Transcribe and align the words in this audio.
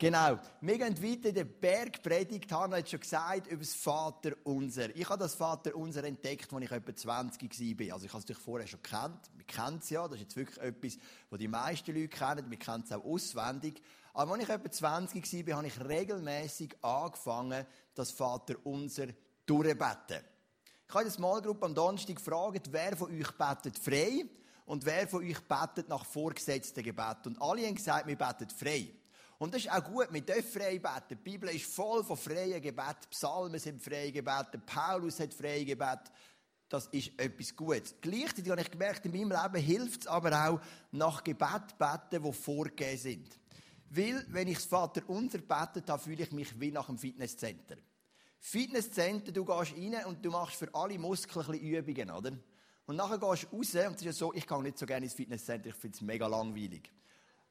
Genau. 0.00 0.38
Wir 0.60 0.78
gehen 0.78 1.02
weiter 1.02 1.30
in 1.30 1.34
der 1.34 1.44
Bergpredigt, 1.44 2.52
Hanna 2.52 2.76
hat 2.76 2.88
schon 2.88 3.00
gesagt, 3.00 3.48
über 3.48 3.58
das 3.58 3.74
Vater 3.74 4.30
Unser. 4.44 4.94
Ich 4.94 5.08
habe 5.08 5.18
das 5.18 5.34
Vater 5.34 5.74
Unser 5.74 6.04
entdeckt, 6.04 6.52
als 6.52 6.64
ich 6.64 6.70
etwa 6.70 6.94
20 6.94 7.50
war. 7.50 7.94
Also 7.94 8.06
ich 8.06 8.12
habe 8.12 8.20
es 8.20 8.24
natürlich 8.28 8.42
vorher 8.44 8.66
schon 8.68 8.80
kennt. 8.80 9.18
Wir 9.34 9.44
kennen 9.44 9.80
es 9.82 9.90
ja. 9.90 10.06
Das 10.06 10.14
ist 10.14 10.22
jetzt 10.22 10.36
wirklich 10.36 10.58
etwas, 10.58 10.98
was 11.30 11.38
die 11.40 11.48
meisten 11.48 11.92
Leute 11.92 12.08
kennen. 12.08 12.48
Wir 12.48 12.58
kennen 12.60 12.84
es 12.84 12.92
auch 12.92 13.04
auswendig. 13.04 13.82
Aber 14.14 14.34
als 14.34 14.44
ich 14.44 14.48
etwa 14.48 14.70
20 14.70 15.46
war, 15.48 15.56
habe 15.56 15.66
ich 15.66 15.80
regelmäßig 15.80 16.76
angefangen, 16.84 17.66
das 17.96 18.12
Vater 18.12 18.54
Unser 18.62 19.08
durchzubeten. 19.46 20.22
Ich 20.86 20.94
habe 20.94 21.02
in 21.02 21.08
der 21.08 21.12
Small 21.12 21.42
Group 21.42 21.64
am 21.64 21.74
Donnerstag 21.74 22.14
gefragt, 22.14 22.68
wer 22.70 22.96
von 22.96 23.10
euch 23.10 23.32
betet 23.32 23.76
frei 23.76 24.26
und 24.64 24.86
wer 24.86 25.08
von 25.08 25.24
euch 25.24 25.40
betet 25.40 25.88
nach 25.88 26.04
vorgesetzten 26.04 26.84
Gebet. 26.84 27.26
Und 27.26 27.42
alle 27.42 27.66
haben 27.66 27.74
gesagt, 27.74 28.06
wir 28.06 28.16
beten 28.16 28.48
frei. 28.48 28.94
Und 29.38 29.54
das 29.54 29.64
ist 29.64 29.70
auch 29.70 29.84
gut, 29.84 30.08
wir 30.10 30.20
dürfen 30.20 30.60
frei 30.60 30.78
beten. 30.78 31.10
Die 31.10 31.14
Bibel 31.14 31.48
ist 31.50 31.72
voll 31.72 32.02
von 32.02 32.16
freien 32.16 32.60
Gebeten. 32.60 33.08
Psalmen 33.10 33.60
sind 33.60 33.80
freie 33.80 34.10
Gebete. 34.10 34.58
Paulus 34.58 35.20
hat 35.20 35.32
freie 35.32 35.64
Gebete. 35.64 36.10
Das 36.68 36.86
ist 36.88 37.12
etwas 37.18 37.54
Gutes. 37.54 37.94
Gleichzeitig 38.00 38.50
habe 38.50 38.60
ich 38.60 38.70
gemerkt, 38.70 39.06
in 39.06 39.12
meinem 39.12 39.40
Leben 39.40 39.64
hilft 39.64 40.02
es 40.02 40.06
aber 40.06 40.48
auch, 40.48 40.60
nach 40.90 41.22
Gebet 41.22 41.78
beten, 41.78 42.22
die 42.22 42.32
vorgegeben 42.32 42.98
sind. 42.98 43.40
Weil, 43.90 44.26
wenn 44.28 44.48
ich 44.48 44.56
das 44.56 44.66
Vater 44.66 45.02
unser 45.06 45.38
betet 45.38 45.88
habe, 45.88 46.02
fühle 46.02 46.24
ich 46.24 46.32
mich 46.32 46.60
wie 46.60 46.72
nach 46.72 46.88
einem 46.88 46.98
Fitnesscenter. 46.98 47.76
Fitnesscenter, 48.40 49.32
du 49.32 49.44
gehst 49.44 49.72
rein 49.72 50.04
und 50.06 50.22
du 50.22 50.30
machst 50.30 50.56
für 50.56 50.72
alle 50.74 50.98
Muskeln 50.98 51.46
ein 51.46 51.52
bisschen 51.52 51.74
Übungen, 51.74 52.10
oder? 52.10 52.32
Und 52.86 52.96
nachher 52.96 53.18
gehst 53.18 53.46
du 53.50 53.56
raus, 53.56 53.74
und 53.74 53.94
es 53.94 54.00
ist 54.00 54.04
ja 54.04 54.12
so, 54.12 54.34
ich 54.34 54.46
gehe 54.46 54.62
nicht 54.62 54.78
so 54.78 54.84
gerne 54.84 55.06
ins 55.06 55.14
Fitnesscenter, 55.14 55.70
ich 55.70 55.74
finde 55.74 55.96
es 55.96 56.02
mega 56.02 56.26
langweilig. 56.26 56.90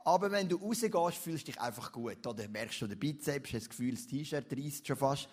Aber 0.08 0.32
wenn 0.32 0.48
du 0.48 0.56
rausgehst, 0.56 1.22
fühlst 1.22 1.50
du 1.50 1.52
dich 1.52 1.60
einfach 1.60 1.92
gut. 1.92 2.26
Oder 2.26 2.48
merkst 2.48 2.82
du 2.82 2.88
den 2.88 2.98
Bizeps, 2.98 3.52
hast 3.52 3.64
das 3.64 3.70
Gefühl, 3.70 3.94
das 3.94 4.08
T-Shirt 4.08 4.46
reißt 4.54 4.88
schon 4.88 4.96
fast. 4.96 5.28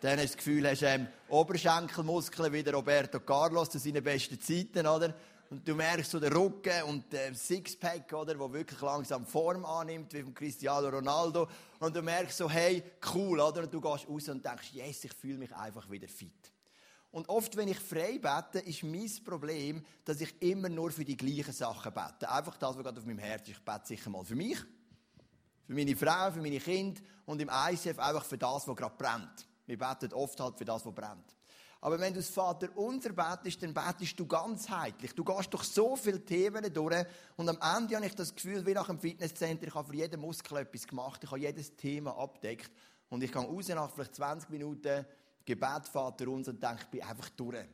Dann 0.00 0.18
hast 0.18 0.20
du 0.20 0.26
das 0.26 0.36
Gefühl, 0.36 0.68
hast 0.68 0.82
ähm, 0.82 1.06
Oberschenkelmuskeln 1.28 2.52
wie 2.52 2.64
der 2.64 2.74
Roberto 2.74 3.20
Carlos 3.20 3.70
zu 3.70 3.78
seinen 3.78 4.02
besten 4.02 4.40
Zeiten, 4.40 4.84
oder? 4.84 5.14
Und 5.48 5.66
du 5.66 5.76
merkst 5.76 6.10
so 6.10 6.18
den 6.18 6.32
Rücken 6.32 6.82
und 6.88 7.12
den 7.12 7.36
Sixpack, 7.36 8.12
oder, 8.12 8.36
wo 8.36 8.52
wirklich 8.52 8.80
langsam 8.80 9.24
Form 9.24 9.64
annimmt, 9.64 10.12
wie 10.12 10.22
von 10.22 10.34
Cristiano 10.34 10.88
Ronaldo. 10.88 11.46
Und 11.78 11.94
du 11.94 12.02
merkst 12.02 12.36
so, 12.36 12.50
hey, 12.50 12.82
cool, 13.14 13.38
oder? 13.38 13.62
Und 13.62 13.72
du 13.72 13.80
gehst 13.80 14.08
raus 14.08 14.28
und 14.28 14.44
denkst, 14.44 14.72
yes, 14.72 15.04
ich 15.04 15.12
fühle 15.12 15.38
mich 15.38 15.54
einfach 15.54 15.88
wieder 15.88 16.08
fit. 16.08 16.50
Und 17.12 17.28
oft, 17.28 17.56
wenn 17.56 17.68
ich 17.68 17.78
frei 17.78 18.18
bete, 18.18 18.60
ist 18.60 18.84
mein 18.84 19.10
Problem, 19.24 19.84
dass 20.04 20.20
ich 20.20 20.40
immer 20.42 20.68
nur 20.68 20.92
für 20.92 21.04
die 21.04 21.16
gleichen 21.16 21.52
Sachen 21.52 21.92
bete. 21.92 22.30
Einfach 22.30 22.56
das, 22.56 22.76
was 22.76 22.84
gerade 22.84 23.00
auf 23.00 23.06
meinem 23.06 23.18
Herz 23.18 23.48
ist. 23.48 23.58
Ich 23.58 23.64
bete 23.64 23.86
sicher 23.86 24.10
mal 24.10 24.24
für 24.24 24.36
mich, 24.36 24.58
für 25.66 25.74
meine 25.74 25.96
Frau, 25.96 26.30
für 26.30 26.40
meine 26.40 26.60
Kinder 26.60 27.00
und 27.26 27.42
im 27.42 27.50
ICF 27.50 27.98
einfach 27.98 28.24
für 28.24 28.38
das, 28.38 28.66
was 28.68 28.76
gerade 28.76 28.94
brennt. 28.96 29.46
Wir 29.66 29.78
beten 29.78 30.12
oft 30.12 30.38
halt 30.38 30.56
für 30.56 30.64
das, 30.64 30.86
was 30.86 30.94
brennt. 30.94 31.36
Aber 31.82 31.98
wenn 31.98 32.12
du 32.12 32.20
das 32.20 32.28
Vater 32.28 32.68
unser 32.76 33.10
betest, 33.10 33.62
dann 33.62 33.72
betest 33.72 34.18
du 34.20 34.26
ganzheitlich. 34.26 35.14
Du 35.14 35.24
gehst 35.24 35.52
durch 35.52 35.64
so 35.64 35.96
viele 35.96 36.22
Themen 36.22 36.72
durch 36.72 37.06
und 37.36 37.48
am 37.48 37.58
Ende 37.78 37.96
habe 37.96 38.06
ich 38.06 38.14
das 38.14 38.34
Gefühl, 38.34 38.64
wie 38.66 38.74
nach 38.74 38.88
einem 38.88 38.98
Fitnesscenter, 38.98 39.66
ich 39.66 39.74
habe 39.74 39.88
für 39.88 39.96
jeden 39.96 40.20
Muskel 40.20 40.58
etwas 40.58 40.86
gemacht, 40.86 41.24
ich 41.24 41.30
habe 41.30 41.40
jedes 41.40 41.74
Thema 41.76 42.16
abdeckt 42.18 42.70
und 43.08 43.24
ich 43.24 43.32
gehe 43.32 43.42
raus 43.42 43.68
nach 43.68 43.90
vielleicht 43.90 44.14
20 44.14 44.50
Minuten 44.50 45.06
Gebet, 45.50 45.88
Vater 45.88 46.28
unser, 46.28 46.52
und 46.52 46.62
denke, 46.62 46.82
ich 46.82 46.88
bin 46.88 47.02
einfach 47.02 47.28
durch. 47.30 47.66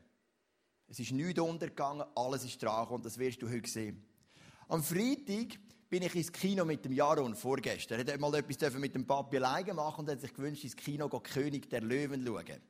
Es 0.88 0.98
ist 0.98 1.12
nichts 1.12 1.40
untergegangen, 1.40 2.06
alles 2.14 2.44
ist 2.44 2.62
dran 2.62 2.86
und 2.88 3.04
das 3.04 3.18
wirst 3.18 3.42
du 3.42 3.50
heute 3.50 3.68
sehen. 3.68 4.04
Am 4.68 4.82
Freitag 4.82 5.58
bin 5.88 6.02
ich 6.02 6.14
ins 6.14 6.32
Kino 6.32 6.64
mit 6.64 6.84
dem 6.84 6.92
Jaron 6.92 7.34
vorgestern. 7.34 8.00
Er 8.00 8.14
hat 8.14 8.20
mal 8.20 8.34
etwas 8.34 8.72
mit 8.74 8.94
dem 8.94 9.06
Papi 9.06 9.36
alleine 9.36 9.74
machen 9.74 10.00
und 10.00 10.10
hat 10.10 10.20
sich 10.20 10.32
gewünscht, 10.32 10.64
ins 10.64 10.76
Kino 10.76 11.08
gehen, 11.08 11.22
König 11.22 11.68
der 11.68 11.82
Löwen 11.82 12.24
schauen. 12.24 12.62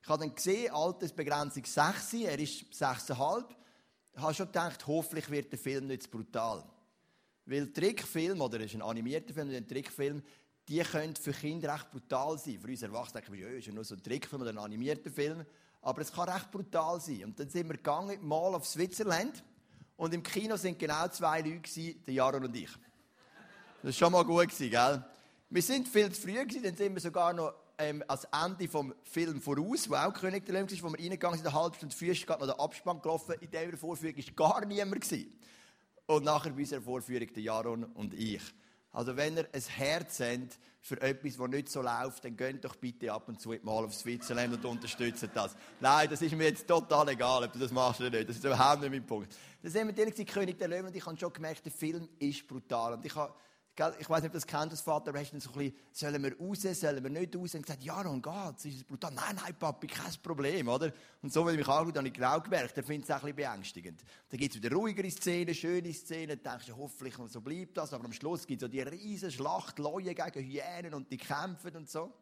Ich 0.00 0.08
habe 0.08 0.24
dann 0.24 0.34
gesehen, 0.34 0.72
Altersbegrenzung 0.72 1.64
6, 1.64 2.14
er 2.14 2.38
ist 2.38 2.72
6,5. 2.72 3.44
Ich 4.14 4.22
habe 4.22 4.34
schon 4.34 4.46
gedacht, 4.46 4.86
hoffentlich 4.86 5.28
wird 5.30 5.52
der 5.52 5.58
Film 5.58 5.88
nicht 5.88 6.04
zu 6.04 6.10
brutal. 6.10 6.64
Weil 7.44 7.72
Trickfilm, 7.72 8.40
oder 8.40 8.60
es 8.60 8.66
ist 8.66 8.74
ein 8.76 8.82
animierter 8.82 9.34
Film, 9.34 9.50
ein 9.50 9.66
Trickfilm, 9.68 10.22
die 10.68 10.80
können 10.80 11.16
für 11.16 11.32
Kinder 11.32 11.72
recht 11.72 11.90
brutal 11.90 12.38
sein. 12.38 12.58
Für 12.60 12.68
uns 12.68 12.82
Erwachsene 12.82 13.22
denken 13.22 13.32
wir, 13.36 13.50
ja, 13.50 13.58
ist 13.58 13.66
ja 13.66 13.72
nur 13.72 13.84
so 13.84 13.94
ein 13.94 14.02
Trickfilm 14.02 14.42
oder 14.42 14.50
ein 14.50 14.58
animierter 14.58 15.10
Film. 15.10 15.44
Aber 15.80 16.02
es 16.02 16.12
kann 16.12 16.28
recht 16.28 16.50
brutal 16.50 17.00
sein. 17.00 17.24
Und 17.24 17.40
dann 17.40 17.48
sind 17.48 17.68
wir 17.68 17.76
gegangen, 17.76 18.18
mal 18.26 18.54
auf 18.54 18.66
Switzerland. 18.66 19.42
Und 19.96 20.12
im 20.12 20.22
Kino 20.22 20.56
sind 20.56 20.78
genau 20.78 21.08
zwei 21.08 21.40
Leute, 21.40 21.60
gewesen, 21.60 22.02
der 22.06 22.14
Jaron 22.14 22.44
und 22.44 22.54
ich. 22.54 22.70
Das 23.82 23.84
war 23.84 23.92
schon 23.92 24.12
mal 24.12 24.24
gut, 24.24 24.48
gewesen, 24.48 24.70
gell? 24.70 25.04
Wir 25.50 25.62
sind 25.62 25.88
viel 25.88 26.12
zu 26.12 26.20
früh, 26.20 26.34
gewesen, 26.34 26.62
dann 26.62 26.76
sind 26.76 26.94
wir 26.94 27.00
sogar 27.00 27.32
noch 27.32 27.54
ähm, 27.78 28.04
als 28.06 28.24
Ende 28.24 28.68
vom 28.68 28.94
Film 29.04 29.40
voraus, 29.40 29.88
wo 29.88 29.94
auch 29.94 30.12
König 30.12 30.44
der 30.44 30.54
Löwen 30.54 30.68
ist, 30.68 30.82
wo 30.82 30.88
wir 30.88 30.98
reingegangen 30.98 31.38
sind, 31.38 31.46
eine 31.46 31.56
halbe 31.56 31.76
Stunde 31.76 31.94
ist 31.94 32.26
gerade 32.26 32.46
noch 32.46 32.54
der 32.54 32.62
Abspann 32.62 33.00
gelaufen. 33.00 33.36
In 33.40 33.50
dieser 33.50 33.76
Vorführung 33.78 34.16
war 34.16 34.34
gar 34.34 34.66
niemand. 34.66 35.00
Gewesen. 35.00 35.32
Und 36.06 36.24
nachher 36.24 36.50
bei 36.50 36.60
unserer 36.60 36.82
Vorführung 36.82 37.32
der 37.32 37.42
Jaron 37.42 37.84
und 37.84 38.14
ich. 38.14 38.42
Also 38.98 39.16
wenn 39.16 39.36
ihr 39.36 39.46
ein 39.52 39.62
Herz 39.62 40.18
habt 40.18 40.58
für 40.80 41.00
etwas, 41.00 41.36
das 41.36 41.48
nicht 41.48 41.68
so 41.68 41.82
läuft, 41.82 42.24
dann 42.24 42.36
geht 42.36 42.64
doch 42.64 42.74
bitte 42.74 43.12
ab 43.12 43.28
und 43.28 43.40
zu 43.40 43.50
mal 43.62 43.84
auf 43.84 43.94
Switzerland 43.94 44.54
und 44.54 44.64
unterstützt 44.64 45.24
das. 45.32 45.54
Nein, 45.78 46.08
das 46.10 46.20
ist 46.20 46.34
mir 46.34 46.48
jetzt 46.48 46.66
total 46.66 47.08
egal, 47.10 47.44
ob 47.44 47.52
du 47.52 47.60
das 47.60 47.70
machst 47.70 48.00
oder 48.00 48.10
nicht. 48.10 48.28
Das 48.28 48.34
ist 48.38 48.44
überhaupt 48.44 48.80
nicht 48.80 48.90
mein 48.90 49.06
Punkt. 49.06 49.32
Das 49.62 49.72
sind 49.72 49.86
wir 49.86 49.94
denen, 49.94 50.26
König 50.26 50.58
der 50.58 50.66
Löwen, 50.66 50.86
und 50.86 50.96
ich 50.96 51.06
habe 51.06 51.16
schon 51.16 51.32
gemerkt, 51.32 51.64
der 51.64 51.70
Film 51.70 52.08
ist 52.18 52.48
brutal. 52.48 52.94
Und 52.94 53.06
ich 53.06 53.14
habe 53.14 53.32
ich 53.98 54.10
weiß 54.10 54.22
nicht, 54.22 54.30
ob 54.30 54.32
das 54.32 54.46
kennt, 54.46 54.72
das 54.72 54.80
Vater, 54.80 55.10
aber 55.10 55.20
hast 55.20 55.32
du 55.32 55.40
so 55.40 55.50
ein 55.50 55.58
bisschen, 55.58 55.76
sollen 55.92 56.22
wir 56.22 56.38
raus, 56.38 56.62
sollen 56.62 57.02
wir 57.02 57.10
nicht 57.10 57.36
raus? 57.36 57.54
Und 57.54 57.62
gesagt, 57.62 57.82
ja, 57.82 58.02
nun 58.02 58.20
geht's, 58.20 58.64
ist 58.64 58.76
es 58.76 58.84
brutal. 58.84 59.12
Nein, 59.12 59.36
nein, 59.36 59.54
Papi, 59.58 59.86
kein 59.86 60.12
Problem, 60.22 60.68
oder? 60.68 60.92
Und 61.22 61.32
so, 61.32 61.46
wenn 61.46 61.54
ich 61.54 61.58
mich 61.60 61.68
anschaue, 61.68 61.94
habe 61.94 62.08
ich 62.08 62.14
genau 62.14 62.40
gemerkt, 62.40 62.76
er 62.76 62.82
findet 62.82 63.08
es 63.08 63.14
auch 63.14 63.22
ein 63.22 63.34
bisschen 63.34 63.50
beängstigend. 63.52 64.04
Dann 64.28 64.38
gibt 64.38 64.54
es 64.54 64.62
wieder 64.62 64.74
ruhigere 64.74 65.10
Szenen, 65.10 65.54
schöne 65.54 65.92
Szenen, 65.92 66.40
dann 66.42 66.52
denkst 66.54 66.66
du, 66.66 66.76
hoffentlich, 66.76 67.14
so 67.28 67.40
bleibt 67.40 67.76
das, 67.76 67.92
aber 67.92 68.04
am 68.04 68.12
Schluss 68.12 68.46
gibt 68.46 68.62
es 68.62 68.66
so 68.66 68.68
die 68.68 68.80
riesen 68.80 69.30
Schlacht, 69.30 69.78
Leute 69.78 70.14
gegen 70.14 70.46
Hyänen 70.46 70.94
und 70.94 71.10
die 71.10 71.16
kämpfen 71.16 71.76
und 71.76 71.88
so. 71.88 72.12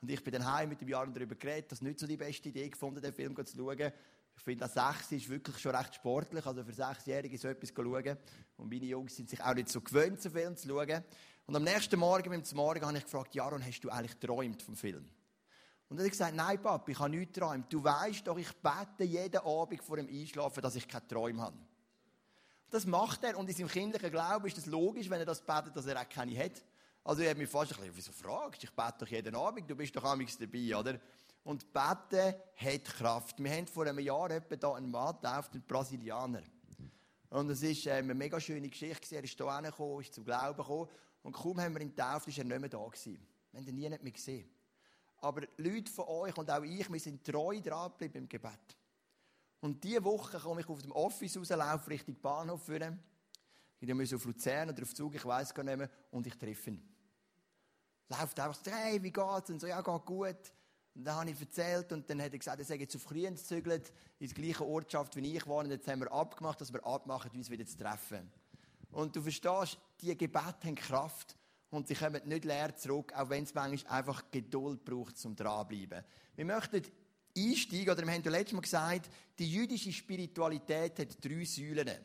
Und 0.00 0.10
ich 0.10 0.24
bin 0.24 0.32
dann 0.32 0.50
heim 0.50 0.70
mit 0.70 0.80
dem 0.80 0.88
Jahr 0.88 1.06
darüber 1.06 1.34
geredet, 1.34 1.70
das 1.72 1.82
nicht 1.82 1.98
so 1.98 2.06
die 2.06 2.16
beste 2.16 2.48
Idee 2.48 2.68
gefunden, 2.68 3.02
den 3.02 3.12
Film 3.12 3.36
zu 3.44 3.56
schauen. 3.56 3.92
Ich 4.40 4.44
finde, 4.44 4.66
das 4.66 4.72
Sechs 4.72 5.12
ist 5.12 5.28
wirklich 5.28 5.58
schon 5.58 5.76
recht 5.76 5.96
sportlich. 5.96 6.46
Also 6.46 6.64
für 6.64 6.72
Sechsjährige 6.72 7.36
so 7.36 7.46
etwas 7.48 7.74
schauen. 7.76 8.16
Und 8.56 8.70
meine 8.70 8.86
Jungs 8.86 9.14
sind 9.14 9.28
sich 9.28 9.38
auch 9.42 9.52
nicht 9.52 9.68
so 9.68 9.82
gewöhnt, 9.82 10.18
so 10.18 10.30
Film 10.30 10.56
zu 10.56 10.66
schauen. 10.66 11.04
Und 11.44 11.56
am 11.56 11.62
nächsten 11.62 12.00
Morgen, 12.00 12.30
beim 12.30 12.42
Morgen, 12.54 12.86
habe 12.86 12.96
ich 12.96 13.04
gefragt, 13.04 13.34
Jaron, 13.34 13.62
hast 13.62 13.80
du 13.80 13.90
eigentlich 13.90 14.18
geträumt 14.18 14.62
vom 14.62 14.76
Film? 14.76 15.04
Und 15.90 15.98
dann 15.98 15.98
hat 15.98 16.04
er 16.06 16.10
gesagt, 16.10 16.34
nein, 16.34 16.62
Papi, 16.62 16.92
ich 16.92 16.98
habe 16.98 17.10
nichts 17.10 17.34
geträumt. 17.34 17.70
Du 17.70 17.84
weißt 17.84 18.26
doch, 18.26 18.38
ich 18.38 18.50
bete 18.56 19.04
jeden 19.04 19.42
Abend 19.42 19.82
vor 19.82 19.98
dem 19.98 20.08
Einschlafen, 20.08 20.62
dass 20.62 20.74
ich 20.74 20.88
keine 20.88 21.06
Träume 21.06 21.42
habe. 21.42 21.58
Das 22.70 22.86
macht 22.86 23.22
er. 23.24 23.36
Und 23.36 23.46
in 23.50 23.54
seinem 23.54 23.68
kindlichen 23.68 24.10
Glauben 24.10 24.46
ist 24.46 24.56
das 24.56 24.64
logisch, 24.64 25.10
wenn 25.10 25.20
er 25.20 25.26
das 25.26 25.42
betet, 25.42 25.76
dass 25.76 25.84
er 25.84 26.00
auch 26.00 26.08
keine 26.08 26.38
hat. 26.38 26.62
Also 27.04 27.20
er 27.20 27.32
hat 27.32 27.36
mich 27.36 27.50
fast 27.50 27.72
ein 27.72 27.76
bisschen, 27.76 27.94
wieso 27.94 28.12
fragst 28.12 28.62
du? 28.62 28.68
Ich 28.68 28.72
bete 28.72 28.94
doch 29.00 29.08
jeden 29.08 29.34
Abend, 29.34 29.68
du 29.68 29.76
bist 29.76 29.94
doch 29.94 30.04
amigs 30.04 30.38
dabei, 30.38 30.74
oder? 30.74 30.98
Und 31.42 31.72
Beten 31.72 32.34
hat 32.56 32.84
Kraft. 32.84 33.42
Wir 33.42 33.50
haben 33.50 33.66
vor 33.66 33.86
einem 33.86 33.98
Jahr 33.98 34.30
etwa 34.30 34.56
da 34.56 34.74
einen 34.74 34.90
Mann 34.90 35.14
getauft, 35.14 35.52
einen 35.54 35.62
Brasilianer. 35.66 36.42
Und 37.30 37.48
es 37.50 37.62
war 37.62 37.92
ähm, 37.92 38.04
eine 38.04 38.14
mega 38.14 38.40
schöne 38.40 38.68
Geschichte. 38.68 39.16
Er 39.16 39.24
ist 39.24 39.36
hier 39.36 39.46
hergekommen, 39.50 40.00
ist 40.00 40.14
zum 40.14 40.24
Glauben 40.24 40.56
gekommen. 40.56 40.88
Und 41.22 41.32
kaum 41.32 41.60
haben 41.60 41.74
wir 41.74 41.80
ihn 41.80 41.94
getauft, 41.94 42.28
ist 42.28 42.38
er 42.38 42.44
nicht 42.44 42.60
mehr 42.60 42.68
da 42.68 42.84
gewesen. 42.84 43.26
Wir 43.52 43.60
haben 43.60 43.68
ihn 43.68 43.74
nie 43.74 43.88
mehr 43.88 43.98
gesehen. 43.98 44.50
Aber 45.18 45.42
Leute 45.56 45.92
von 45.92 46.06
euch 46.06 46.36
und 46.36 46.50
auch 46.50 46.62
ich, 46.62 46.90
wir 46.90 47.00
sind 47.00 47.24
treu 47.24 47.60
dran 47.60 47.90
geblieben 47.90 48.24
im 48.24 48.28
Gebet. 48.28 48.76
Und 49.60 49.82
diese 49.84 50.02
Woche 50.02 50.38
komme 50.38 50.62
ich 50.62 50.68
auf 50.68 50.80
dem 50.80 50.92
Office 50.92 51.36
raus, 51.36 51.50
laufe 51.50 51.90
Richtung 51.90 52.16
Bahnhof 52.20 52.64
führen. 52.64 52.98
Ich 53.78 53.94
muss 53.94 54.12
auf 54.12 54.24
Luzern 54.24 54.70
oder 54.70 54.82
auf 54.82 54.94
Zug, 54.94 55.14
ich 55.14 55.24
weiß 55.24 55.54
gar 55.54 55.62
nicht 55.62 55.76
mehr. 55.76 55.90
Und 56.10 56.26
ich 56.26 56.36
treffe 56.36 56.70
ihn. 56.70 56.82
Läuft 58.08 58.40
einfach 58.40 58.60
hey, 58.72 59.02
wie 59.02 59.12
geht's? 59.12 59.50
Und 59.50 59.60
so, 59.60 59.66
ja, 59.66 59.80
geht 59.80 60.04
gut. 60.04 60.52
Und 60.94 61.04
dann 61.04 61.16
habe 61.16 61.30
ich 61.30 61.40
erzählt 61.40 61.92
und 61.92 62.08
dann 62.10 62.20
hat 62.20 62.32
er 62.32 62.38
gesagt, 62.38 62.58
er 62.58 62.64
sei 62.64 62.76
jetzt 62.76 62.96
auf 62.96 63.06
Kriens 63.06 63.42
gezügelt, 63.42 63.92
in 64.18 64.28
die 64.28 64.34
gleiche 64.34 64.66
Ortschaft 64.66 65.16
wie 65.16 65.36
ich 65.36 65.46
war. 65.46 65.58
Und 65.58 65.70
jetzt 65.70 65.86
haben 65.88 66.00
wir 66.00 66.12
abgemacht, 66.12 66.60
dass 66.60 66.72
wir 66.72 66.84
abmachen, 66.84 67.30
uns 67.32 67.48
wieder 67.48 67.64
zu 67.64 67.78
treffen. 67.78 68.30
Und 68.90 69.14
du 69.14 69.22
verstehst, 69.22 69.78
die 70.00 70.16
Gebete 70.16 70.66
haben 70.66 70.74
Kraft 70.74 71.36
und 71.70 71.86
sie 71.86 71.94
kommen 71.94 72.20
nicht 72.26 72.44
leer 72.44 72.74
zurück, 72.76 73.12
auch 73.14 73.30
wenn 73.30 73.44
es 73.44 73.54
manchmal 73.54 73.98
einfach 73.98 74.24
Geduld 74.30 74.84
braucht, 74.84 75.16
zum 75.16 75.36
dranbleiben. 75.36 76.02
Wir 76.34 76.44
möchten 76.44 76.82
einsteigen, 77.36 77.90
oder 77.90 78.04
wir 78.04 78.12
haben 78.12 78.22
ja 78.22 78.30
letztes 78.30 78.52
Mal 78.52 78.62
gesagt, 78.62 79.10
die 79.38 79.50
jüdische 79.50 79.92
Spiritualität 79.92 80.98
hat 80.98 81.24
drei 81.24 81.44
Säulen. 81.44 82.04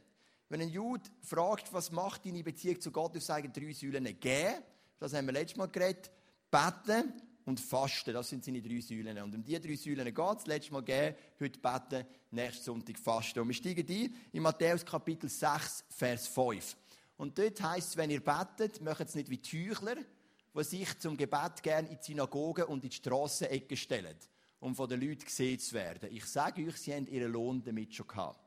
Wenn 0.49 0.61
ein 0.61 0.69
Jude 0.69 1.09
fragt, 1.21 1.73
was 1.73 1.91
macht 1.91 2.25
deine 2.25 2.43
Beziehung 2.43 2.79
zu 2.79 2.91
Gott, 2.91 3.15
du 3.15 3.19
sagen 3.19 3.51
drei 3.51 3.73
Säulen. 3.73 4.19
Gehen, 4.19 4.61
das 4.99 5.13
haben 5.13 5.25
wir 5.25 5.33
letztes 5.33 5.57
Mal 5.57 5.67
geredet, 5.67 6.11
beten 6.51 7.13
und 7.45 7.59
Fasten. 7.59 8.13
Das 8.13 8.29
sind 8.29 8.43
seine 8.43 8.61
drei 8.61 8.81
Säulen. 8.81 9.17
Und 9.21 9.35
um 9.35 9.43
diese 9.43 9.59
drei 9.59 9.75
Säulen 9.75 10.13
geht 10.13 10.37
es. 10.37 10.47
Letztes 10.47 10.71
Mal 10.71 10.83
gehen, 10.83 11.15
heute 11.39 11.59
beten, 11.59 12.05
nächsten 12.31 12.63
Sonntag 12.63 12.97
fasten. 12.97 13.39
Und 13.39 13.47
wir 13.47 13.55
steigen 13.55 13.85
ein 13.87 14.15
in 14.33 14.43
Matthäus 14.43 14.85
Kapitel 14.85 15.29
6, 15.29 15.85
Vers 15.89 16.27
5. 16.27 16.75
Und 17.17 17.37
dort 17.37 17.61
heißt 17.61 17.89
es, 17.89 17.97
wenn 17.97 18.09
ihr 18.09 18.23
betet, 18.23 18.81
macht 18.81 19.01
es 19.01 19.15
nicht 19.15 19.29
wie 19.29 19.41
Tüchler, 19.41 19.95
die 20.55 20.63
sich 20.63 20.99
zum 20.99 21.15
Gebet 21.15 21.61
gerne 21.61 21.89
in 21.89 21.97
die 21.97 22.03
Synagogen 22.03 22.65
und 22.65 22.83
in 22.83 22.89
die 22.89 22.95
Strassenecke 22.95 23.77
stellen, 23.77 24.17
um 24.59 24.75
von 24.75 24.89
den 24.89 25.01
Leuten 25.01 25.23
gesehen 25.23 25.59
zu 25.59 25.75
werden. 25.75 26.09
Ich 26.11 26.25
sage 26.25 26.65
euch, 26.65 26.77
sie 26.77 26.93
haben 26.93 27.07
ihren 27.07 27.31
Lohn 27.31 27.63
damit 27.63 27.93
schon 27.93 28.07
gehabt. 28.07 28.44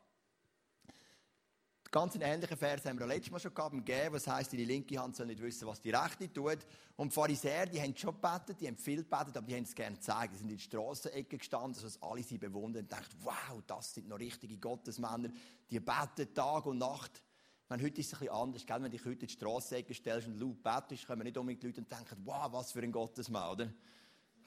Ganz 1.90 2.14
einen 2.14 2.22
ähnlichen 2.24 2.58
Vers 2.58 2.84
haben 2.84 2.98
wir 2.98 3.06
letztes 3.06 3.30
Mal 3.30 3.40
schon 3.40 3.54
gehabt, 3.54 3.72
im 3.72 3.82
Geben, 3.82 4.12
was 4.14 4.26
heisst, 4.26 4.52
die 4.52 4.62
linke 4.62 4.98
Hand 5.00 5.16
soll 5.16 5.24
nicht 5.24 5.40
wissen, 5.40 5.66
was 5.66 5.80
die 5.80 5.88
rechte 5.88 6.30
tut. 6.30 6.58
Und 6.96 7.10
die 7.10 7.14
Pharisäer, 7.14 7.64
die 7.64 7.80
haben 7.80 7.96
schon 7.96 8.14
gebetet, 8.14 8.60
die 8.60 8.66
haben 8.66 8.76
viel 8.76 9.04
gebetet, 9.04 9.38
aber 9.38 9.46
die 9.46 9.54
haben 9.54 9.62
es 9.62 9.74
gerne 9.74 9.96
gezeigt. 9.96 10.34
Die 10.34 10.38
sind 10.38 10.50
in 10.50 10.58
die 10.58 10.62
Strassenecke 10.62 11.38
gestanden, 11.38 11.72
sodass 11.72 12.02
alle 12.02 12.22
sie 12.22 12.36
bewundern 12.36 12.82
und 12.82 12.92
denken, 12.92 13.16
wow, 13.22 13.62
das 13.66 13.94
sind 13.94 14.06
noch 14.06 14.18
richtige 14.18 14.58
Gottesmänner, 14.58 15.30
die 15.70 15.80
beten 15.80 16.34
Tag 16.34 16.66
und 16.66 16.76
Nacht. 16.76 17.22
meine, 17.70 17.82
heute 17.82 18.02
ist 18.02 18.08
es 18.08 18.12
ein 18.12 18.18
bisschen 18.18 18.34
anders, 18.34 18.66
gell? 18.66 18.76
wenn 18.76 18.82
du 18.82 18.90
dich 18.90 19.06
heute 19.06 19.20
in 19.22 19.26
die 19.26 19.32
Strassenecke 19.32 19.94
stellst 19.94 20.28
und 20.28 20.38
laut 20.38 20.62
betest, 20.62 21.06
kommen 21.06 21.22
nicht 21.22 21.38
unbedingt 21.38 21.62
Leute 21.62 21.80
und 21.80 21.90
denken, 21.90 22.18
wow, 22.26 22.52
was 22.52 22.70
für 22.70 22.82
ein 22.82 22.92
Gottesmann, 22.92 23.50
oder? 23.50 23.72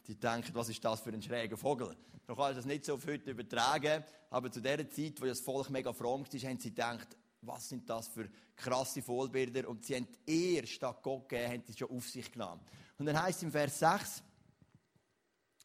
Die 0.05 0.13
denken, 0.13 0.53
was 0.53 0.69
ist 0.69 0.85
das 0.85 1.01
für 1.01 1.09
ein 1.09 1.21
schräger 1.23 1.57
Vogel? 1.57 1.95
Man 2.27 2.38
kann 2.38 2.55
das 2.55 2.65
nicht 2.65 2.85
so 2.85 2.93
auf 2.93 3.07
heute 3.07 3.31
übertragen, 3.31 4.03
aber 4.29 4.51
zu 4.51 4.61
der 4.61 4.88
Zeit, 4.91 5.19
wo 5.19 5.25
das 5.25 5.39
Volk 5.39 5.71
mega 5.71 5.91
fromm 5.91 6.23
war, 6.23 6.39
haben 6.49 6.59
sie 6.59 6.69
gedacht, 6.69 7.17
was 7.41 7.69
sind 7.69 7.89
das 7.89 8.07
für 8.07 8.29
krasse 8.55 9.01
Vollbilder? 9.01 9.67
Und 9.67 9.85
sie 9.85 9.95
haben 9.95 10.07
eher 10.25 10.65
statt 10.67 11.01
Gott 11.01 11.27
gegeben, 11.27 11.53
haben 11.53 11.63
sie 11.65 11.73
schon 11.77 11.89
auf 11.89 12.07
sich 12.09 12.31
genommen. 12.31 12.61
Und 12.97 13.05
dann 13.05 13.21
heißt 13.21 13.38
es 13.38 13.43
im 13.43 13.51
Vers 13.51 13.79
6, 13.79 14.23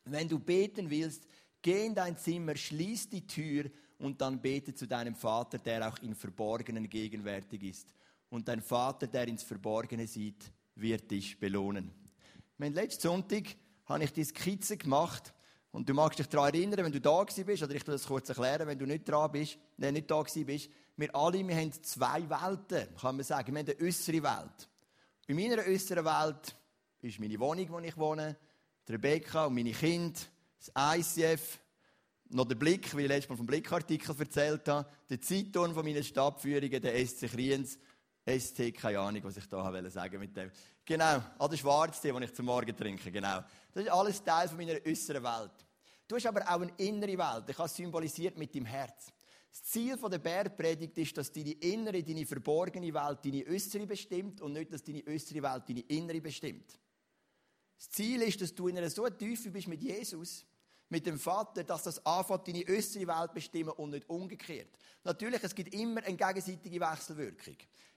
wenn 0.05 0.28
du 0.28 0.38
beten 0.38 0.88
willst, 0.88 1.26
geh 1.61 1.87
in 1.87 1.94
dein 1.94 2.17
Zimmer, 2.17 2.56
schließ 2.56 3.11
die 3.11 3.26
Tür 3.26 3.70
und 3.99 4.20
dann 4.20 4.40
bete 4.40 4.75
zu 4.75 4.87
deinem 4.87 5.14
Vater, 5.14 5.58
der 5.58 5.88
auch 5.88 5.99
im 5.99 6.14
Verborgenen 6.14 6.88
gegenwärtig 6.88 7.62
ist. 7.62 7.93
Und 8.28 8.49
dein 8.49 8.61
Vater, 8.61 9.06
der 9.06 9.28
ins 9.28 9.43
Verborgene 9.43 10.06
sieht, 10.06 10.50
wird 10.75 11.11
dich 11.11 11.38
belohnen. 11.38 11.90
Mein 12.58 12.73
letzten 12.73 13.02
Sonntag 13.02 13.44
habe 13.87 14.05
ich 14.05 14.12
die 14.12 14.25
Skizze 14.25 14.76
gemacht 14.76 15.34
und 15.73 15.88
du 15.88 15.94
magst 15.94 16.19
dich 16.19 16.28
daran 16.28 16.55
erinnern, 16.55 16.84
wenn 16.84 16.93
du 16.93 17.00
da 17.00 17.23
bist, 17.25 17.62
oder 17.62 17.75
ich 17.75 17.87
will 17.87 17.94
das 17.94 18.06
kurz 18.06 18.28
erklären, 18.28 18.67
wenn 18.67 18.78
du 18.78 18.87
nicht 18.87 19.08
dran 19.08 19.31
bist, 19.31 19.58
nein, 19.76 19.94
nicht 19.94 20.11
da 20.11 20.23
bist, 20.23 20.70
wir 20.96 21.14
alle, 21.14 21.46
wir 21.46 21.56
haben 21.56 21.72
zwei 21.82 22.22
Welten, 22.28 22.96
kann 22.96 23.16
man 23.16 23.25
sagen. 23.25 23.54
Wir 23.54 23.60
haben 23.60 23.69
eine 23.69 23.87
äußere 23.87 24.22
Welt. 24.22 24.69
In 25.26 25.37
meiner 25.37 25.62
äußeren 25.62 26.04
Welt 26.04 26.56
ist 27.02 27.20
meine 27.20 27.38
Wohnung, 27.38 27.69
wo 27.70 27.78
ich 27.81 27.96
wohne, 27.96 28.37
Rebecca 28.88 29.46
und 29.46 29.54
meine 29.54 29.72
Kinder, 29.72 30.19
das 30.58 30.96
ICF, 30.98 31.58
noch 32.31 32.44
der 32.44 32.54
Blick, 32.54 32.96
wie 32.96 33.02
ich 33.02 33.08
letztes 33.08 33.31
Mal 33.31 33.37
vom 33.37 33.46
Blickartikel 33.46 34.14
erzählt 34.19 34.69
habe, 34.69 34.88
der 35.08 35.20
Zeitung 35.20 35.75
von 35.75 35.84
meinen 35.84 36.02
Stadtführungen, 36.02 36.81
der 36.81 37.06
SC 37.06 37.28
Kriens, 37.28 37.78
ST, 38.26 38.75
keine 38.75 38.99
Ahnung, 38.99 39.22
was 39.25 39.37
ich 39.37 39.49
da 39.49 39.62
sagen 39.90 39.94
wollte 39.94 40.19
mit 40.19 40.37
dem. 40.37 40.50
Genau, 40.84 41.22
ah, 41.38 41.49
der 41.49 41.56
Schwarztee, 41.56 42.10
den 42.10 42.22
ich 42.22 42.34
zum 42.34 42.46
Morgen 42.46 42.76
trinke, 42.76 43.10
genau. 43.10 43.40
Das 43.72 43.84
ist 43.84 43.90
alles 43.90 44.22
Teil 44.25 44.49
von 44.49 44.56
meiner 44.56 44.78
äußeren 44.84 45.22
Welt. 45.22 45.66
Du 46.08 46.16
hast 46.16 46.26
aber 46.26 46.42
auch 46.42 46.60
eine 46.60 46.72
innere 46.78 47.19
Welt, 47.19 47.44
ich 47.49 47.58
habe 47.58 47.66
es 47.66 47.75
symbolisiert 47.75 48.37
mit 48.37 48.54
deinem 48.54 48.66
Herz. 48.66 49.12
Das 49.58 49.70
Ziel 49.70 49.97
der 49.97 50.19
Bergpredigt 50.19 50.99
ist, 50.99 51.17
dass 51.17 51.32
deine 51.32 51.53
innere, 51.53 52.03
deine 52.03 52.26
verborgene 52.26 52.93
Welt 52.93 53.25
deine 53.25 53.47
äußere 53.47 53.87
bestimmt 53.87 54.43
und 54.43 54.53
nicht, 54.53 54.70
dass 54.70 54.85
deine 54.85 55.03
äußere 55.06 55.43
Welt 55.43 55.62
deine 55.67 55.81
innere 55.81 56.20
bestimmt. 56.20 56.79
Das 57.79 57.88
Ziel 57.88 58.20
ist, 58.20 58.38
dass 58.43 58.55
du 58.55 58.69
in 58.69 58.76
einer 58.76 58.91
so 58.91 59.08
Tiefe 59.08 59.50
bist 59.50 59.69
mit 59.69 59.82
Jesus, 59.82 60.44
mit 60.88 61.06
dem 61.06 61.19
Vater, 61.19 61.65
dass 61.65 61.85
das 61.85 62.05
anfängt, 62.06 62.49
deine 62.49 62.65
äußere 62.69 63.06
Welt 63.06 63.35
bestimmen 63.35 63.71
und 63.71 63.91
nicht 63.91 64.09
umgekehrt. 64.09 64.69
Natürlich, 65.05 65.43
es 65.43 65.55
gibt 65.55 65.75
immer 65.75 66.03
eine 66.03 66.17
gegenseitige 66.17 66.81
Wechselwirkung. 66.81 67.56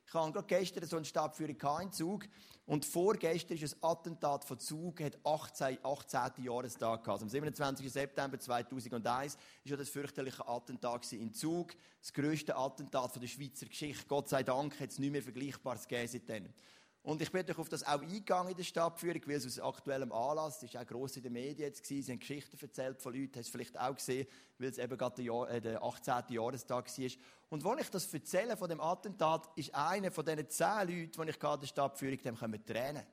Ich 0.09 0.13
habe 0.15 0.31
gerade 0.31 0.47
gestern 0.47 0.87
so 0.87 0.95
einen 0.95 1.05
Stabführer 1.05 1.81
in 1.81 1.91
Zug 1.91 2.25
und 2.65 2.83
vorgestern 2.83 3.57
ist 3.57 3.75
ein 3.75 3.83
Attentat 3.83 4.43
von 4.43 4.59
Zug, 4.59 5.01
hat 5.01 5.17
18. 5.23 5.77
18. 5.83 6.43
Jahrestag 6.43 7.03
gehabt. 7.03 7.21
Also 7.21 7.25
am 7.25 7.29
27. 7.29 7.91
September 7.91 8.39
2001 8.39 9.33
ist 9.35 9.41
ja 9.65 9.77
das 9.77 9.89
fürchterliche 9.89 10.47
Attentat 10.47 11.11
in 11.13 11.31
Zug. 11.31 11.75
Das 12.01 12.11
grösste 12.11 12.55
Attentat 12.55 13.11
von 13.11 13.21
der 13.21 13.27
Schweizer 13.27 13.67
Geschichte. 13.67 14.05
Gott 14.07 14.29
sei 14.29 14.41
Dank 14.41 14.79
hat 14.79 14.89
es 14.89 14.97
nicht 14.97 15.11
mehr 15.11 15.21
Vergleichbares 15.21 15.87
gegeben 15.87 16.07
seitdem. 16.07 16.53
Und 17.01 17.21
ich 17.21 17.31
bin 17.31 17.45
doch 17.45 17.57
auf 17.57 17.69
das 17.69 17.85
auch 17.85 18.01
eingegangen 18.01 18.51
in 18.51 18.57
der 18.57 18.63
Stadtführung, 18.63 19.21
weil 19.25 19.37
es 19.37 19.45
aus 19.45 19.59
aktuellem 19.59 20.11
Anlass, 20.11 20.59
das 20.59 20.69
ist 20.69 20.77
auch 20.77 20.85
gross 20.85 21.15
in 21.15 21.23
den 21.23 21.33
Medien 21.33 21.69
jetzt 21.69 21.81
gewesen, 21.81 22.03
sie 22.03 22.11
haben 22.11 22.19
Geschichten 22.19 22.57
erzählt 22.61 23.01
von 23.01 23.13
Leuten, 23.13 23.39
hast 23.39 23.45
es 23.45 23.49
vielleicht 23.49 23.79
auch 23.79 23.95
gesehen, 23.95 24.27
weil 24.57 24.69
es 24.69 24.77
eben 24.77 24.97
gerade 24.97 25.15
der, 25.15 25.25
Jahr, 25.25 25.49
äh, 25.49 25.61
der 25.61 25.81
18. 25.81 26.23
Jahrestag 26.29 26.85
war. 26.85 27.11
Und 27.49 27.65
als 27.65 27.81
ich 27.81 27.89
das 27.89 28.13
erzähle 28.13 28.57
von 28.57 28.69
dem 28.69 28.81
Attentat, 28.81 29.49
ist 29.55 29.73
einer 29.73 30.11
von 30.11 30.25
diesen 30.25 30.49
zehn 30.49 30.87
Leuten, 30.87 31.21
die 31.21 31.29
ich 31.29 31.39
gerade 31.39 31.55
in 31.55 31.61
der 31.61 31.67
Stadtführung, 31.67 32.17
dem 32.21 32.37
kommen 32.37 32.65
Tränen. 32.65 33.05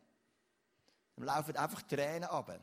Dem 1.17 1.25
laufen 1.25 1.57
einfach 1.57 1.83
Tränen 1.83 2.25
ab. 2.25 2.61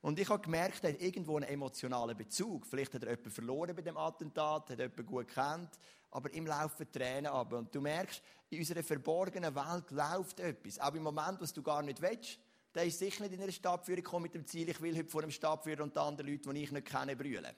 Und 0.00 0.18
ich 0.18 0.28
habe 0.28 0.42
gemerkt, 0.42 0.84
er 0.84 0.92
hat 0.92 1.00
irgendwo 1.00 1.36
einen 1.36 1.48
emotionalen 1.48 2.16
Bezug. 2.16 2.66
Vielleicht 2.66 2.94
hat 2.94 3.02
er 3.02 3.10
jemanden 3.10 3.30
verloren 3.30 3.74
bei 3.74 3.82
dem 3.82 3.96
Attentat, 3.96 4.70
hat 4.70 4.78
jemanden 4.78 5.06
gut 5.06 5.28
kennt, 5.28 5.70
aber 6.10 6.32
im 6.32 6.46
laufen 6.46 6.90
Tränen 6.92 7.26
ab. 7.26 7.52
Und 7.52 7.74
du 7.74 7.80
merkst, 7.80 8.22
in 8.50 8.58
unserer 8.58 8.82
verborgenen 8.82 9.54
Welt 9.54 9.90
läuft 9.90 10.40
etwas. 10.40 10.78
Auch 10.78 10.94
im 10.94 11.02
Moment, 11.02 11.40
was 11.40 11.52
du 11.52 11.62
gar 11.62 11.82
nicht 11.82 12.00
willst. 12.00 12.38
Der 12.74 12.84
ist 12.84 12.98
sicher 12.98 13.22
nicht 13.22 13.32
in 13.32 13.42
einer 13.42 13.52
Stadtführung 13.52 14.02
gekommen 14.02 14.24
mit 14.24 14.34
dem 14.34 14.46
Ziel, 14.46 14.68
ich 14.68 14.80
will 14.82 14.96
heute 14.96 15.08
vor 15.08 15.22
einem 15.22 15.30
Stadtführer 15.30 15.82
und 15.82 15.96
anderen 15.96 16.30
Leuten, 16.30 16.54
die 16.54 16.62
ich 16.62 16.70
nicht 16.70 16.86
kenne, 16.86 17.16
brüllen. 17.16 17.54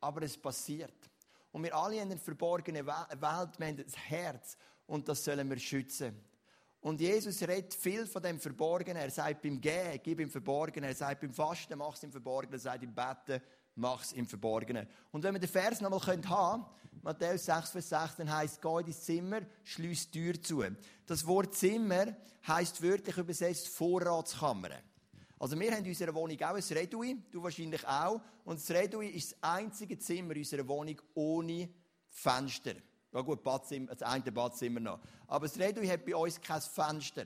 Aber 0.00 0.22
es 0.22 0.36
passiert. 0.36 1.10
Und 1.52 1.62
wir 1.62 1.74
alle 1.74 2.00
haben 2.00 2.10
eine 2.10 2.20
verborgene 2.20 2.84
Welt, 2.84 3.20
wir 3.20 3.32
haben 3.32 3.52
ein 3.60 3.84
Herz 4.08 4.58
und 4.86 5.08
das 5.08 5.24
sollen 5.24 5.48
wir 5.48 5.58
schützen. 5.58 6.20
Und 6.86 7.00
Jesus 7.00 7.42
redet 7.42 7.74
viel 7.74 8.06
von 8.06 8.22
dem 8.22 8.38
Verborgenen. 8.38 9.02
Er 9.02 9.10
sagt 9.10 9.42
beim 9.42 9.60
Gehen, 9.60 9.98
gib 10.04 10.20
im 10.20 10.30
Verborgenen. 10.30 10.88
Er 10.88 10.94
sagt 10.94 11.20
beim 11.20 11.32
Fasten, 11.32 11.76
mach 11.76 11.96
es 11.96 12.04
im 12.04 12.12
Verborgenen. 12.12 12.52
Er 12.52 12.60
sagt 12.60 12.84
im 12.84 12.94
Betten, 12.94 13.42
mach 13.74 14.04
es 14.04 14.12
im 14.12 14.24
Verborgenen. 14.24 14.86
Und 15.10 15.24
wenn 15.24 15.34
wir 15.34 15.40
den 15.40 15.48
Vers 15.48 15.80
nochmal 15.80 16.22
haben 16.28 16.64
Matthäus 17.02 17.44
6, 17.46 17.70
Vers 17.70 17.88
6, 17.88 18.16
dann 18.18 18.32
heisst, 18.32 18.62
geh 18.62 18.68
in 18.68 18.84
dein 18.84 18.92
Zimmer, 18.92 19.40
schließ 19.64 20.12
die 20.12 20.32
Tür 20.32 20.40
zu. 20.40 20.62
Das 21.06 21.26
Wort 21.26 21.56
Zimmer 21.56 22.16
heisst 22.46 22.80
wörtlich 22.80 23.16
übersetzt 23.16 23.66
Vorratskammer. 23.66 24.70
Also 25.40 25.58
wir 25.58 25.72
haben 25.72 25.82
in 25.82 25.90
unserer 25.90 26.14
Wohnung 26.14 26.40
auch 26.40 26.54
ein 26.54 26.62
Redui, 26.62 27.16
du 27.32 27.42
wahrscheinlich 27.42 27.84
auch. 27.84 28.20
Und 28.44 28.60
das 28.60 28.70
Redui 28.70 29.08
ist 29.08 29.32
das 29.32 29.42
einzige 29.42 29.98
Zimmer 29.98 30.36
in 30.36 30.42
unserer 30.42 30.68
Wohnung 30.68 31.00
ohne 31.14 31.68
Fenster. 32.10 32.74
Ja 33.16 33.22
gut, 33.22 33.42
Badzimmer, 33.42 33.94
das 33.94 34.02
eine 34.02 34.30
Badzimmer 34.30 34.78
noch. 34.78 35.00
Aber 35.26 35.48
das 35.48 35.58
Redui 35.58 35.88
hat 35.88 36.04
bei 36.04 36.14
uns 36.14 36.38
kein 36.38 36.60
Fenster. 36.60 37.24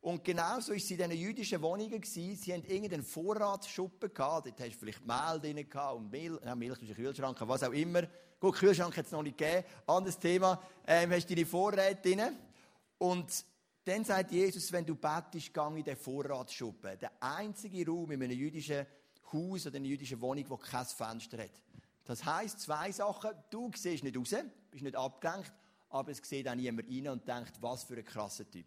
Und 0.00 0.24
genauso 0.24 0.70
war 0.70 0.76
es 0.78 0.90
in 0.90 0.96
diesen 0.96 1.12
jüdischen 1.12 1.60
Wohnungen. 1.60 2.00
Gewesen. 2.00 2.36
Sie 2.36 2.54
hatten 2.54 2.64
irgendeinen 2.64 3.02
Vorratsschuppen 3.02 4.14
gehabt. 4.14 4.46
Dort 4.46 4.60
hast 4.60 4.70
du 4.70 4.78
vielleicht 4.78 5.06
Mehl 5.06 5.38
drin 5.38 5.68
gehabt 5.68 5.94
und 5.94 6.10
Milch, 6.10 6.40
ja, 6.42 6.54
Milch 6.54 6.78
Kühlschrank, 6.94 7.36
was 7.40 7.64
auch 7.64 7.72
immer. 7.72 8.04
Gut, 8.40 8.54
Kühlschrank 8.54 8.96
hat 8.96 9.04
es 9.04 9.12
noch 9.12 9.22
nicht 9.22 9.36
gegeben. 9.36 9.66
Anderes 9.86 10.18
Thema. 10.18 10.58
Ähm, 10.86 11.10
hast 11.10 11.28
du 11.28 11.34
deine 11.34 11.46
Vorräte 11.46 12.00
drin. 12.00 12.34
Und 12.96 13.44
dann 13.84 14.04
sagt 14.06 14.32
Jesus, 14.32 14.72
wenn 14.72 14.86
du 14.86 14.94
bettest, 14.94 15.52
gang 15.52 15.76
in 15.76 15.84
den 15.84 15.98
Vorratsschuppen. 15.98 16.98
Der 16.98 17.12
einzige 17.20 17.86
Raum 17.86 18.10
in 18.10 18.22
einem 18.22 18.38
jüdischen 18.38 18.86
Haus 19.34 19.66
oder 19.66 19.76
in 19.76 19.82
einer 19.82 19.90
jüdischen 19.90 20.18
Wohnung, 20.18 20.48
der 20.48 20.56
kein 20.56 20.86
Fenster 20.86 21.36
hat. 21.42 21.50
Das 22.06 22.24
heisst, 22.24 22.60
zwei 22.60 22.90
Sachen. 22.90 23.30
Du 23.50 23.70
siehst 23.74 24.02
nicht 24.02 24.16
raus, 24.16 24.34
bist 24.70 24.82
nicht 24.82 24.96
abgelenkt, 24.96 25.52
aber 25.90 26.10
es 26.10 26.18
sieht 26.22 26.48
auch 26.48 26.54
niemand 26.54 26.88
rein 26.88 27.08
und 27.08 27.28
denkt, 27.28 27.60
was 27.60 27.84
für 27.84 27.96
ein 27.96 28.04
krasser 28.04 28.50
Typ 28.50 28.66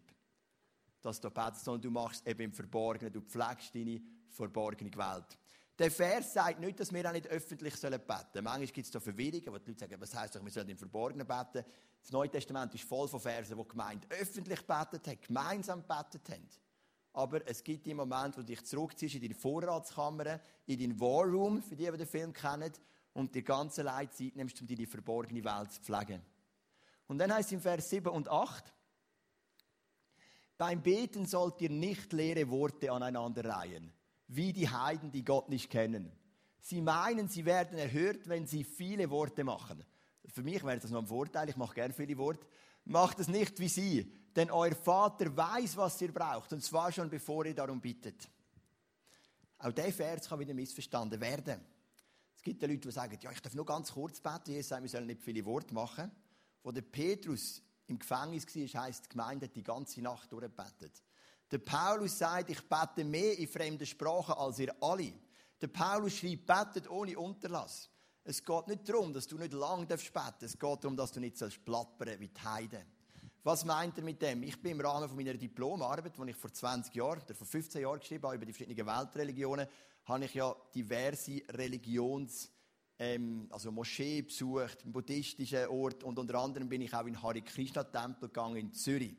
dass 1.02 1.20
du 1.20 1.30
betest, 1.30 1.64
sondern 1.64 1.82
du 1.82 1.90
machst 1.90 2.26
eben 2.26 2.42
im 2.42 2.52
Verborgenen. 2.52 3.12
Du 3.12 3.20
pflegst 3.20 3.74
deine 3.74 4.00
verborgene 4.28 4.94
Welt. 4.96 5.38
Der 5.78 5.90
Vers 5.90 6.34
sagt 6.34 6.60
nicht, 6.60 6.78
dass 6.78 6.92
wir 6.92 7.06
auch 7.08 7.12
nicht 7.12 7.26
öffentlich 7.28 7.72
beten 7.72 8.02
sollen. 8.02 8.44
Manchmal 8.44 8.66
gibt 8.66 8.86
es 8.86 8.90
da 8.90 9.00
Verwirrungen, 9.00 9.46
wo 9.46 9.58
die 9.58 9.70
Leute 9.70 9.80
sagen, 9.80 9.96
was 9.98 10.14
heisst 10.14 10.36
doch, 10.36 10.44
wir 10.44 10.50
sollen 10.50 10.68
im 10.68 10.76
Verborgenen 10.76 11.26
beten. 11.26 11.64
Das 12.02 12.12
Neue 12.12 12.28
Testament 12.28 12.74
ist 12.74 12.84
voll 12.84 13.08
von 13.08 13.20
Versen, 13.20 13.56
wo 13.56 13.62
die 13.62 13.70
Gemeinde 13.70 14.06
öffentlich 14.10 14.60
betet 14.66 15.06
hat, 15.06 15.22
gemeinsam 15.22 15.82
betet 15.82 16.28
haben. 16.28 16.48
Aber 17.12 17.46
es 17.48 17.64
gibt 17.64 17.86
die 17.86 17.94
Momente, 17.94 18.38
wo 18.38 18.42
du 18.42 18.46
dich 18.46 18.64
zurückziehst 18.64 19.16
in 19.16 19.22
deine 19.22 19.34
Vorratskammer, 19.34 20.40
in 20.66 20.78
deinen 20.78 21.00
Warroom, 21.00 21.62
für 21.62 21.74
die, 21.74 21.90
die 21.90 21.96
den 21.96 22.06
Film 22.06 22.32
kennen, 22.32 22.72
und 23.12 23.34
die 23.34 23.42
ganze 23.42 23.82
Leid 23.82 24.14
Zeit 24.14 24.36
nimmst, 24.36 24.60
um 24.60 24.66
deine 24.66 24.86
verborgene 24.86 25.44
Welt 25.44 25.72
zu 25.72 25.80
pflegen. 25.80 26.22
Und 27.06 27.18
dann 27.18 27.32
heißt 27.32 27.48
es 27.48 27.52
im 27.52 27.60
Vers 27.60 27.90
7 27.90 28.08
und 28.08 28.28
8, 28.28 28.72
beim 30.56 30.82
Beten 30.82 31.26
sollt 31.26 31.60
ihr 31.62 31.70
nicht 31.70 32.12
leere 32.12 32.48
Worte 32.50 32.92
aneinander 32.92 33.44
reihen, 33.44 33.92
wie 34.28 34.52
die 34.52 34.68
Heiden, 34.68 35.10
die 35.10 35.24
Gott 35.24 35.48
nicht 35.48 35.70
kennen. 35.70 36.12
Sie 36.60 36.82
meinen, 36.82 37.28
sie 37.28 37.46
werden 37.46 37.78
erhört, 37.78 38.28
wenn 38.28 38.46
sie 38.46 38.64
viele 38.64 39.08
Worte 39.10 39.42
machen. 39.42 39.82
Für 40.26 40.42
mich 40.42 40.62
wäre 40.62 40.78
das 40.78 40.90
noch 40.90 41.00
ein 41.00 41.06
Vorteil, 41.06 41.48
ich 41.48 41.56
mache 41.56 41.74
gerne 41.74 41.94
viele 41.94 42.16
Worte. 42.18 42.46
Macht 42.84 43.18
es 43.20 43.28
nicht 43.28 43.58
wie 43.58 43.68
sie, 43.68 44.12
denn 44.36 44.50
euer 44.50 44.74
Vater 44.74 45.34
weiß, 45.34 45.76
was 45.76 46.00
ihr 46.02 46.12
braucht, 46.12 46.52
und 46.52 46.62
zwar 46.62 46.92
schon 46.92 47.10
bevor 47.10 47.46
ihr 47.46 47.54
darum 47.54 47.80
bittet. 47.80 48.28
Auch 49.58 49.72
dieser 49.72 49.92
Vers 49.92 50.28
kann 50.28 50.38
wieder 50.38 50.54
missverstanden 50.54 51.20
werden. 51.20 51.60
Es 52.40 52.44
gibt 52.44 52.62
Leute, 52.62 52.78
die 52.78 52.90
sagen, 52.90 53.18
ja, 53.20 53.30
ich 53.30 53.42
darf 53.42 53.52
nur 53.52 53.66
ganz 53.66 53.92
kurz 53.92 54.18
beten, 54.18 54.52
Jesus 54.52 54.68
sagt, 54.70 54.82
wir 54.82 54.88
sollen 54.88 55.08
nicht 55.08 55.20
viele 55.20 55.44
Worte 55.44 55.74
machen. 55.74 56.10
Wo 56.62 56.72
der 56.72 56.80
Petrus 56.80 57.60
im 57.86 57.98
Gefängnis 57.98 58.46
war, 58.46 58.82
heisst, 58.82 59.04
die 59.04 59.08
Gemeinde 59.10 59.44
hat 59.44 59.54
die 59.54 59.62
ganze 59.62 60.00
Nacht 60.00 60.32
durchgebetet. 60.32 61.02
Der 61.50 61.58
Paulus 61.58 62.16
sagt, 62.16 62.48
ich 62.48 62.66
bete 62.66 63.04
mehr 63.04 63.38
in 63.38 63.46
fremden 63.46 63.84
Sprachen 63.84 64.32
als 64.36 64.58
ihr 64.58 64.74
alle. 64.82 65.12
Der 65.60 65.66
Paulus 65.66 66.14
schreibt, 66.14 66.46
betet 66.46 66.88
ohne 66.88 67.18
Unterlass. 67.18 67.90
Es 68.24 68.42
geht 68.42 68.68
nicht 68.68 68.88
darum, 68.88 69.12
dass 69.12 69.26
du 69.26 69.36
nicht 69.36 69.52
lang 69.52 69.86
beten 69.86 70.10
darfst. 70.14 70.42
Es 70.42 70.58
geht 70.58 70.82
darum, 70.82 70.96
dass 70.96 71.12
du 71.12 71.20
nicht 71.20 71.36
plappern 71.66 72.20
wie 72.20 72.28
die 72.28 72.40
Heiden. 72.40 72.86
Was 73.42 73.66
meint 73.66 73.98
er 73.98 74.04
mit 74.04 74.22
dem? 74.22 74.44
Ich 74.44 74.60
bin 74.62 74.72
im 74.72 74.80
Rahmen 74.80 75.14
meiner 75.14 75.34
Diplomarbeit, 75.34 76.16
die 76.16 76.30
ich 76.30 76.36
vor 76.36 76.52
20 76.52 76.94
Jahren 76.94 77.20
oder 77.20 77.34
vor 77.34 77.46
15 77.46 77.82
Jahren 77.82 78.00
geschrieben 78.00 78.24
habe, 78.24 78.36
über 78.36 78.46
die 78.46 78.52
verschiedenen 78.54 78.86
Weltreligionen, 78.86 79.66
habe 80.04 80.24
ich 80.24 80.34
ja 80.34 80.54
diverse 80.74 81.42
Religions- 81.50 82.50
ähm, 83.00 83.46
also 83.50 83.72
Moschee 83.72 84.20
besucht, 84.22 84.84
einen 84.84 84.92
buddhistischen 84.92 85.66
Ort 85.68 86.04
und 86.04 86.18
unter 86.18 86.34
anderem 86.34 86.68
bin 86.68 86.82
ich 86.82 86.94
auch 86.94 87.06
in 87.06 87.20
Hare 87.20 87.40
Krishna 87.40 87.82
Tempel 87.82 88.28
gegangen 88.28 88.56
in 88.56 88.72
Zürich. 88.74 89.16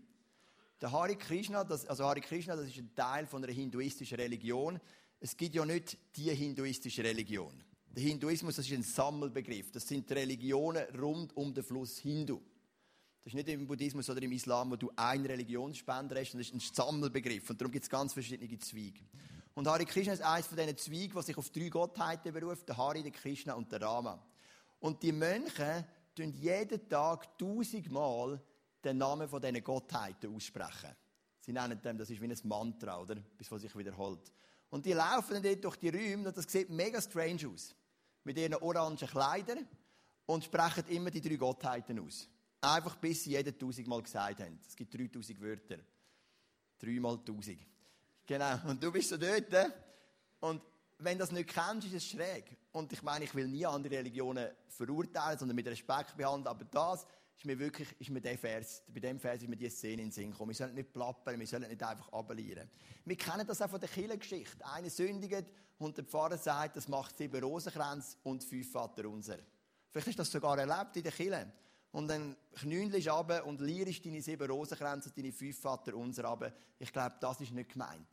Der 0.79 0.91
Hare 0.91 1.15
Krishna, 1.15 1.63
das, 1.63 1.88
also 1.88 2.05
Hare 2.05 2.21
Krishna, 2.21 2.55
das 2.55 2.67
ist 2.67 2.77
ein 2.77 2.93
Teil 2.95 3.25
von 3.25 3.43
einer 3.43 3.51
hinduistischen 3.51 4.17
Religion. 4.17 4.79
Es 5.19 5.35
gibt 5.35 5.55
ja 5.55 5.65
nicht 5.65 5.97
die 6.15 6.33
hinduistische 6.33 7.03
Religion. 7.03 7.63
Der 7.95 8.03
Hinduismus, 8.03 8.55
das 8.55 8.67
ist 8.67 8.73
ein 8.73 8.83
Sammelbegriff. 8.83 9.71
Das 9.71 9.88
sind 9.88 10.09
Religionen 10.11 10.83
rund 11.00 11.35
um 11.35 11.53
den 11.53 11.63
Fluss 11.63 11.97
Hindu. 11.97 12.39
Das 13.23 13.33
ist 13.33 13.35
nicht 13.35 13.50
im 13.50 13.67
Buddhismus 13.67 14.09
oder 14.09 14.21
im 14.21 14.31
Islam, 14.31 14.71
wo 14.71 14.75
du 14.75 14.91
einen 14.95 15.25
Religionsspender 15.25 16.19
hast, 16.19 16.33
das 16.33 16.41
ist 16.41 16.53
ein 16.53 16.59
Sammelbegriff. 16.59 17.50
Und 17.50 17.59
darum 17.59 17.71
gibt 17.71 17.83
es 17.83 17.89
ganz 17.89 18.13
verschiedene 18.13 18.57
Zweige. 18.59 19.01
Und 19.53 19.67
Hare 19.67 19.86
Krishna 19.86 20.13
ist 20.13 20.22
eines 20.22 20.48
von 20.48 20.58
diesen 20.58 20.77
Zweigen, 20.77 21.13
die 21.13 21.24
sich 21.24 21.38
auf 21.38 21.50
drei 21.50 21.70
Gottheiten 21.70 22.34
beruft, 22.34 22.67
der 22.67 22.77
Hari, 22.77 23.03
der 23.03 23.12
Krishna 23.12 23.53
und 23.53 23.72
der 23.72 23.81
Rama. 23.81 24.24
Und 24.79 25.03
die 25.03 25.12
Mönche 25.12 25.86
tun 26.15 26.34
jeden 26.34 26.88
Tag 26.88 27.38
tausendmal 27.38 28.41
den 28.84 28.98
Namen 28.98 29.27
von 29.27 29.41
diesen 29.41 29.63
Gottheiten 29.63 30.34
aussprechen. 30.34 30.96
Sie 31.39 31.53
nennen 31.53 31.81
dem, 31.81 31.98
das 31.98 32.10
ist 32.10 32.22
wie 32.22 32.27
ein 32.27 32.38
Mantra, 32.43 33.00
oder? 33.01 33.15
Bis 33.15 33.51
was 33.51 33.62
sich 33.62 33.75
wiederholt. 33.75 34.31
Und 34.70 34.86
die 34.86 34.93
laufen 34.93 35.34
dann 35.34 35.43
dort 35.43 35.63
durch 35.63 35.75
die 35.77 35.89
Räume 35.89 36.29
und 36.29 36.38
das 36.38 36.46
sieht 36.46 36.70
mega 36.70 37.01
strange 37.01 37.50
aus. 37.50 37.75
Mit 38.24 38.38
ihren 38.38 38.55
orangen 38.55 38.98
Kleidern 38.98 39.67
und 40.27 40.43
sprechen 40.46 40.88
immer 40.88 41.12
die 41.12 41.22
drei 41.22 41.36
Gottheiten 41.36 42.00
aus. 42.00 42.29
Einfach 42.62 42.96
bis 42.96 43.24
sie 43.24 43.31
jeden 43.31 43.58
tausendmal 43.58 44.03
gesagt 44.03 44.39
haben. 44.39 44.60
Es 44.65 44.75
gibt 44.75 44.93
3000 44.93 45.41
Wörter. 45.41 45.77
Dreimal 46.79 47.17
tausend. 47.25 47.60
Genau. 48.31 48.57
Und 48.65 48.81
du 48.81 48.93
bist 48.93 49.09
so 49.09 49.17
dort. 49.17 49.73
Und 50.39 50.61
wenn 51.00 51.17
du 51.17 51.23
das 51.25 51.33
nicht 51.33 51.50
kennst, 51.50 51.88
ist 51.88 51.95
es 51.95 52.05
schräg. 52.05 52.45
Und 52.71 52.93
ich 52.93 53.03
meine, 53.03 53.25
ich 53.25 53.35
will 53.35 53.45
nie 53.45 53.65
andere 53.65 53.97
Religionen 53.97 54.47
verurteilen, 54.69 55.38
sondern 55.38 55.53
mit 55.53 55.67
Respekt 55.67 56.15
behandeln. 56.15 56.47
Aber 56.47 56.63
das 56.63 57.05
ist 57.35 57.43
mir 57.43 57.59
wirklich, 57.59 57.89
ist 58.00 58.09
mir 58.09 58.21
der 58.21 58.38
Vers, 58.38 58.83
bei 58.88 59.01
dem 59.01 59.19
Vers 59.19 59.41
ist 59.41 59.50
mir 59.50 59.57
diese 59.57 59.75
Szene 59.75 60.03
in 60.03 60.07
den 60.07 60.11
Sinn 60.11 60.31
gekommen. 60.31 60.51
Wir 60.51 60.55
sollen 60.55 60.75
nicht 60.75 60.93
plappern, 60.93 61.38
wir 61.38 61.45
sollen 61.45 61.67
nicht 61.67 61.83
einfach 61.83 62.09
abelieren. 62.13 62.69
Wir 63.03 63.17
kennen 63.17 63.45
das 63.45 63.61
auch 63.61 63.69
von 63.69 63.81
der 63.81 63.89
Kirchengeschichte. 63.89 64.65
Einer 64.65 64.89
sündigt 64.89 65.47
und 65.77 65.97
der 65.97 66.05
Pfarrer 66.05 66.38
sagt, 66.38 66.77
das 66.77 66.88
macht 66.88 67.17
sieben 67.17 67.43
Rosenkränze 67.43 68.15
und 68.23 68.45
fünf 68.45 68.71
Vater 68.71 69.09
unser. 69.09 69.39
Vielleicht 69.89 70.07
hast 70.07 70.15
du 70.15 70.21
das 70.21 70.31
sogar 70.31 70.57
erlebt 70.57 70.95
in 70.95 71.03
der 71.03 71.11
Kirche. 71.11 71.51
Und 71.91 72.07
dann 72.07 72.38
knündelst 72.55 73.07
du 73.07 73.12
runter 73.12 73.45
und 73.45 73.60
lierst 73.60 74.05
deine 74.05 74.21
sieben 74.21 74.50
Rosenkränze 74.50 75.10
und 75.10 75.17
deine 75.17 75.33
fünf 75.33 75.60
Vater 75.60 75.93
unser 75.95 76.25
runter. 76.25 76.53
Ich 76.79 76.91
glaube, 76.91 77.15
das 77.19 77.41
ist 77.41 77.51
nicht 77.51 77.71
gemeint. 77.71 78.07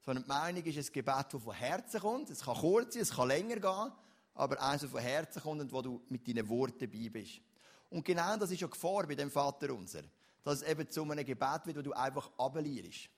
Sondern 0.00 0.24
die 0.24 0.28
Meinung 0.28 0.64
ist 0.64 0.76
ein 0.76 0.92
Gebet, 0.92 1.26
das 1.32 1.42
von 1.42 1.54
Herzen 1.54 2.00
kommt. 2.00 2.30
Es 2.30 2.42
kann 2.42 2.56
kurz 2.56 2.94
sein, 2.94 3.02
es 3.02 3.14
kann 3.14 3.28
länger 3.28 3.56
gehen, 3.56 3.92
aber 4.34 4.60
eins, 4.60 4.82
das 4.82 4.90
von 4.90 5.00
Herzen 5.00 5.42
kommt 5.42 5.60
und 5.60 5.72
wo 5.72 5.80
du 5.80 6.02
mit 6.08 6.26
deinen 6.26 6.48
Worten 6.48 6.78
dabei 6.80 7.08
bist. 7.08 7.40
Und 7.88 8.04
genau 8.04 8.36
das 8.36 8.50
ist 8.50 8.60
ja 8.60 8.66
Gefahr 8.66 9.06
bei 9.06 9.14
dem 9.14 9.30
Vater 9.30 9.72
unser. 9.72 10.02
Dass 10.42 10.62
es 10.62 10.68
eben 10.68 10.90
zu 10.90 11.02
einem 11.04 11.24
Gebet 11.24 11.60
wird, 11.66 11.76
wo 11.76 11.82
du 11.82 11.92
einfach 11.92 12.30
runterlierst. 12.38 13.08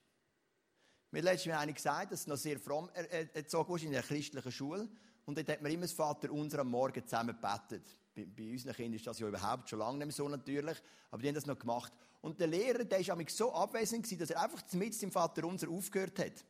Mir 1.11 1.19
hat 1.19 1.25
letztens 1.25 1.57
einer 1.57 1.73
gesagt, 1.73 2.13
dass 2.13 2.25
du 2.25 2.31
noch 2.31 2.37
sehr 2.37 2.61
fromm 2.61 2.91
erzogen 3.33 3.69
wurde 3.69 3.85
in 3.85 3.95
einer 3.95 4.03
christlichen 4.03 4.53
Schule. 4.53 4.89
Und 5.25 5.39
dort 5.39 5.49
hat 5.49 5.63
man 5.63 5.73
immer 5.73 5.83
das 5.83 5.93
Vater 5.93 6.31
unser 6.31 6.59
am 6.61 6.71
Morgen 6.71 7.05
zusammen 7.05 7.35
gebetet. 7.35 7.97
Bei, 8.17 8.25
bei 8.25 8.51
unseren 8.51 8.75
Kindern 8.75 8.95
ist 8.95 9.07
das 9.07 9.19
ja 9.19 9.29
überhaupt 9.29 9.69
schon 9.69 9.79
lange 9.79 10.07
nicht 10.07 10.17
so 10.17 10.27
natürlich, 10.27 10.79
aber 11.11 11.21
die 11.21 11.29
haben 11.29 11.35
das 11.35 11.45
noch 11.45 11.59
gemacht. 11.59 11.93
Und 12.23 12.41
der 12.41 12.47
Lehrer, 12.47 12.85
der 12.85 13.07
war 13.07 13.19
so 13.29 13.53
abwesend, 13.53 14.05
gewesen, 14.05 14.19
dass 14.19 14.31
er 14.31 14.43
einfach 14.43 14.63
mit 14.73 15.01
dem 15.01 15.13
Vater 15.13 15.45
unser 15.45 15.69
aufgehört 15.69 16.19
hat. 16.19 16.45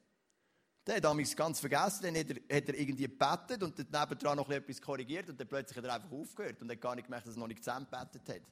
Der 0.87 0.97
hat 0.97 1.05
damals 1.05 1.35
ganz 1.35 1.59
vergessen, 1.59 2.05
dann 2.05 2.17
hat 2.17 2.31
er, 2.31 2.57
hat 2.57 2.69
er 2.69 2.79
irgendwie 2.79 3.09
gebetet 3.09 3.65
und 3.65 3.77
dann 3.77 3.87
nebendran 3.91 4.37
noch 4.37 4.49
etwas 4.49 4.81
korrigiert 4.81 5.29
und 5.29 5.41
dann 5.41 5.49
plötzlich 5.49 5.77
hat 5.77 5.85
er 5.85 5.95
einfach 5.95 6.13
aufgehört 6.13 6.63
und 6.63 6.71
hat 6.71 6.81
gar 6.81 6.95
nicht 6.95 7.07
gemerkt, 7.07 7.27
dass 7.27 7.35
er 7.35 7.41
noch 7.41 7.49
nicht 7.49 7.65
zusammen 7.65 7.89
gebetet 7.91 8.29
hat. 8.29 8.43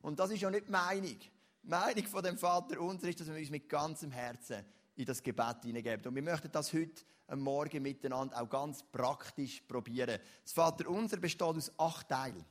Und 0.00 0.18
das 0.18 0.30
ist 0.30 0.40
ja 0.40 0.50
nicht 0.50 0.66
die 0.66 0.72
Meinung. 0.72 1.18
Die 1.18 1.68
Meinung 1.68 2.06
von 2.06 2.22
dem 2.22 2.38
Vater 2.38 2.80
unser 2.80 3.08
ist, 3.08 3.20
dass 3.20 3.28
wir 3.28 3.36
uns 3.36 3.50
mit 3.50 3.68
ganzem 3.68 4.10
Herzen 4.10 4.64
in 4.96 5.04
das 5.04 5.22
Gebet 5.22 5.62
hineingeben. 5.62 6.06
Und 6.06 6.14
wir 6.14 6.22
möchten 6.22 6.50
das 6.50 6.72
heute 6.72 7.02
am 7.26 7.40
Morgen 7.40 7.82
miteinander 7.82 8.40
auch 8.40 8.48
ganz 8.48 8.82
praktisch 8.82 9.60
probieren. 9.60 10.18
Das 10.42 10.52
Vater 10.52 10.88
unser 10.88 11.18
besteht 11.18 11.42
aus 11.42 11.70
acht 11.78 12.08
Teilen. 12.08 12.44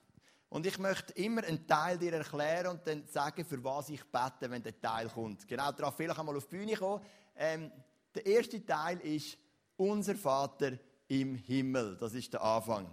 Und 0.54 0.68
ich 0.68 0.78
möchte 0.78 1.14
immer 1.14 1.44
einen 1.46 1.66
Teil 1.66 1.98
dir 1.98 2.14
erklären 2.14 2.68
und 2.68 2.86
dann 2.86 3.08
sagen, 3.08 3.44
für 3.44 3.64
was 3.64 3.90
ich 3.90 4.04
bete, 4.04 4.52
wenn 4.52 4.62
der 4.62 4.80
Teil 4.80 5.10
kommt. 5.10 5.48
Genau, 5.48 5.72
darauf 5.72 5.96
vielleicht 5.98 6.20
einmal 6.20 6.38
auf 6.38 6.46
die 6.46 6.58
Bühne 6.58 6.76
kommen. 6.76 7.04
Ähm, 7.36 7.72
der 8.14 8.24
erste 8.24 8.64
Teil 8.64 9.00
ist 9.00 9.36
unser 9.76 10.14
Vater 10.14 10.78
im 11.08 11.34
Himmel. 11.34 11.98
Das 12.00 12.14
ist 12.14 12.32
der 12.34 12.44
Anfang. 12.44 12.88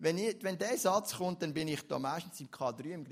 Wenn, 0.00 0.18
ich, 0.18 0.42
wenn 0.42 0.58
der 0.58 0.76
Satz 0.76 1.14
kommt, 1.14 1.40
dann 1.40 1.54
bin 1.54 1.68
ich 1.68 1.86
da 1.86 2.00
meistens 2.00 2.40
im 2.40 2.48
K3, 2.48 2.84
im 2.86 3.04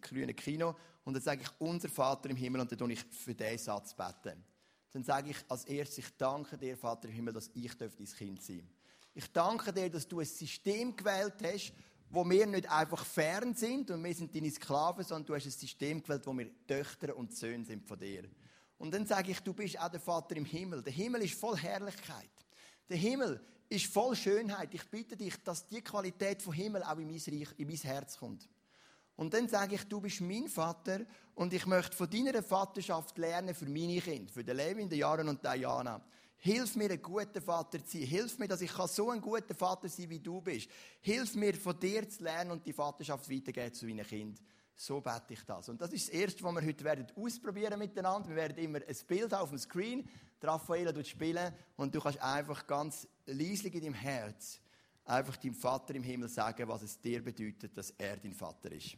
grünen, 0.00 0.36
Kino, 0.36 0.76
und 1.02 1.14
dann 1.14 1.22
sage 1.22 1.42
ich, 1.42 1.48
unser 1.58 1.88
Vater 1.88 2.30
im 2.30 2.36
Himmel, 2.36 2.60
und 2.60 2.70
dann 2.70 2.78
tue 2.78 2.92
ich 2.92 3.02
für 3.02 3.34
diesen 3.34 3.58
Satz 3.58 3.92
beten. 3.92 4.44
Dann 4.92 5.02
sage 5.02 5.30
ich 5.30 5.38
als 5.48 5.64
erstes, 5.64 5.98
ich 5.98 6.16
danke 6.16 6.56
dir, 6.56 6.76
Vater 6.76 7.08
im 7.08 7.14
Himmel, 7.14 7.34
dass 7.34 7.50
ich 7.54 7.76
dein 7.76 7.90
Kind 7.90 8.40
sein 8.40 8.58
darf. 8.58 8.68
Ich 9.14 9.32
danke 9.32 9.72
dir, 9.72 9.90
dass 9.90 10.06
du 10.06 10.20
ein 10.20 10.26
System 10.26 10.94
gewählt 10.94 11.34
hast, 11.42 11.72
wo 12.12 12.28
wir 12.28 12.46
nicht 12.46 12.70
einfach 12.70 13.04
fern 13.06 13.54
sind 13.54 13.90
und 13.90 14.04
wir 14.04 14.14
sind 14.14 14.34
deine 14.34 14.50
Sklaven, 14.50 15.02
sondern 15.02 15.26
du 15.26 15.34
hast 15.34 15.46
ein 15.46 15.50
System 15.50 16.02
gewählt, 16.02 16.26
wo 16.26 16.36
wir 16.36 16.50
Töchter 16.66 17.16
und 17.16 17.34
Söhne 17.34 17.64
sind 17.64 17.88
von 17.88 17.98
dir. 17.98 18.24
Und 18.76 18.92
dann 18.92 19.06
sage 19.06 19.30
ich, 19.30 19.40
du 19.40 19.54
bist 19.54 19.80
auch 19.80 19.88
der 19.88 20.00
Vater 20.00 20.36
im 20.36 20.44
Himmel. 20.44 20.82
Der 20.82 20.92
Himmel 20.92 21.22
ist 21.22 21.40
voll 21.40 21.56
Herrlichkeit. 21.56 22.28
Der 22.90 22.98
Himmel 22.98 23.40
ist 23.70 23.86
voll 23.86 24.14
Schönheit. 24.14 24.74
Ich 24.74 24.84
bitte 24.90 25.16
dich, 25.16 25.42
dass 25.42 25.66
die 25.66 25.80
Qualität 25.80 26.42
vom 26.42 26.52
Himmel 26.52 26.82
auch 26.82 26.98
in 26.98 27.06
mein, 27.06 27.16
Reich, 27.16 27.48
in 27.56 27.66
mein 27.68 27.76
Herz 27.76 28.18
kommt. 28.18 28.46
Und 29.16 29.32
dann 29.32 29.48
sage 29.48 29.76
ich, 29.76 29.84
du 29.84 30.00
bist 30.00 30.20
mein 30.20 30.48
Vater 30.48 31.00
und 31.34 31.54
ich 31.54 31.64
möchte 31.64 31.96
von 31.96 32.10
deiner 32.10 32.42
Vaterschaft 32.42 33.16
lernen 33.16 33.54
für 33.54 33.66
meine 33.66 34.00
Kinder, 34.00 34.30
für 34.30 34.44
den 34.44 34.56
Levin, 34.56 34.90
den 34.90 34.98
Jahren 34.98 35.28
und 35.28 35.42
Diana. 35.42 36.02
Hilf 36.44 36.74
mir, 36.74 36.90
ein 36.90 37.00
guter 37.00 37.40
Vater 37.40 37.84
zu 37.84 37.98
sein. 37.98 38.06
Hilf 38.06 38.36
mir, 38.36 38.48
dass 38.48 38.60
ich 38.62 38.72
so 38.72 39.10
ein 39.10 39.20
guter 39.20 39.54
Vater 39.54 39.88
sein 39.88 40.06
kann, 40.06 40.10
wie 40.10 40.18
du 40.18 40.40
bist. 40.40 40.68
Hilf 41.00 41.36
mir, 41.36 41.54
von 41.54 41.78
dir 41.78 42.08
zu 42.08 42.24
lernen 42.24 42.50
und 42.50 42.66
die 42.66 42.72
Vaterschaft 42.72 43.30
weitergeben 43.30 43.72
zu 43.72 43.86
meinen 43.86 44.04
Kindern. 44.04 44.44
So 44.74 45.00
bete 45.00 45.34
ich 45.34 45.44
das. 45.44 45.68
Und 45.68 45.80
das 45.80 45.92
ist 45.92 46.08
das 46.08 46.14
Erste, 46.14 46.42
was 46.42 46.54
wir 46.54 46.66
heute 46.66 46.82
werden 46.82 47.06
ausprobieren 47.14 47.78
miteinander. 47.78 48.28
Wir 48.28 48.34
werden 48.34 48.58
immer 48.58 48.80
ein 48.80 48.96
Bild 49.06 49.32
auf 49.32 49.50
dem 49.50 49.58
Screen. 49.58 50.08
Raffaella 50.42 50.92
wird 50.92 51.06
spielen 51.06 51.54
und 51.76 51.94
du 51.94 52.00
kannst 52.00 52.20
einfach 52.20 52.66
ganz 52.66 53.06
leislich 53.26 53.74
in 53.74 53.82
deinem 53.82 53.94
Herz 53.94 54.60
einfach 55.04 55.36
deinem 55.36 55.54
Vater 55.54 55.94
im 55.94 56.02
Himmel 56.02 56.28
sagen, 56.28 56.66
was 56.66 56.82
es 56.82 57.00
dir 57.00 57.22
bedeutet, 57.22 57.78
dass 57.78 57.90
er 57.90 58.16
dein 58.16 58.34
Vater 58.34 58.72
ist. 58.72 58.96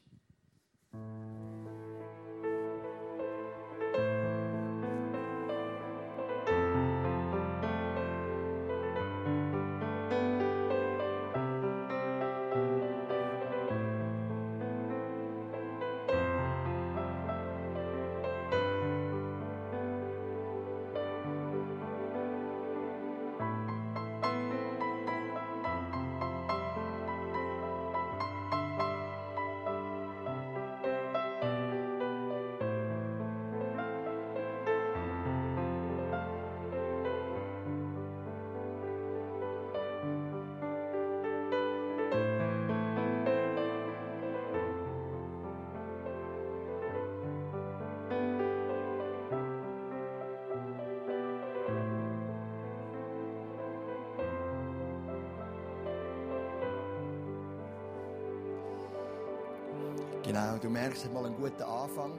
Merkst, 60.75 61.03
es 61.03 61.05
hat 61.05 61.13
mal 61.13 61.25
einen 61.25 61.37
guten 61.37 61.63
Anfang. 61.63 62.19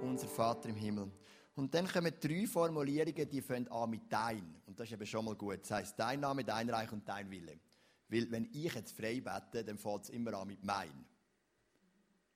Unser 0.00 0.26
Vater 0.26 0.70
im 0.70 0.76
Himmel. 0.76 1.10
Und 1.54 1.74
dann 1.74 1.86
kommen 1.86 2.10
drei 2.18 2.46
Formulierungen, 2.46 3.28
die 3.28 3.42
fangen 3.42 3.68
an 3.68 3.90
mit 3.90 4.10
dein. 4.10 4.62
Und 4.64 4.80
das 4.80 4.86
ist 4.86 4.94
eben 4.94 5.04
schon 5.04 5.26
mal 5.26 5.34
gut. 5.34 5.58
Das 5.60 5.72
heisst, 5.72 5.98
dein 5.98 6.20
Name, 6.20 6.42
dein 6.42 6.70
Reich 6.70 6.90
und 6.90 7.06
dein 7.06 7.30
Wille. 7.30 7.60
Weil, 8.08 8.30
wenn 8.30 8.48
ich 8.50 8.72
jetzt 8.72 8.96
frei 8.96 9.20
bete, 9.20 9.62
dann 9.62 9.76
fängt 9.76 10.04
es 10.04 10.08
immer 10.08 10.32
an 10.32 10.48
mit 10.48 10.64
mein. 10.64 11.04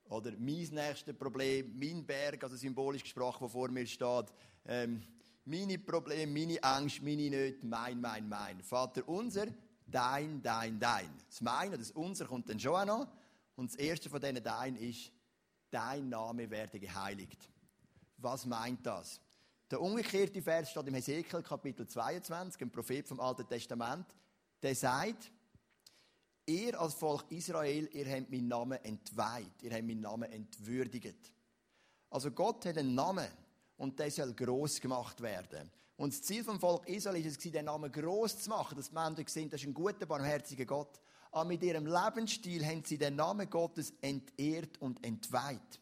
Oder 0.09 0.33
mein 0.37 0.67
nächstes 0.71 1.17
Problem, 1.17 1.73
mein 1.75 2.05
Berg, 2.05 2.43
also 2.43 2.55
symbolisch 2.55 3.01
gesprochen, 3.01 3.39
der 3.41 3.49
vor 3.49 3.69
mir 3.69 3.87
steht. 3.87 4.31
Ähm, 4.67 5.01
meine 5.45 5.79
Probleme, 5.79 6.31
meine 6.31 6.63
Angst, 6.63 7.01
meine 7.01 7.31
Nöte, 7.31 7.65
mein, 7.65 7.99
mein, 7.99 8.29
mein. 8.29 8.61
Vater 8.61 9.09
unser, 9.09 9.47
dein, 9.87 10.39
dein, 10.39 10.79
dein. 10.79 11.09
Das 11.27 11.41
Mein 11.41 11.71
und 11.71 11.81
das 11.81 11.89
Unser 11.91 12.25
kommt 12.25 12.47
dann 12.47 12.59
schon 12.59 12.75
auch 12.75 12.85
noch. 12.85 13.07
Und 13.55 13.71
das 13.71 13.75
erste 13.77 14.07
von 14.07 14.21
diesen 14.21 14.43
Dein 14.43 14.75
ist, 14.75 15.11
dein 15.69 16.09
Name 16.09 16.49
werde 16.49 16.79
geheiligt. 16.79 17.49
Was 18.17 18.45
meint 18.45 18.85
das? 18.85 19.21
Der 19.69 19.81
umgekehrte 19.81 20.41
Vers 20.41 20.71
steht 20.71 20.87
im 20.87 20.93
Hesekiel 20.93 21.43
Kapitel 21.43 21.87
22, 21.87 22.61
ein 22.61 22.71
Prophet 22.71 23.07
vom 23.07 23.19
Alten 23.19 23.47
Testament. 23.47 24.05
Der 24.61 24.73
sagt, 24.73 25.31
ihr 26.45 26.79
als 26.79 26.93
Volk 26.93 27.25
Israel, 27.29 27.89
ihr 27.91 28.09
habt 28.09 28.31
meinen 28.31 28.47
Namen 28.47 28.83
entweiht, 28.83 29.61
ihr 29.61 29.71
habt 29.71 29.85
meinen 29.85 30.01
Namen 30.01 30.31
entwürdigt. 30.31 31.33
Also 32.09 32.31
Gott 32.31 32.65
hat 32.65 32.77
einen 32.77 32.95
Namen 32.95 33.27
und 33.75 33.99
der 33.99 34.09
soll 34.09 34.33
groß 34.33 34.79
gemacht 34.79 35.21
werden. 35.21 35.69
Und 35.97 36.13
das 36.13 36.21
Ziel 36.21 36.43
vom 36.43 36.59
Volk 36.59 36.87
Israel 36.87 37.25
ist 37.25 37.43
es, 37.43 37.51
den 37.51 37.65
Namen 37.65 37.91
groß 37.91 38.43
zu 38.43 38.49
machen, 38.49 38.77
dass 38.77 38.89
die 38.89 38.93
Menschen 38.93 39.27
sehen, 39.27 39.49
das 39.49 39.61
ist 39.61 39.67
ein 39.67 39.73
guter, 39.73 40.05
barmherziger 40.05 40.65
Gott. 40.65 41.01
Aber 41.37 41.49
mit 41.49 41.61
ihrem 41.61 41.85
Lebensstil 41.85 42.65
haben 42.65 42.83
sie 42.83 42.97
den 42.97 43.15
Namen 43.15 43.47
Gottes 43.47 43.93
entehrt 44.01 44.81
und 44.81 45.05
entweiht. 45.05 45.79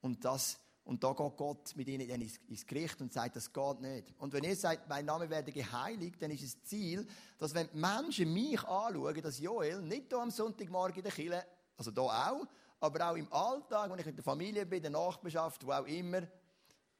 Und 0.00 0.24
das 0.24 0.56
und 0.84 1.02
da 1.02 1.12
geht 1.12 1.36
Gott 1.36 1.74
mit 1.74 1.88
ihnen 1.88 2.08
ins, 2.08 2.64
Gericht 2.64 3.00
und 3.00 3.12
sagt, 3.12 3.34
das 3.34 3.52
geht 3.52 3.80
nicht. 3.80 4.14
Und 4.18 4.32
wenn 4.32 4.44
ihr 4.44 4.54
sagt, 4.54 4.88
mein 4.88 5.04
Name 5.04 5.28
werde 5.28 5.50
geheiligt, 5.50 6.22
dann 6.22 6.30
ist 6.30 6.44
das 6.44 6.62
Ziel, 6.62 7.04
dass 7.38 7.52
wenn 7.54 7.68
die 7.68 7.76
Menschen 7.76 8.32
mich 8.32 8.62
anschauen, 8.62 9.20
dass 9.20 9.40
Joel 9.40 9.82
nicht 9.82 10.10
hier 10.10 10.18
am 10.18 10.30
Sonntagmorgen 10.30 10.98
in 10.98 11.02
der 11.02 11.12
Kirche, 11.12 11.44
also 11.76 11.90
hier 11.90 12.02
auch, 12.04 12.46
aber 12.78 13.10
auch 13.10 13.16
im 13.16 13.32
Alltag, 13.32 13.90
wenn 13.90 13.98
ich 13.98 14.06
mit 14.06 14.16
der 14.16 14.24
Familie 14.24 14.64
bin, 14.64 14.80
der 14.80 14.92
Nachbarschaft, 14.92 15.66
wo 15.66 15.72
auch 15.72 15.86
immer, 15.86 16.22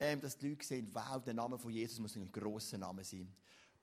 ähm, 0.00 0.20
dass 0.20 0.36
die 0.36 0.48
Leute 0.48 0.66
sehen, 0.66 0.90
wow, 0.92 1.22
der 1.22 1.34
Name 1.34 1.56
von 1.56 1.70
Jesus 1.70 2.00
muss 2.00 2.16
ein 2.16 2.32
grosser 2.32 2.76
Name 2.76 3.04
sein. 3.04 3.32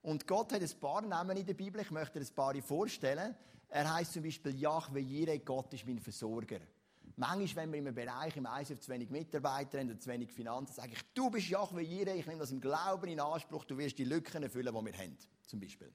Und 0.01 0.27
Gott 0.27 0.51
hat 0.51 0.61
ein 0.61 0.79
paar 0.81 1.01
Namen 1.01 1.37
in 1.37 1.45
der 1.45 1.55
Bibel, 1.55 1.81
ich 1.81 1.89
möchte 1.91 2.19
ein 2.19 2.35
paar 2.35 2.53
vorstellen. 2.61 3.35
Er 3.69 3.93
heißt 3.93 4.13
zum 4.13 4.23
Beispiel 4.23 4.55
Yahweh 4.55 5.01
Jireh, 5.01 5.39
Gott 5.39 5.73
ist 5.73 5.85
mein 5.85 5.99
Versorger. 5.99 6.59
Manchmal, 7.17 7.71
wenn 7.71 7.71
wir 7.71 7.79
in 7.79 7.87
einem 7.87 7.95
Bereich 7.95 8.35
im 8.35 8.45
ISF 8.45 8.79
zu 8.79 8.91
wenig 8.91 9.09
Mitarbeiter 9.09 9.79
haben 9.79 9.89
oder 9.89 9.99
zu 9.99 10.09
wenig 10.09 10.31
Finanzen, 10.31 10.73
sage 10.73 10.93
ich, 10.93 11.13
du 11.13 11.29
bist 11.29 11.47
Jahwe 11.47 11.81
Jireh, 11.81 12.19
ich 12.19 12.25
nehme 12.25 12.39
das 12.39 12.51
im 12.51 12.59
Glauben 12.59 13.07
in 13.07 13.19
Anspruch, 13.19 13.63
du 13.63 13.77
wirst 13.77 13.97
die 13.97 14.03
Lücken 14.03 14.43
erfüllen, 14.43 14.73
die 14.73 14.85
wir 14.85 14.97
haben, 14.97 15.17
zum 15.45 15.59
Beispiel. 15.59 15.91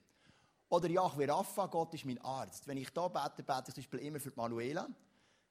Oder 0.71 0.89
Jahwe 0.89 1.29
Rafa, 1.29 1.67
Gott 1.67 1.93
ist 1.95 2.07
mein 2.07 2.19
Arzt. 2.23 2.67
Wenn 2.67 2.79
ich 2.79 2.91
da 2.91 3.09
bete, 3.09 3.43
bete 3.43 3.65
ich 3.69 3.75
zum 3.75 3.83
Beispiel 3.83 4.01
immer 4.01 4.21
für 4.21 4.33
Manuela, 4.35 4.89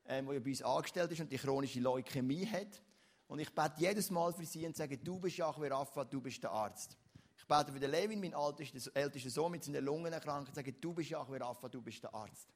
ähm, 0.05 0.27
die 0.27 0.33
ja 0.33 0.39
bei 0.39 0.49
uns 0.49 0.61
angestellt 0.63 1.11
ist 1.11 1.21
und 1.21 1.31
die 1.31 1.37
chronische 1.37 1.79
Leukämie 1.81 2.47
hat. 2.47 2.81
Und 3.27 3.39
ich 3.39 3.53
bete 3.53 3.75
jedes 3.77 4.09
Mal 4.09 4.33
für 4.33 4.45
sie 4.45 4.65
und 4.65 4.75
sage, 4.75 4.97
du 4.97 5.19
bist 5.19 5.37
Jahwe 5.37 5.69
Rafa, 5.69 6.03
du 6.05 6.19
bist 6.19 6.41
der 6.41 6.51
Arzt. 6.51 6.97
Bete 7.49 7.71
für 7.71 7.79
den 7.79 7.89
Levin, 7.89 8.19
mein 8.19 8.33
ältester 8.93 9.29
Sohn 9.31 9.51
mit 9.51 9.63
seiner 9.63 9.81
Lungenerkrankung, 9.81 10.49
und 10.49 10.55
sage, 10.55 10.71
du 10.73 10.93
bist 10.93 11.09
Jahwe 11.09 11.41
Rafa, 11.41 11.67
du 11.67 11.81
bist 11.81 12.03
der 12.03 12.13
Arzt. 12.13 12.47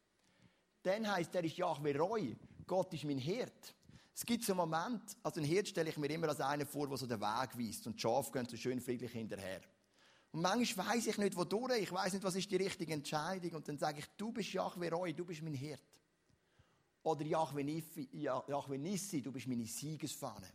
Dann 0.83 1.11
heißt 1.11 1.33
er 1.33 1.43
ist 1.43 1.57
Jahwe 1.57 1.97
Roy, 1.97 2.37
Gott 2.67 2.93
ist 2.93 3.03
mein 3.03 3.17
Hirt. 3.17 3.73
Es 4.13 4.23
gibt 4.23 4.43
so 4.43 4.53
einen 4.53 4.69
Moment, 4.69 5.01
also 5.23 5.39
ein 5.39 5.45
Hirt 5.45 5.67
stelle 5.67 5.89
ich 5.89 5.97
mir 5.97 6.11
immer 6.11 6.29
als 6.29 6.41
einen 6.41 6.67
vor, 6.67 6.87
der 6.87 6.97
so 6.97 7.07
den 7.07 7.19
Weg 7.19 7.57
weist 7.57 7.87
und 7.87 7.95
die 7.95 8.01
Schafe 8.01 8.31
gehen 8.31 8.47
so 8.47 8.55
schön 8.55 8.79
friedlich 8.79 9.11
hinterher. 9.11 9.61
Und 10.31 10.41
manchmal 10.41 10.89
weiß 10.89 11.07
ich 11.07 11.17
nicht, 11.17 11.35
wodurch, 11.35 11.81
ich 11.81 11.91
weiß 11.91 12.13
nicht, 12.13 12.23
was 12.23 12.35
ist 12.35 12.51
die 12.51 12.57
richtige 12.57 12.93
Entscheidung 12.93 13.53
und 13.53 13.67
dann 13.67 13.79
sage 13.79 13.97
ich, 13.99 14.05
du 14.15 14.31
bist 14.31 14.53
Jahwe 14.53 14.91
Roy, 14.91 15.13
du 15.13 15.25
bist 15.25 15.41
mein 15.41 15.55
Hirt. 15.55 15.81
Oder 17.01 17.25
Jahwe 17.25 17.63
Nissi, 17.63 19.21
du 19.23 19.31
bist 19.31 19.47
meine 19.47 19.65
Siegesfahne. 19.65 20.47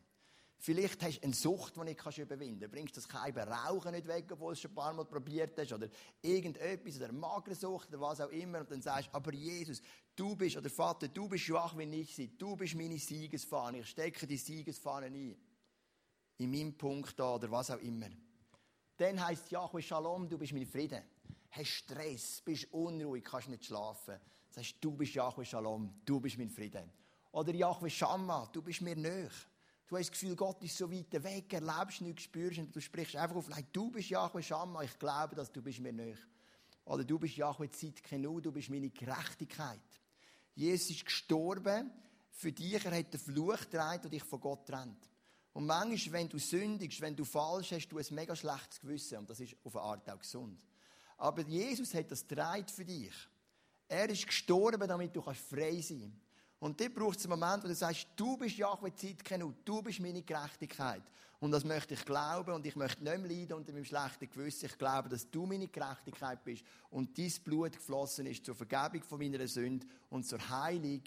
Vielleicht 0.61 1.03
hast 1.05 1.19
du 1.19 1.23
eine 1.23 1.35
Sucht, 1.35 1.77
die 1.77 1.81
nicht 1.81 2.19
überwinden 2.19 2.61
kannst. 2.61 2.75
Bringst 2.75 2.97
das 2.97 3.09
Keiben 3.09 3.49
Rauchen 3.49 3.93
nicht 3.93 4.09
weg, 4.09 4.27
obwohl 4.33 4.49
du 4.49 4.53
es 4.55 4.61
schon 4.61 4.73
ein 4.73 4.75
paar 4.75 4.93
Mal 4.93 5.05
probiert 5.05 5.57
hast. 5.57 5.73
Oder 5.73 5.89
irgendetwas, 6.21 6.97
oder 6.97 7.13
Magersucht, 7.13 7.89
oder 7.89 8.01
was 8.01 8.21
auch 8.21 8.31
immer. 8.31 8.61
Und 8.61 8.71
dann 8.71 8.83
sagst 8.83 9.09
du, 9.09 9.15
aber 9.15 9.33
Jesus, 9.33 9.81
du 10.17 10.35
bist, 10.35 10.57
oder 10.57 10.69
Vater, 10.69 11.07
du 11.07 11.29
bist 11.29 11.45
schwach 11.45 11.77
wie 11.79 11.85
ich 12.01 12.17
bin. 12.17 12.37
Du 12.37 12.57
bist 12.57 12.75
meine 12.75 12.99
Siegesfahne. 12.99 13.81
Ich 13.81 13.91
stecke 13.91 14.27
die 14.27 14.37
Siegesfahne 14.37 15.07
ein. 15.07 15.37
In 16.39 16.51
meinem 16.51 16.77
Punkt 16.77 17.19
da, 17.19 17.37
oder 17.37 17.51
was 17.51 17.71
auch 17.71 17.81
immer. 17.81 18.09
Dann 18.97 19.25
heisst 19.25 19.53
Yahweh 19.53 19.81
Shalom, 19.81 20.29
du 20.29 20.37
bist 20.37 20.53
mein 20.53 20.67
Frieden. 20.67 21.05
Hast 21.51 21.69
Stress, 21.69 22.43
bist 22.45 22.73
unruhig, 22.73 23.25
kannst 23.25 23.49
nicht 23.49 23.65
schlafen. 23.65 24.17
Sagst, 24.51 24.75
du 24.81 24.91
bist 24.91 25.15
Yahweh 25.15 25.45
Shalom, 25.45 26.01
du 26.05 26.19
bist 26.19 26.37
mein 26.37 26.51
Frieden. 26.51 26.91
Oder 27.31 27.55
Yahweh 27.55 27.91
Shammah, 27.91 28.49
du 28.53 28.61
bist 28.61 28.81
mir 28.81 28.97
näher. 28.97 29.31
Du 29.89 29.97
hast 29.97 30.11
das 30.11 30.21
Gefühl, 30.21 30.37
Gott 30.37 30.63
ist 30.63 30.77
so 30.77 30.93
weit 30.93 31.11
weg, 31.25 31.51
erlebst 31.53 32.03
nichts, 32.03 32.25
spürst 32.25 32.59
und 32.59 32.77
du 32.77 32.81
sprichst 32.81 33.17
einfach 33.17 33.37
auf, 33.37 33.49
nein, 33.49 33.67
du 33.73 33.91
bist 33.91 34.11
Yahweh 34.11 34.43
Shammah, 34.43 34.83
ich 34.83 34.99
glaube, 34.99 35.35
dass 35.35 35.51
du 35.51 35.63
bist 35.63 35.81
mir 35.81 35.95
näher. 35.95 36.19
Oder 36.85 37.05
du 37.05 37.19
bist 37.19 37.37
Yahweh 37.37 37.71
Zitkenu, 37.71 38.41
du 38.41 38.53
bist 38.53 38.69
meine 38.69 38.91
Gerechtigkeit. 38.91 39.81
Jesus 40.55 40.91
ist 40.91 41.07
gestorben 41.07 41.91
für 42.31 42.53
dich, 42.53 42.85
er 42.85 42.99
hat 42.99 43.15
den 43.15 43.21
Fluch 43.21 43.61
getragen, 43.61 44.03
der 44.03 44.11
dich 44.11 44.25
von 44.25 44.41
Gott 44.41 44.67
trennt. 44.67 45.09
Und 45.55 45.67
manchmal, 45.67 46.21
wenn 46.21 46.29
du 46.29 46.39
sündigst, 46.39 47.01
wenn 47.01 47.17
du 47.17 47.25
falsch 47.25 47.73
hast, 47.73 47.89
du 47.89 47.99
ein 47.99 48.07
mega 48.11 48.37
schlechtes 48.37 48.81
Gewissen. 48.81 49.19
Und 49.19 49.31
das 49.31 49.41
ist 49.41 49.57
auf 49.65 49.75
eine 49.75 49.85
Art 49.85 50.11
auch 50.11 50.19
gesund. 50.19 50.65
Aber 51.17 51.43
Jesus 51.43 51.95
hat 51.95 52.11
das 52.11 52.27
getragen 52.27 52.69
für 52.69 52.85
dich. 52.85 53.15
Er 53.89 54.09
ist 54.11 54.27
gestorben, 54.27 54.87
damit 54.87 55.17
du 55.17 55.23
frei 55.23 55.81
sein 55.81 56.01
kannst. 56.01 56.28
Und 56.61 56.81
dort 56.81 56.95
braucht 56.95 57.19
es 57.19 57.25
einen 57.25 57.39
Moment, 57.39 57.63
wo 57.63 57.69
du 57.69 57.75
sagst, 57.75 58.09
du 58.17 58.37
bist 58.37 58.57
Jahwe 58.57 58.93
Zeitkenu, 58.95 59.53
du 59.65 59.83
bist 59.83 60.01
meine 60.01 60.23
Gerechtigkeit. 60.23 61.03
Und 61.41 61.53
das 61.53 61.65
möchte 61.65 61.95
ich 61.95 62.05
glauben 62.05 62.53
und 62.53 62.67
ich 62.67 62.75
möchte 62.75 63.05
nicht 63.05 63.19
mehr 63.19 63.29
leiden 63.29 63.53
unter 63.53 63.73
meinem 63.73 63.85
schlechten 63.85 64.29
Gewissen. 64.29 64.67
Ich 64.67 64.77
glaube, 64.77 65.09
dass 65.09 65.31
du 65.31 65.47
meine 65.47 65.69
Gerechtigkeit 65.69 66.43
bist 66.43 66.65
und 66.91 67.17
dein 67.17 67.33
Blut 67.45 67.73
geflossen 67.73 68.27
ist 68.27 68.45
zur 68.45 68.57
Vergebung 68.57 69.05
von 69.05 69.19
meiner 69.19 69.47
Sünde 69.47 69.87
und 70.11 70.27
zur 70.27 70.41
Heilung 70.49 71.03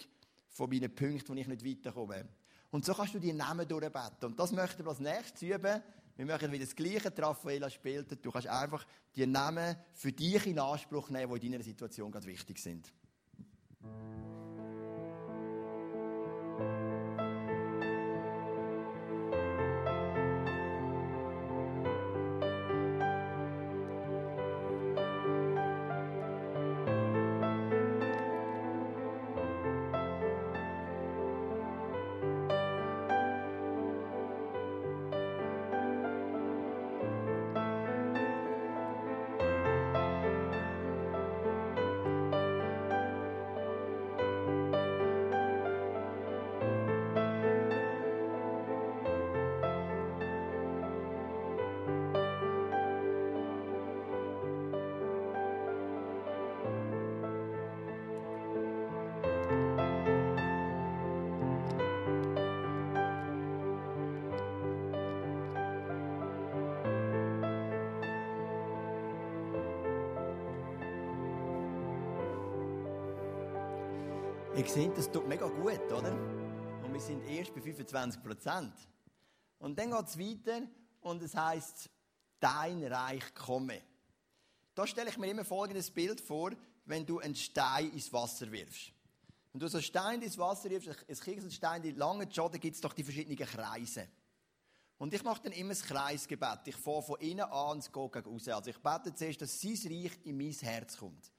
von 0.47 0.69
meinen 0.69 0.93
Punkten, 0.93 1.27
wo 1.27 1.33
ich 1.33 1.47
nicht 1.47 1.65
weiterkomme. 1.65 2.25
Und 2.69 2.85
so 2.85 2.93
kannst 2.93 3.13
du 3.13 3.19
die 3.19 3.33
Namen 3.33 3.67
durchbeten. 3.67 4.29
Und 4.29 4.39
das 4.39 4.53
möchten 4.53 4.85
wir 4.85 4.91
als 4.91 4.99
nächstes 5.01 5.41
üben. 5.41 5.81
Wir 6.15 6.25
möchten 6.25 6.51
wieder 6.51 6.63
das 6.63 6.75
Gleiche, 6.75 7.11
Raffaella 7.17 7.69
spielt. 7.69 8.23
Du 8.23 8.31
kannst 8.31 8.47
einfach 8.47 8.85
die 9.13 9.25
Namen 9.25 9.75
für 9.93 10.13
dich 10.13 10.45
in 10.45 10.59
Anspruch 10.59 11.09
nehmen, 11.09 11.37
die 11.39 11.47
in 11.47 11.51
deiner 11.51 11.63
Situation 11.63 12.09
gerade 12.09 12.27
wichtig 12.27 12.57
sind. 12.59 12.93
Ihr 74.53 74.67
seht, 74.67 74.97
das 74.97 75.09
tut 75.09 75.25
mega 75.29 75.47
gut, 75.47 75.79
oder? 75.93 76.11
Und 76.83 76.91
wir 76.91 76.99
sind 76.99 77.23
erst 77.23 77.55
bei 77.55 77.61
25 77.61 78.21
Prozent. 78.21 78.73
Und 79.59 79.79
dann 79.79 79.91
geht 79.91 80.07
es 80.07 80.19
weiter 80.19 80.67
und 80.99 81.21
es 81.21 81.33
heißt, 81.33 81.89
dein 82.37 82.83
Reich 82.83 83.33
komme. 83.33 83.81
Da 84.75 84.85
stelle 84.85 85.09
ich 85.09 85.17
mir 85.17 85.31
immer 85.31 85.45
folgendes 85.45 85.89
Bild 85.89 86.19
vor, 86.19 86.51
wenn 86.83 87.05
du 87.05 87.19
einen 87.19 87.33
Stein 87.33 87.91
ins 87.91 88.11
Wasser 88.11 88.51
wirfst. 88.51 88.91
Wenn 89.53 89.61
du 89.61 89.69
so 89.69 89.77
einen 89.77 89.85
Stein 89.85 90.21
ins 90.21 90.37
Wasser 90.37 90.69
wirfst, 90.69 90.89
ein 90.89 91.15
Kieselstein, 91.15 91.81
die 91.81 91.91
langen 91.91 92.29
Schotten, 92.29 92.59
gibt 92.59 92.75
es 92.75 92.81
doch 92.81 92.91
die 92.91 93.05
verschiedenen 93.05 93.37
Kreise. 93.37 94.09
Und 94.97 95.13
ich 95.13 95.23
mache 95.23 95.43
dann 95.43 95.53
immer 95.53 95.69
das 95.69 95.83
Kreisgebet. 95.83 96.59
Ich 96.65 96.75
fahre 96.75 97.01
von 97.01 97.21
innen 97.21 97.45
an 97.45 97.77
und 97.77 97.93
gehe 97.93 98.09
gegen 98.09 98.29
raus. 98.29 98.47
Also 98.49 98.69
ich 98.69 98.79
bete 98.79 99.15
zuerst, 99.15 99.41
dass 99.41 99.61
sein 99.61 99.77
Reich 99.85 100.11
in 100.25 100.37
mein 100.37 100.51
Herz 100.51 100.97
kommt. 100.97 101.31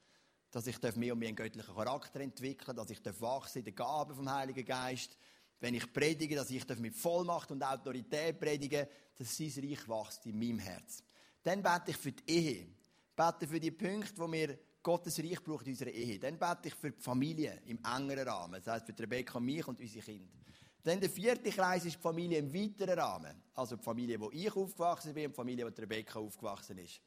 Dass 0.53 0.67
ich 0.67 0.79
mehr 0.95 1.13
und 1.13 1.19
mehr 1.19 1.29
einen 1.29 1.35
göttlichen 1.35 1.75
Charakter 1.75 2.21
entwickeln 2.21 2.75
dass 2.75 2.89
ich 2.91 3.03
wachsen 3.19 3.59
in 3.59 3.65
den 3.65 3.75
Gaben 3.75 4.15
vom 4.15 4.31
Heiligen 4.31 4.63
Geist. 4.63 5.17
Wenn 5.59 5.73
ich 5.73 5.91
predige, 5.91 6.35
dass 6.35 6.51
ich 6.51 6.67
mit 6.77 6.95
Vollmacht 6.95 7.51
und 7.51 7.63
Autorität 7.63 8.39
predige, 8.39 8.87
dass 9.17 9.35
sein 9.35 9.51
Reich 9.57 9.89
wächst 9.89 10.25
in 10.27 10.37
meinem 10.37 10.59
Herz. 10.59 11.03
Dann 11.41 11.63
bete 11.63 11.91
ich 11.91 11.97
für 11.97 12.11
die 12.11 12.31
Ehe. 12.31 12.67
Bete 13.15 13.47
für 13.47 13.59
die 13.59 13.71
Punkte, 13.71 14.17
wo 14.17 14.31
wir 14.31 14.57
Gottes 14.83 15.19
Reich 15.19 15.43
braucht 15.43 15.65
in 15.65 15.73
unserer 15.73 15.89
Ehe. 15.89 16.19
Dann 16.19 16.37
bete 16.37 16.67
ich 16.67 16.75
für 16.75 16.91
die 16.91 17.01
Familie 17.01 17.61
im 17.65 17.79
engeren 17.83 18.27
Rahmen. 18.27 18.61
Das 18.63 18.67
heißt 18.73 18.85
für 18.85 19.01
Rebecca 19.01 19.39
mich 19.39 19.67
und 19.67 19.79
unsere 19.79 20.05
Kinder. 20.05 20.37
Dann 20.83 20.99
der 20.99 21.09
vierte 21.09 21.49
Kreis 21.49 21.85
ist 21.85 21.95
die 21.95 22.01
Familie 22.01 22.39
im 22.39 22.53
weiteren 22.53 22.99
Rahmen. 22.99 23.41
Also 23.55 23.77
die 23.77 23.83
Familie, 23.83 24.19
wo 24.19 24.29
ich 24.31 24.53
aufgewachsen 24.53 25.13
bin 25.13 25.25
und 25.25 25.31
die 25.31 25.35
Familie, 25.35 25.65
wo 25.65 25.81
Rebecca 25.81 26.19
aufgewachsen 26.19 26.77
ist. 26.77 27.01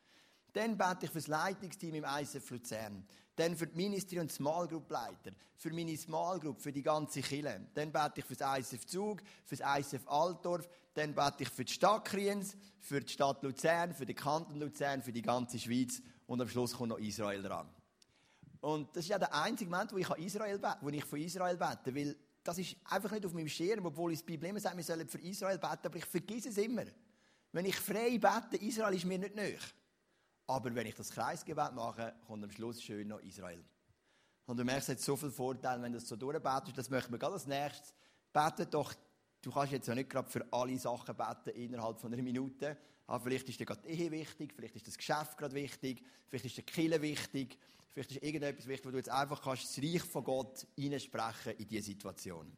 Dann 0.52 0.78
bete 0.78 1.04
ich 1.04 1.10
für 1.10 1.18
das 1.18 1.26
Leitungsteam 1.26 1.96
im 1.96 2.04
ISF 2.04 2.50
Luzern. 2.50 3.06
Dann 3.36 3.56
für 3.56 3.66
die 3.66 3.76
Ministry- 3.76 4.18
und 4.18 4.32
Small 4.32 4.66
Group 4.66 4.90
Leiter. 4.90 5.32
Für 5.56 5.72
meine 5.72 5.96
Small 5.96 6.40
Group, 6.40 6.60
für 6.60 6.72
die 6.72 6.82
ganze 6.82 7.20
Kille. 7.20 7.68
Dann 7.74 7.92
bete 7.92 8.20
ich 8.20 8.24
für 8.24 8.34
das 8.34 8.58
ISF 8.58 8.86
Zug, 8.86 9.22
für 9.44 9.56
das 9.56 9.78
ISF 9.78 10.08
Altdorf. 10.08 10.68
Dann 10.94 11.14
bete 11.14 11.42
ich 11.42 11.50
für 11.50 11.64
die 11.64 11.72
Stadt 11.72 12.06
Kriens, 12.06 12.56
für 12.80 13.00
die 13.00 13.12
Stadt 13.12 13.42
Luzern, 13.42 13.94
für 13.94 14.06
den 14.06 14.16
Kanton 14.16 14.58
Luzern, 14.58 15.02
für 15.02 15.12
die 15.12 15.22
ganze 15.22 15.58
Schweiz. 15.58 16.00
Und 16.26 16.40
am 16.40 16.48
Schluss 16.48 16.74
kommt 16.74 16.88
noch 16.88 16.98
Israel 16.98 17.42
dran. 17.42 17.68
Und 18.60 18.96
das 18.96 19.04
ist 19.04 19.10
ja 19.10 19.18
der 19.18 19.34
einzige 19.34 19.70
Moment, 19.70 19.92
wo 19.92 19.98
ich, 19.98 20.08
Israel 20.10 20.58
bete, 20.58 20.78
wo 20.80 20.88
ich 20.88 21.04
von 21.04 21.20
Israel 21.20 21.56
bete. 21.56 21.94
Weil 21.94 22.16
das 22.42 22.58
ist 22.58 22.76
einfach 22.84 23.10
nicht 23.10 23.26
auf 23.26 23.32
meinem 23.34 23.48
Schirm, 23.48 23.84
obwohl 23.86 24.12
ich 24.12 24.18
das 24.20 24.26
Bibel 24.26 24.48
immer 24.48 24.60
sagt, 24.60 24.76
wir 24.76 24.84
sollen 24.84 25.08
für 25.08 25.20
Israel 25.20 25.58
beten, 25.58 25.86
aber 25.86 25.96
ich 25.96 26.04
vergesse 26.04 26.48
es 26.48 26.58
immer. 26.58 26.84
Wenn 27.52 27.66
ich 27.66 27.76
frei 27.76 28.18
bete, 28.18 28.56
Israel 28.64 28.94
ist 28.94 29.04
mir 29.04 29.18
nicht 29.18 29.34
nöch. 29.34 29.62
Aber 30.46 30.74
wenn 30.74 30.86
ich 30.86 30.94
das 30.94 31.10
Kreisgebet 31.10 31.72
mache, 31.74 32.14
kommt 32.26 32.44
am 32.44 32.50
Schluss 32.50 32.82
schön 32.82 33.08
noch 33.08 33.20
Israel. 33.20 33.64
Und 34.46 34.58
du 34.58 34.64
merkst, 34.64 34.88
es 34.88 34.96
hat 34.96 35.00
so 35.02 35.16
viele 35.16 35.32
Vorteile, 35.32 35.82
wenn 35.82 35.92
du 35.92 35.98
das 35.98 36.08
so 36.08 36.16
durchbetest. 36.16 36.78
Das 36.78 36.88
möchten 36.88 37.12
wir 37.12 37.18
gerade 37.18 37.34
als 37.34 37.46
nächstes. 37.46 37.94
Bete 38.32 38.66
doch, 38.66 38.94
du 39.42 39.50
kannst 39.50 39.72
jetzt 39.72 39.88
ja 39.88 39.94
nicht 39.94 40.10
gerade 40.10 40.28
für 40.28 40.46
alle 40.52 40.78
Sachen 40.78 41.16
beten 41.16 41.50
innerhalb 41.50 41.98
von 42.00 42.12
einer 42.12 42.22
Minute. 42.22 42.76
Aber 43.08 43.24
vielleicht 43.24 43.48
ist 43.48 43.58
dir 43.58 43.66
gerade 43.66 43.82
die 43.82 43.88
Ehe 43.88 44.10
wichtig, 44.10 44.52
vielleicht 44.54 44.76
ist 44.76 44.86
das 44.86 44.98
Geschäft 44.98 45.36
gerade 45.36 45.54
wichtig, 45.54 46.04
vielleicht 46.28 46.46
ist 46.46 46.56
der 46.56 46.64
Kille 46.64 47.00
wichtig, 47.00 47.58
Vielleicht 47.96 48.10
ist 48.10 48.22
irgendetwas 48.22 48.66
wichtig, 48.66 48.84
wo 48.84 48.90
du 48.90 48.98
jetzt 48.98 49.08
einfach 49.08 49.40
kannst 49.40 49.74
das 49.74 49.82
Reich 49.82 50.02
von 50.02 50.22
Gott 50.22 50.66
hineinsprechen 50.76 51.56
in 51.56 51.66
diese 51.66 51.86
Situation. 51.86 52.52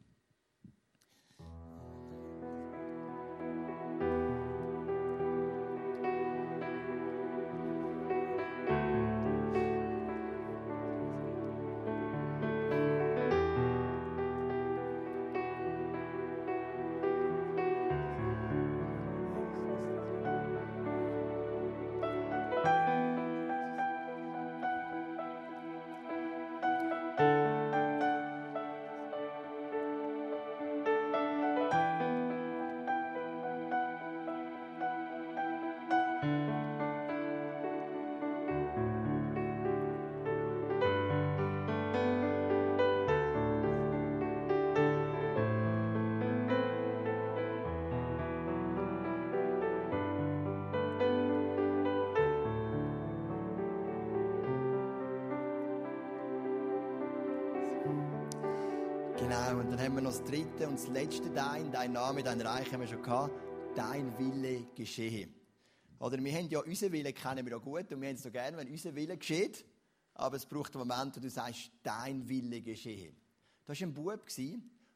Haben 59.89 59.95
wir 59.95 60.01
noch 60.03 60.11
das 60.11 60.23
dritte 60.23 60.67
und 60.67 60.75
das 60.75 60.87
letzte 60.89 61.31
Dein, 61.31 61.71
dein 61.71 61.93
Name, 61.93 62.21
dein 62.21 62.39
Reich 62.41 62.71
haben 62.71 62.81
wir 62.81 62.87
schon 62.87 63.01
gehabt. 63.01 63.33
Dein 63.75 64.15
Wille 64.19 64.67
geschehe. 64.75 65.27
Oder 65.97 66.23
wir 66.23 66.31
haben 66.31 66.47
ja 66.47 66.59
unseren 66.59 66.91
Wille 66.91 67.11
kennen 67.11 67.43
wir 67.43 67.53
ja 67.53 67.57
gut 67.57 67.91
und 67.91 67.99
wir 67.99 68.09
haben 68.09 68.15
es 68.15 68.21
so 68.21 68.29
gerne, 68.29 68.55
wenn 68.55 68.69
unser 68.69 68.93
Wille 68.93 69.17
geschieht. 69.17 69.65
Aber 70.13 70.35
es 70.35 70.45
braucht 70.45 70.75
einen 70.75 70.87
Moment, 70.87 71.17
wo 71.17 71.19
du 71.19 71.29
sagst, 71.31 71.71
dein 71.81 72.29
Wille 72.29 72.61
geschehe. 72.61 73.13
Da 73.65 73.73
war 73.73 73.81
ein 73.81 73.91
Bub 73.91 74.27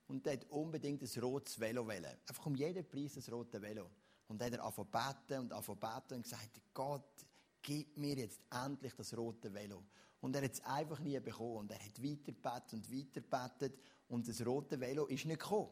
und 0.09 0.25
der 0.27 0.33
hat 0.33 0.45
unbedingt 0.51 1.01
ein 1.01 1.21
rotes 1.23 1.59
Velo 1.59 1.87
wollen. 1.87 2.05
Einfach 2.05 2.45
um 2.45 2.53
jeden 2.53 2.87
Preis 2.87 3.17
ein 3.17 3.33
rotes 3.33 3.59
Velo. 3.59 3.89
Und 4.27 4.39
dann 4.39 4.53
hat 4.53 4.59
er 4.59 4.63
angefangen 4.63 5.45
und 5.45 5.53
angefangen 5.53 6.03
und 6.11 6.21
gesagt, 6.21 6.61
Gott, 6.71 7.25
gib 7.63 7.97
mir 7.97 8.15
jetzt 8.15 8.39
endlich 8.51 8.93
das 8.93 9.17
rote 9.17 9.53
Velo. 9.53 9.83
Und 10.21 10.35
er 10.35 10.43
hat 10.43 10.53
es 10.53 10.63
einfach 10.63 10.99
nie 10.99 11.19
bekommen. 11.19 11.57
Und 11.57 11.71
er 11.71 11.79
hat 11.79 12.03
weitergebetet 12.03 12.73
und 12.73 12.91
weitergebetet. 12.91 13.79
Und 14.07 14.27
das 14.27 14.45
rote 14.45 14.79
Velo 14.79 15.05
ist 15.07 15.25
nicht 15.25 15.39
gekommen. 15.39 15.69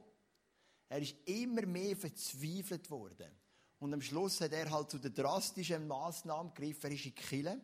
Er 0.89 1.01
ist 1.01 1.15
immer 1.25 1.65
mehr 1.65 1.95
verzweifelt 1.95 2.89
worden. 2.89 3.31
Und 3.79 3.93
am 3.93 4.01
Schluss 4.01 4.41
hat 4.41 4.51
er 4.51 4.69
halt 4.69 4.91
zu 4.91 4.99
den 4.99 5.13
drastischen 5.13 5.87
Massnahmen 5.87 6.53
gegriffen. 6.53 6.91
Er 6.91 6.95
ist 6.95 7.05
in 7.05 7.15
die 7.15 7.21
Kille, 7.21 7.61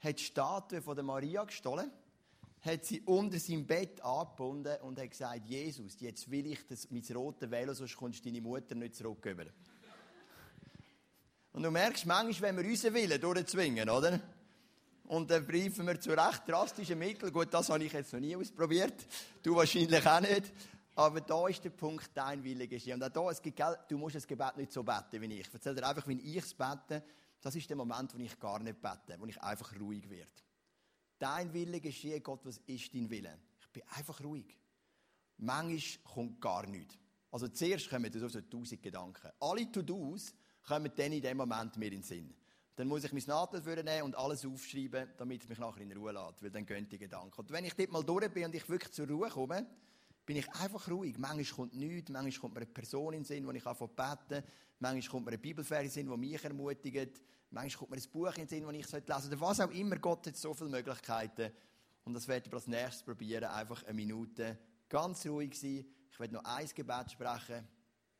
hat 0.00 0.18
die 0.18 0.24
Statue 0.24 0.82
von 0.82 0.96
der 0.96 1.04
Maria 1.04 1.44
gestohlen, 1.44 1.90
hat 2.60 2.84
sie 2.84 3.00
unter 3.02 3.38
seinem 3.38 3.66
Bett 3.66 4.00
angebunden 4.02 4.76
und 4.82 4.98
hat 4.98 5.10
gesagt, 5.10 5.46
Jesus, 5.46 6.00
jetzt 6.00 6.30
will 6.30 6.46
ich 6.46 6.66
das, 6.66 6.90
mein 6.90 7.04
rotes 7.14 7.50
Velo, 7.50 7.72
sonst 7.72 7.96
kommst 7.96 8.26
deine 8.26 8.40
Mutter 8.40 8.74
nicht 8.74 8.96
zurück. 8.96 9.24
Und 11.58 11.64
du 11.64 11.72
merkst, 11.72 12.06
manchmal, 12.06 12.50
wenn 12.50 12.62
wir 12.62 12.70
unseren 12.70 12.94
Willen 12.94 13.20
durchzwingen, 13.20 13.90
oder? 13.90 14.20
Und 15.06 15.28
dann 15.28 15.44
greifen 15.44 15.88
wir 15.88 16.00
zu 16.00 16.10
recht 16.10 16.42
drastischen 16.46 16.96
Mitteln. 16.96 17.32
Gut, 17.32 17.52
das 17.52 17.68
habe 17.68 17.82
ich 17.82 17.92
jetzt 17.92 18.12
noch 18.12 18.20
nie 18.20 18.36
ausprobiert. 18.36 18.94
Du 19.42 19.56
wahrscheinlich 19.56 20.06
auch 20.06 20.20
nicht. 20.20 20.52
Aber 20.94 21.20
da 21.20 21.48
ist 21.48 21.64
der 21.64 21.70
Punkt, 21.70 22.10
dein 22.14 22.44
Wille 22.44 22.68
geschehen. 22.68 22.94
Und 22.94 23.02
auch 23.02 23.08
da, 23.08 23.30
es 23.32 23.42
gibt, 23.42 23.60
du 23.88 23.98
musst 23.98 24.14
das 24.14 24.24
Gebet 24.24 24.56
nicht 24.56 24.72
so 24.72 24.84
beten 24.84 25.20
wie 25.20 25.34
ich. 25.34 25.48
Ich 25.48 25.52
erzähle 25.52 25.74
dir 25.74 25.88
einfach, 25.88 26.06
wie 26.06 26.20
ich 26.20 26.36
es 26.36 26.54
bete. 26.54 27.02
Das 27.40 27.56
ist 27.56 27.68
der 27.68 27.76
Moment, 27.76 28.14
wo 28.14 28.22
ich 28.22 28.38
gar 28.38 28.60
nicht 28.60 28.80
bete, 28.80 29.18
wo 29.18 29.26
ich 29.26 29.42
einfach 29.42 29.72
ruhig 29.80 30.08
werde. 30.08 30.30
Dein 31.18 31.52
Wille 31.52 31.80
geschehe, 31.80 32.20
Gott, 32.20 32.42
was 32.44 32.58
ist 32.66 32.94
dein 32.94 33.10
Wille? 33.10 33.36
Ich 33.62 33.68
bin 33.70 33.82
einfach 33.96 34.22
ruhig. 34.22 34.56
Manchmal 35.38 36.14
kommt 36.14 36.40
gar 36.40 36.68
nichts. 36.68 36.96
Also 37.32 37.48
zuerst 37.48 37.90
kommen 37.90 38.12
so 38.12 38.40
tausend 38.42 38.80
Gedanken. 38.80 39.32
Alle 39.40 39.72
To-Dos 39.72 40.32
kommen 40.68 40.92
dann 40.94 41.12
in 41.12 41.22
dem 41.22 41.36
Moment 41.36 41.76
mir 41.76 41.86
in 41.86 41.92
den 41.92 42.02
Sinn 42.02 42.34
dann 42.78 42.86
muss 42.86 43.02
ich 43.02 43.12
mein 43.12 43.24
Nadel 43.26 43.82
nehmen 43.82 44.04
und 44.04 44.16
alles 44.16 44.46
aufschreiben, 44.46 45.08
damit 45.16 45.42
es 45.42 45.48
mich 45.48 45.58
nachher 45.58 45.80
in 45.80 45.90
Ruhe 45.90 46.12
lässt, 46.12 46.44
weil 46.44 46.50
dann 46.52 46.64
gehen 46.64 46.88
die 46.88 46.96
Gedanken. 46.96 47.34
Und 47.36 47.50
wenn 47.50 47.64
ich 47.64 47.74
dort 47.74 47.90
mal 47.90 48.04
durch 48.04 48.30
bin 48.30 48.44
und 48.44 48.54
ich 48.54 48.68
wirklich 48.68 48.92
zur 48.92 49.08
Ruhe 49.08 49.28
komme, 49.28 49.66
bin 50.24 50.36
ich 50.36 50.48
einfach 50.52 50.88
ruhig. 50.88 51.18
Manchmal 51.18 51.44
kommt 51.56 51.74
nichts, 51.74 52.08
manchmal 52.08 52.40
kommt 52.40 52.54
mir 52.54 52.60
eine 52.60 52.70
Person 52.70 53.14
in 53.14 53.20
den 53.22 53.24
Sinn, 53.24 53.48
die 53.48 53.56
ich 53.56 53.66
anfange 53.66 53.90
beten, 53.90 54.44
manchmal 54.78 55.10
kommt 55.10 55.24
mir 55.26 55.32
eine 55.32 55.38
Bibelfers 55.38 55.78
in 55.78 55.84
den 55.86 55.90
Sinn, 55.90 56.08
die 56.08 56.16
mich 56.16 56.44
ermutigt, 56.44 57.20
manchmal 57.50 57.78
kommt 57.78 57.90
mir 57.90 57.96
ein 57.96 58.10
Buch 58.12 58.36
in 58.36 58.46
den 58.46 58.48
Sinn, 58.48 58.62
das 58.62 58.72
ich 58.72 58.92
lesen 58.92 59.06
sollte. 59.08 59.26
Oder 59.26 59.40
was 59.40 59.60
auch 59.60 59.70
immer, 59.72 59.96
Gott 59.96 60.28
hat 60.28 60.36
so 60.36 60.54
viele 60.54 60.70
Möglichkeiten. 60.70 61.50
Und 62.04 62.14
das 62.14 62.28
werde 62.28 62.46
ich 62.46 62.54
als 62.54 62.68
nächstes 62.68 63.02
probieren, 63.02 63.42
einfach 63.42 63.82
eine 63.82 63.94
Minute 63.94 64.56
ganz 64.88 65.26
ruhig 65.26 65.58
sein. 65.58 65.84
Ich 66.12 66.20
werde 66.20 66.34
noch 66.34 66.44
ein 66.44 66.68
Gebet 66.72 67.10
sprechen. 67.10 67.66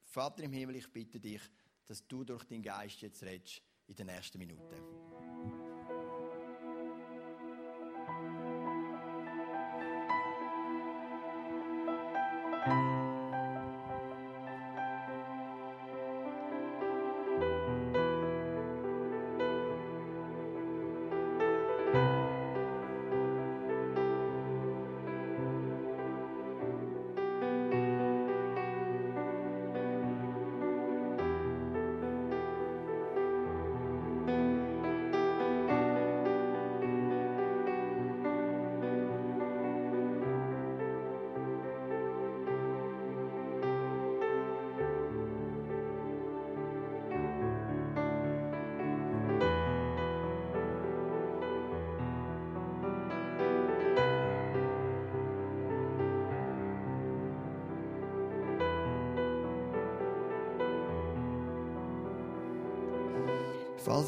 Vater 0.03 0.43
im 0.43 0.53
Himmel, 0.53 0.75
ich 0.75 0.93
bitte 0.93 1.21
dich, 1.21 1.43
dass 1.89 2.07
du 2.07 2.23
durch 2.23 2.45
deinen 2.45 2.63
Geist 2.63 3.01
jetzt 3.01 3.23
redest 3.23 3.63
in 3.87 3.97
den 3.97 4.07
nächsten 4.07 4.39
Minuten. 4.39 4.77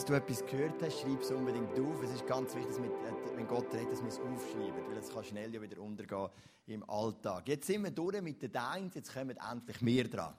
Falls 0.01 0.09
du 0.09 0.15
etwas 0.15 0.47
gehört 0.47 0.83
hast, 0.83 1.01
schreib 1.01 1.21
es 1.21 1.31
unbedingt 1.31 1.79
auf. 1.79 2.03
Es 2.03 2.11
ist 2.11 2.27
ganz 2.27 2.55
wichtig, 2.55 2.69
dass 2.69 2.83
wir, 2.83 2.89
äh, 2.89 3.37
wenn 3.37 3.47
Gott 3.47 3.71
redet, 3.75 3.93
dass 3.93 4.01
wir 4.01 4.09
es 4.09 4.19
aufschreiben, 4.19 4.89
weil 4.89 4.97
es 4.97 5.11
kann 5.11 5.25
schnell 5.25 5.55
ja 5.55 5.61
wieder 5.61 5.79
untergehen 5.79 6.31
im 6.69 6.89
Alltag. 6.89 7.47
Jetzt 7.47 7.67
sind 7.67 7.85
wir 7.85 7.91
durch 7.91 8.23
mit 8.23 8.41
den 8.41 8.51
Deins, 8.51 8.95
jetzt 8.95 9.13
kommen 9.13 9.37
endlich 9.37 9.85
wir 9.85 10.09
dran. 10.09 10.33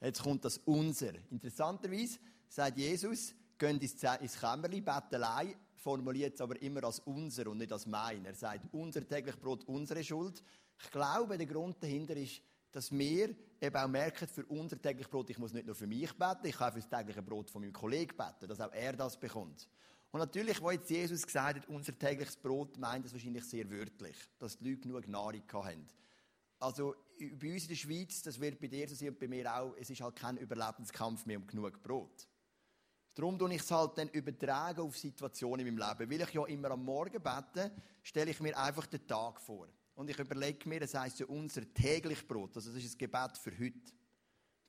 Jetzt 0.00 0.24
kommt 0.24 0.44
das 0.44 0.58
Unser. 0.64 1.12
Interessanterweise 1.30 2.18
sagt 2.48 2.76
Jesus, 2.76 3.32
geht 3.56 3.80
ins 4.20 4.40
Kämmerli, 4.40 4.80
Bettelei, 4.80 5.54
formuliert 5.76 6.34
es 6.34 6.40
aber 6.40 6.60
immer 6.60 6.82
als 6.82 6.98
unser 6.98 7.46
und 7.46 7.58
nicht 7.58 7.72
als 7.72 7.86
mein. 7.86 8.24
Er 8.24 8.34
sagt, 8.34 8.62
unser 8.72 9.06
täglich 9.06 9.38
Brot, 9.38 9.62
unsere 9.68 10.02
Schuld. 10.02 10.42
Ich 10.82 10.90
glaube, 10.90 11.38
der 11.38 11.46
Grund 11.46 11.80
dahinter 11.80 12.16
ist, 12.16 12.42
dass 12.72 12.90
wir 12.90 13.34
eben 13.60 13.76
auch 13.76 13.88
merken, 13.88 14.26
für 14.26 14.44
unser 14.46 14.80
tägliches 14.80 15.10
Brot, 15.10 15.30
ich 15.30 15.38
muss 15.38 15.52
nicht 15.52 15.66
nur 15.66 15.74
für 15.74 15.86
mich 15.86 16.12
beten, 16.16 16.46
ich 16.46 16.56
kann 16.56 16.70
auch 16.70 16.72
für 16.74 16.80
das 16.80 16.88
tägliche 16.88 17.22
Brot 17.22 17.50
von 17.50 17.62
meinem 17.62 17.72
Kollegen 17.72 18.16
beten, 18.16 18.48
dass 18.48 18.60
auch 18.60 18.72
er 18.72 18.94
das 18.94 19.20
bekommt. 19.20 19.68
Und 20.10 20.20
natürlich, 20.20 20.60
wo 20.60 20.70
jetzt 20.70 20.90
Jesus 20.90 21.24
gesagt 21.24 21.60
hat, 21.60 21.68
unser 21.68 21.96
tägliches 21.98 22.36
Brot, 22.36 22.76
meint 22.78 23.04
das 23.04 23.12
wahrscheinlich 23.12 23.44
sehr 23.44 23.70
wörtlich, 23.70 24.16
dass 24.38 24.58
die 24.58 24.70
Leute 24.70 24.82
genug 24.82 25.06
Nahrung 25.08 25.42
haben. 25.52 25.88
Also 26.58 26.94
bei 27.18 27.52
uns 27.52 27.62
in 27.62 27.68
der 27.68 27.76
Schweiz, 27.76 28.22
das 28.22 28.40
wird 28.40 28.60
bei 28.60 28.68
dir 28.68 28.88
so 28.88 28.94
sein 28.94 29.08
und 29.08 29.18
bei 29.18 29.28
mir 29.28 29.54
auch, 29.54 29.74
es 29.78 29.90
ist 29.90 30.00
halt 30.00 30.16
kein 30.16 30.36
Überlebenskampf 30.36 31.26
mehr 31.26 31.38
um 31.38 31.46
genug 31.46 31.82
Brot. 31.82 32.28
Darum 33.14 33.38
tue 33.38 33.54
ich 33.54 33.62
es 33.62 33.70
halt 33.70 33.98
dann 33.98 34.08
übertragen 34.08 34.80
auf 34.80 34.96
Situationen 34.96 35.66
in 35.66 35.74
meinem 35.74 35.88
Leben. 35.98 36.10
Weil 36.10 36.20
ich 36.20 36.34
ja 36.34 36.46
immer 36.46 36.70
am 36.70 36.84
Morgen 36.84 37.22
bete, 37.22 37.72
stelle 38.02 38.30
ich 38.30 38.40
mir 38.40 38.56
einfach 38.56 38.86
den 38.86 39.06
Tag 39.06 39.40
vor. 39.40 39.68
Und 40.02 40.10
ich 40.10 40.18
überlege 40.18 40.68
mir, 40.68 40.80
das 40.80 40.94
heisst 40.94 41.20
ja 41.20 41.26
unser 41.26 41.62
täglich 41.72 42.26
Brot. 42.26 42.56
Also 42.56 42.72
das 42.72 42.82
ist 42.82 42.96
ein 42.96 42.98
Gebet 42.98 43.38
für 43.38 43.56
heute. 43.56 43.92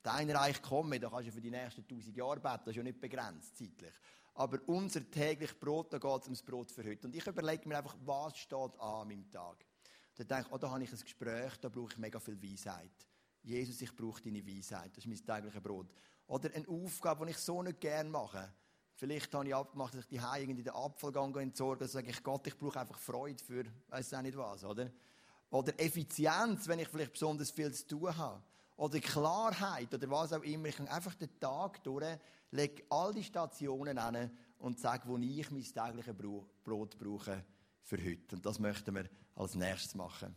Dein 0.03 0.29
Reich 0.29 0.61
komme, 0.61 0.99
da 0.99 1.09
kannst 1.09 1.29
du 1.29 1.31
für 1.31 1.41
die 1.41 1.49
nächsten 1.49 1.87
tausend 1.87 2.15
Jahre 2.15 2.39
beten, 2.39 2.59
das 2.65 2.67
ist 2.67 2.75
ja 2.75 2.83
nicht 2.83 3.01
begrenzt 3.01 3.57
zeitlich. 3.57 3.93
Aber 4.35 4.59
unser 4.67 5.09
täglich 5.09 5.59
Brot, 5.59 5.91
da 5.91 5.97
geht 5.97 6.21
es 6.21 6.25
ums 6.25 6.43
Brot 6.43 6.71
für 6.71 6.83
heute. 6.83 7.07
Und 7.07 7.15
ich 7.15 7.25
überlege 7.25 7.67
mir 7.67 7.79
einfach, 7.79 7.95
was 8.05 8.37
steht 8.37 8.79
an 8.79 9.07
meinem 9.07 9.27
Tag. 9.31 9.65
Dann 10.17 10.27
denke 10.27 10.45
ich, 10.45 10.53
oh, 10.53 10.57
da 10.59 10.69
habe 10.69 10.83
ich 10.83 10.91
ein 10.91 10.99
Gespräch, 10.99 11.57
da 11.59 11.67
brauche 11.67 11.93
ich 11.93 11.97
mega 11.97 12.19
viel 12.19 12.39
Weisheit. 12.39 12.91
Jesus, 13.41 13.81
ich 13.81 13.95
brauche 13.95 14.21
deine 14.21 14.45
Weisheit, 14.45 14.95
das 14.95 15.03
ist 15.03 15.07
mein 15.07 15.25
tägliches 15.25 15.63
Brot. 15.63 15.87
Oder 16.27 16.53
eine 16.53 16.67
Aufgabe, 16.67 17.25
die 17.25 17.31
ich 17.31 17.39
so 17.39 17.63
nicht 17.63 17.81
gerne 17.81 18.07
mache. 18.07 18.53
Vielleicht 18.93 19.33
habe 19.33 19.47
ich 19.47 19.55
abgemacht, 19.55 19.95
dass 19.95 20.01
ich 20.01 20.09
die 20.09 20.21
Hause 20.21 20.43
in 20.43 20.57
den 20.57 20.69
Apfelgang 20.69 21.35
entsorge. 21.37 21.79
Dann 21.79 21.87
sage 21.87 22.11
ich, 22.11 22.21
Gott, 22.21 22.45
ich 22.45 22.55
brauche 22.55 22.79
einfach 22.79 22.99
Freude 22.99 23.43
für, 23.43 23.65
weiß 23.87 24.13
auch 24.13 24.21
nicht 24.21 24.37
was, 24.37 24.63
oder? 24.63 24.91
Oder 25.53 25.79
Effizienz, 25.79 26.67
wenn 26.67 26.79
ich 26.79 26.87
vielleicht 26.87 27.13
besonders 27.13 27.51
viel 27.51 27.71
zu 27.71 27.85
tun 27.85 28.17
habe. 28.17 28.41
Oder 28.75 28.99
Klarheit, 28.99 29.93
oder 29.93 30.09
was 30.09 30.33
auch 30.33 30.41
immer. 30.41 30.69
Ich 30.69 30.77
kann 30.77 30.87
einfach 30.87 31.13
den 31.13 31.29
Tag 31.39 31.83
durch, 31.83 32.17
lege 32.49 32.83
all 32.89 33.13
die 33.13 33.23
Stationen 33.23 33.99
an 33.99 34.31
und 34.57 34.79
sage, 34.79 35.03
wo 35.05 35.15
ich 35.19 35.51
mein 35.51 35.63
tägliches 35.63 36.15
Brot 36.63 36.97
brauche 36.97 37.45
für 37.83 37.97
heute. 38.03 38.35
Und 38.35 38.43
das 38.43 38.57
möchten 38.57 38.95
wir 38.95 39.07
als 39.35 39.53
nächstes 39.53 39.93
machen. 39.93 40.35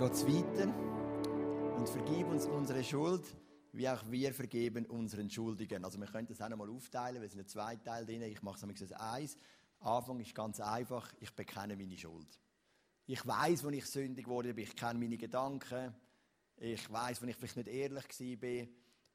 Geht 0.00 0.12
es 0.12 0.26
weiter. 0.26 0.74
Und 1.76 1.86
vergib 1.86 2.26
uns 2.28 2.46
unsere 2.46 2.82
Schuld, 2.82 3.22
wie 3.72 3.86
auch 3.86 4.02
wir 4.08 4.32
vergeben 4.32 4.86
unseren 4.86 5.28
Schuldigen. 5.28 5.84
Also 5.84 6.00
wir 6.00 6.06
können 6.06 6.26
das 6.26 6.40
auch 6.40 6.48
noch 6.48 6.56
mal 6.56 6.70
aufteilen, 6.70 7.20
wir 7.20 7.28
sind 7.28 7.46
zwei 7.50 7.76
Teile 7.76 8.06
drin. 8.06 8.22
Ich 8.22 8.40
mache 8.40 8.66
es 8.66 8.80
als 8.80 8.92
eins. 8.92 9.36
Anfang 9.80 10.18
ist 10.20 10.34
ganz 10.34 10.58
einfach, 10.58 11.12
ich 11.20 11.30
bekenne 11.34 11.76
meine 11.76 11.98
Schuld. 11.98 12.40
Ich 13.04 13.26
weiß, 13.26 13.62
wo 13.62 13.68
ich 13.68 13.84
sündig 13.84 14.24
geworden 14.24 14.54
bin, 14.54 14.64
ich 14.64 14.74
kenne 14.74 14.98
meine 14.98 15.18
Gedanken. 15.18 15.94
Ich 16.56 16.90
weiß, 16.90 17.20
wo 17.20 17.26
ich 17.26 17.36
vielleicht 17.36 17.56
nicht 17.58 17.68
ehrlich 17.68 18.04
war, 18.40 18.68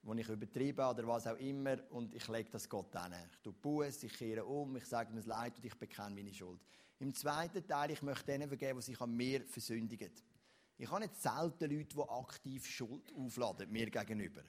wo 0.03 0.13
ich 0.13 0.29
übertrieben 0.29 0.85
oder 0.85 1.07
was 1.07 1.25
auch 1.25 1.37
immer. 1.37 1.77
Und 1.89 2.13
ich 2.13 2.27
lege 2.27 2.51
das 2.51 2.69
Gott 2.69 2.95
an. 2.95 3.15
Ich 3.31 3.39
tue 3.39 3.53
Buß, 3.53 4.03
ich 4.03 4.13
kehre 4.13 4.45
um, 4.45 4.75
ich 4.75 4.85
sage 4.85 5.11
mir 5.13 5.21
es 5.21 5.25
leid 5.25 5.57
und 5.57 5.65
ich 5.65 5.75
bekenne 5.79 6.13
meine 6.13 6.31
Schuld. 6.31 6.61
Im 6.99 7.11
zweiten 7.11 7.65
Teil, 7.65 7.89
ich 7.89 8.03
möchte 8.03 8.25
denen 8.25 8.47
vergeben, 8.47 8.79
die 8.79 8.85
sich 8.85 9.01
an 9.01 9.15
mir 9.15 9.43
versündigen. 9.45 10.11
Ich 10.77 10.91
habe 10.91 11.01
nicht 11.01 11.15
selten 11.15 11.71
Leute, 11.71 11.95
die 11.95 12.09
aktiv 12.09 12.65
Schuld 12.67 13.13
aufladen, 13.15 13.71
mir 13.71 13.89
gegenüber. 13.89 14.41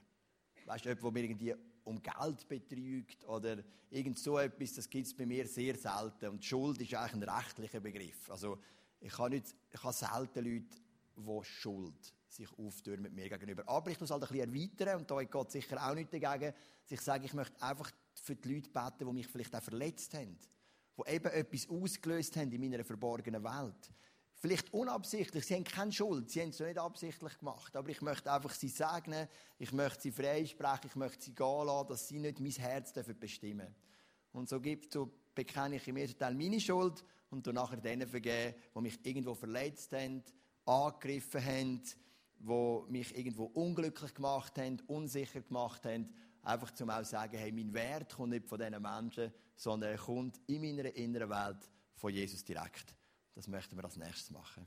Weißt 0.65 0.85
du, 0.85 0.89
jemand, 0.89 1.05
der 1.05 1.12
mir 1.12 1.25
irgendwie 1.25 1.55
um 1.85 2.03
Geld 2.03 2.49
betrügt 2.49 3.25
oder 3.27 3.62
irgend 3.91 4.19
so 4.19 4.39
etwas, 4.39 4.75
das 4.75 4.91
gibt 4.91 5.07
es 5.07 5.15
bei 5.15 5.25
mir 5.25 5.47
sehr 5.47 5.77
selten. 5.77 6.29
Und 6.31 6.45
Schuld 6.45 6.81
ist 6.83 6.95
eigentlich 6.95 7.23
ein 7.23 7.23
rechtlicher 7.23 7.81
Begriff. 7.81 8.29
Also, 8.29 8.59
ich 9.01 9.17
habe, 9.19 9.31
nicht, 9.31 9.55
ich 9.73 9.83
habe 9.83 9.93
selten 9.93 10.45
Leute, 10.45 10.77
die 11.17 11.45
Schuld 11.45 12.15
sich 12.29 12.49
auftürmen 12.59 13.15
mir 13.15 13.29
gegenüber. 13.29 13.62
Aber 13.69 13.91
ich 13.91 14.01
muss 14.01 14.11
halt 14.11 14.25
ein 14.25 14.29
bisschen 14.29 14.53
erweitern 14.53 15.01
und 15.01 15.11
da 15.11 15.23
geht 15.23 15.51
sicher 15.51 15.89
auch 15.89 15.95
nicht 15.95 16.12
dagegen, 16.12 16.53
dass 16.83 16.91
ich 16.91 17.01
sage, 17.01 17.25
ich 17.25 17.35
möchte 17.35 17.62
einfach 17.62 17.91
für 18.15 18.35
die 18.35 18.55
Leute 18.55 18.71
beten, 18.71 19.07
die 19.07 19.12
mich 19.12 19.29
vielleicht 19.29 19.55
auch 19.55 19.62
verletzt 19.62 20.12
haben. 20.15 20.37
Die 20.99 21.12
eben 21.12 21.27
etwas 21.27 21.69
ausgelöst 21.69 22.37
haben 22.37 22.51
in 22.51 22.61
meiner 22.61 22.85
verborgenen 22.85 23.43
Welt. 23.45 23.93
Vielleicht 24.38 24.72
unabsichtlich, 24.75 25.46
sie 25.46 25.55
haben 25.55 25.64
keine 25.64 25.92
Schuld, 25.92 26.31
sie 26.31 26.42
haben 26.42 26.51
es 26.51 26.61
nicht 26.61 26.79
absichtlich 26.79 27.38
gemacht, 27.38 27.75
aber 27.75 27.88
ich 27.88 28.03
möchte 28.03 28.31
einfach 28.31 28.53
sie 28.53 28.68
segnen, 28.68 29.29
ich 29.59 29.72
möchte 29.72 30.03
sie 30.03 30.12
freisprechen, 30.12 30.90
ich 30.90 30.96
möchte 30.96 31.25
sie 31.25 31.35
gehen 31.35 31.66
lassen, 31.66 31.88
dass 31.88 32.07
sie 32.07 32.18
nicht 32.18 32.38
mein 32.38 32.53
Herz 32.53 32.92
bestimmen 32.92 33.59
dürfen. 33.59 33.75
Und 34.33 34.51
so, 34.51 34.61
gibt, 34.61 34.92
so 34.92 35.11
bekenne 35.35 35.77
ich 35.77 35.88
im 35.88 35.96
ersten 35.96 36.18
Teil 36.18 36.35
meine 36.35 36.61
Schuld 36.61 37.03
und 37.31 37.46
dann 37.46 37.55
nachher 37.55 37.79
denen 37.79 38.07
vergeben, 38.07 38.55
die 38.75 38.81
mich 38.83 39.07
irgendwo 39.07 39.35
verletzt 39.35 39.92
haben, 39.92 40.22
angegriffen 40.66 41.42
haben, 41.42 41.83
die 42.38 42.92
mich 42.92 43.16
irgendwo 43.16 43.44
unglücklich 43.44 44.12
gemacht 44.12 44.59
haben, 44.59 44.81
unsicher 44.87 45.40
gemacht 45.40 45.87
haben. 45.87 46.12
Einfach 46.42 46.70
zum 46.72 46.90
auch 46.90 47.05
sagen, 47.05 47.38
hey, 47.38 47.51
mein 47.51 47.72
Wert 47.72 48.14
kommt 48.14 48.31
nicht 48.31 48.46
von 48.46 48.59
diesen 48.59 48.83
Menschen, 48.83 49.33
sondern 49.57 49.92
er 49.92 49.99
kommt 49.99 50.38
in 50.46 50.61
meiner 50.61 50.94
inneren 50.94 51.31
Welt 51.31 51.70
von 51.94 52.12
Jesus 52.12 52.44
direkt. 52.44 52.94
Das 53.37 53.49
möchten 53.49 53.77
wir 53.77 53.85
als 53.85 53.96
nächstes 53.96 54.31
machen. 54.31 54.66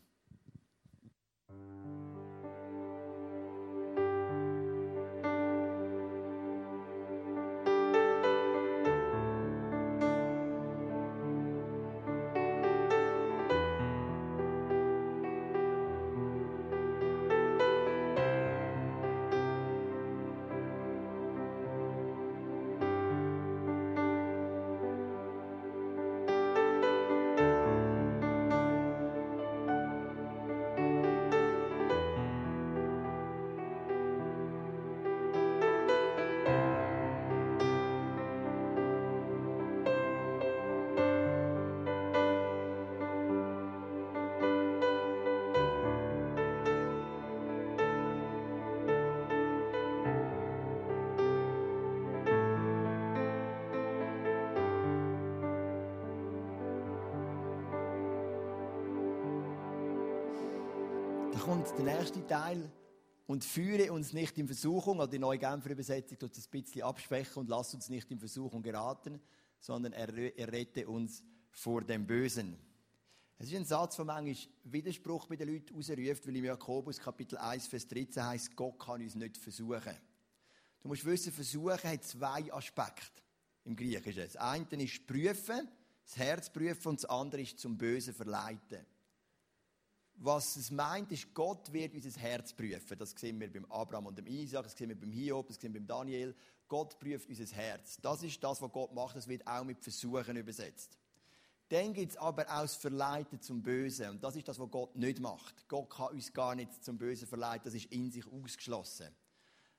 Kommt 61.50 61.68
der 61.80 61.98
nächste 61.98 62.28
Teil. 62.28 62.72
Und 63.26 63.44
führe 63.44 63.92
uns 63.92 64.14
nicht 64.14 64.38
in 64.38 64.46
Versuchung, 64.46 65.00
oder 65.00 65.08
die 65.08 65.18
neue 65.18 65.40
Genfer 65.40 65.72
Übersetzung 65.72 66.20
tut 66.20 66.38
es 66.38 66.46
ein 66.46 66.52
bisschen 66.52 66.84
absprechen 66.84 67.40
und 67.40 67.50
lass 67.50 67.74
uns 67.74 67.90
nicht 67.90 68.12
in 68.12 68.20
Versuchung 68.20 68.62
geraten, 68.62 69.20
sondern 69.60 69.94
errette 69.94 70.88
uns 70.88 71.24
vor 71.50 71.82
dem 71.82 72.06
Bösen. 72.06 72.56
Es 73.40 73.48
ist 73.48 73.56
ein 73.56 73.66
Satz, 73.66 73.96
der 73.96 74.06
manchmal 74.06 74.36
Widerspruch 74.64 75.26
bei 75.26 75.38
den 75.38 75.52
Leuten 75.52 75.76
ausruft, 75.76 76.28
weil 76.28 76.36
im 76.36 76.46
Jakobus 76.46 77.00
Kapitel 77.00 77.40
1, 77.40 77.66
Vers 77.66 77.88
13 77.88 78.24
heißt, 78.24 78.56
Gott 78.56 78.78
kann 78.78 79.02
uns 79.02 79.16
nicht 79.16 79.36
versuchen. 79.38 79.96
Du 80.82 80.88
musst 80.88 81.04
wissen, 81.04 81.34
Versuchen 81.34 81.84
hat 81.84 82.04
zwei 82.04 82.54
Aspekte 82.54 83.24
im 83.66 83.76
Griechischen. 83.76 84.24
Das 84.24 84.36
eine 84.36 84.68
ist 84.84 85.08
prüfen, 85.08 85.68
das 86.06 86.16
Herz 86.16 86.52
prüfen, 86.52 86.90
und 86.90 87.02
das 87.02 87.10
andere 87.10 87.42
ist 87.42 87.58
zum 87.58 87.76
Bösen 87.76 88.14
verleiten. 88.14 88.86
Was 90.22 90.58
es 90.58 90.70
meint, 90.70 91.12
ist, 91.14 91.34
Gott 91.34 91.72
wird 91.72 91.94
unser 91.94 92.20
Herz 92.20 92.52
prüfen. 92.52 92.98
Das 92.98 93.12
sehen 93.12 93.40
wir 93.40 93.52
beim 93.52 93.66
Abraham 93.72 94.08
und 94.08 94.18
dem 94.18 94.28
Isaac, 94.28 94.64
das 94.64 94.76
sehen 94.76 94.90
wir 94.90 95.00
beim 95.00 95.14
Hiob, 95.14 95.48
das 95.48 95.58
sehen 95.58 95.74
wir 95.74 95.80
beim 95.80 95.88
Daniel. 95.88 96.36
Gott 96.68 97.00
prüft 97.00 97.30
unser 97.30 97.56
Herz. 97.56 97.98
Das 98.02 98.22
ist 98.22 98.44
das, 98.44 98.62
was 98.62 98.72
Gott 98.72 98.94
macht. 98.94 99.16
Das 99.16 99.30
wird 99.30 99.48
auch 99.48 99.64
mit 99.64 99.82
Versuchen 99.82 100.36
übersetzt. 100.36 100.98
Dann 101.70 101.94
gibt 101.94 102.12
es 102.12 102.18
aber 102.18 102.44
auch 102.50 102.64
das 102.64 102.76
Verleiten 102.76 103.40
zum 103.42 103.62
Bösen. 103.62 104.10
Und 104.10 104.24
das 104.24 104.36
ist 104.36 104.48
das, 104.48 104.60
was 104.60 104.70
Gott 104.70 104.96
nicht 104.96 105.20
macht. 105.20 105.68
Gott 105.70 105.90
kann 105.90 106.10
uns 106.10 106.34
gar 106.34 106.54
nicht 106.54 106.84
zum 106.84 106.98
Bösen 106.98 107.28
verleiten. 107.28 107.64
Das 107.64 107.74
ist 107.74 107.92
in 107.92 108.12
sich 108.12 108.26
ausgeschlossen. 108.28 109.08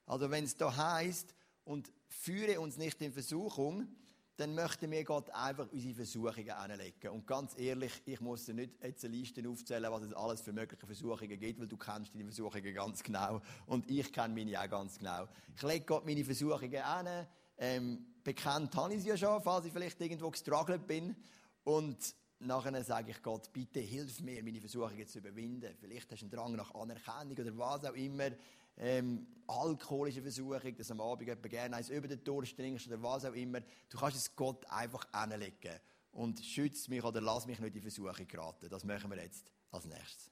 Also 0.07 0.31
wenn 0.31 0.45
es 0.45 0.57
da 0.57 0.75
heißt 0.75 1.35
und 1.65 1.93
führe 2.09 2.61
uns 2.61 2.79
nicht 2.79 3.03
in 3.03 3.13
Versuchung, 3.13 3.89
dann 4.41 4.55
möchte 4.55 4.89
mir 4.89 5.05
Gott 5.05 5.29
einfach 5.31 5.69
unsere 5.71 5.95
Versuchungen 5.95 6.51
anlegen. 6.51 7.11
Und 7.11 7.27
ganz 7.27 7.59
ehrlich, 7.59 7.93
ich 8.07 8.21
muss 8.23 8.47
dir 8.47 8.55
nicht 8.55 8.73
jetzt 8.83 9.05
eine 9.05 9.15
Liste 9.15 9.47
aufzählen, 9.47 9.93
was 9.93 10.03
es 10.03 10.15
alles 10.15 10.41
für 10.41 10.55
mögliche 10.55 10.87
Versuchungen 10.87 11.39
gibt, 11.39 11.61
weil 11.61 11.69
du 11.69 11.77
kennst 11.77 12.15
deine 12.15 12.25
Versuchungen 12.25 12.75
ganz 12.75 13.03
genau. 13.03 13.43
Und 13.67 13.91
ich 13.91 14.11
kenne 14.11 14.35
meine 14.35 14.59
auch 14.59 14.71
ganz 14.71 14.99
genau. 14.99 15.29
Ich 15.55 15.63
lege 15.63 15.85
Gott 15.85 16.07
meine 16.07 16.25
Versuchungen 16.25 16.83
an. 16.83 17.27
Ähm, 17.59 18.07
bekannt 18.25 18.75
habe 18.77 18.95
ich 18.95 19.03
sie 19.03 19.11
ja 19.11 19.17
schon, 19.19 19.43
falls 19.43 19.67
ich 19.67 19.73
vielleicht 19.75 20.01
irgendwo 20.01 20.31
gestruggelt 20.31 20.87
bin. 20.87 21.15
Und 21.65 21.99
nachher 22.39 22.83
sage 22.83 23.11
ich 23.11 23.23
Gott, 23.23 23.53
bitte 23.53 23.81
hilf 23.81 24.21
mir, 24.21 24.43
meine 24.43 24.61
Versuchungen 24.61 25.07
zu 25.07 25.19
überwinden. 25.19 25.77
Vielleicht 25.79 26.11
hast 26.13 26.23
du 26.23 26.25
einen 26.25 26.31
Drang 26.31 26.57
nach 26.57 26.75
Anerkennung 26.75 27.37
oder 27.37 27.59
was 27.59 27.85
auch 27.85 27.95
immer 27.95 28.31
ähm, 28.81 29.27
alkoholische 29.47 30.23
Versuchung, 30.23 30.75
dass 30.75 30.91
am 30.91 31.01
Abend 31.01 31.29
jemand 31.29 31.49
gerne 31.51 31.77
eins 31.77 31.91
über 31.91 32.09
den 32.09 32.25
Durst 32.25 32.57
trinkst 32.57 32.87
oder 32.87 33.03
was 33.03 33.25
auch 33.25 33.35
immer. 33.35 33.61
Du 33.89 33.99
kannst 33.99 34.17
es 34.17 34.35
Gott 34.35 34.65
einfach 34.71 35.07
anlegen 35.13 35.79
und 36.13 36.41
schützt 36.41 36.89
mich 36.89 37.05
oder 37.05 37.21
lass 37.21 37.47
mich 37.47 37.61
nicht 37.61 37.77
in 37.77 37.83
Versuchung 37.83 38.27
geraten. 38.27 38.69
Das 38.69 38.85
machen 38.85 39.11
wir 39.11 39.23
jetzt 39.23 39.53
als 39.71 39.85
nächstes. 39.85 40.31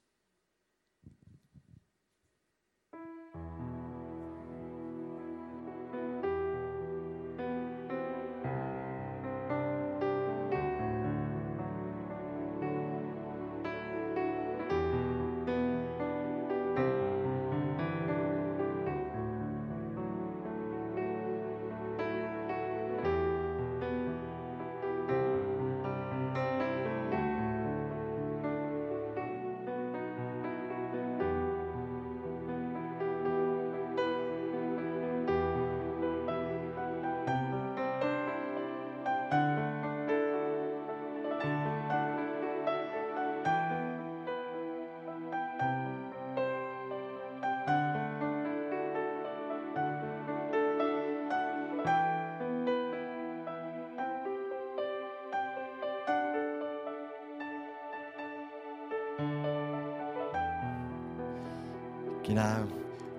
Genau. 62.29 62.69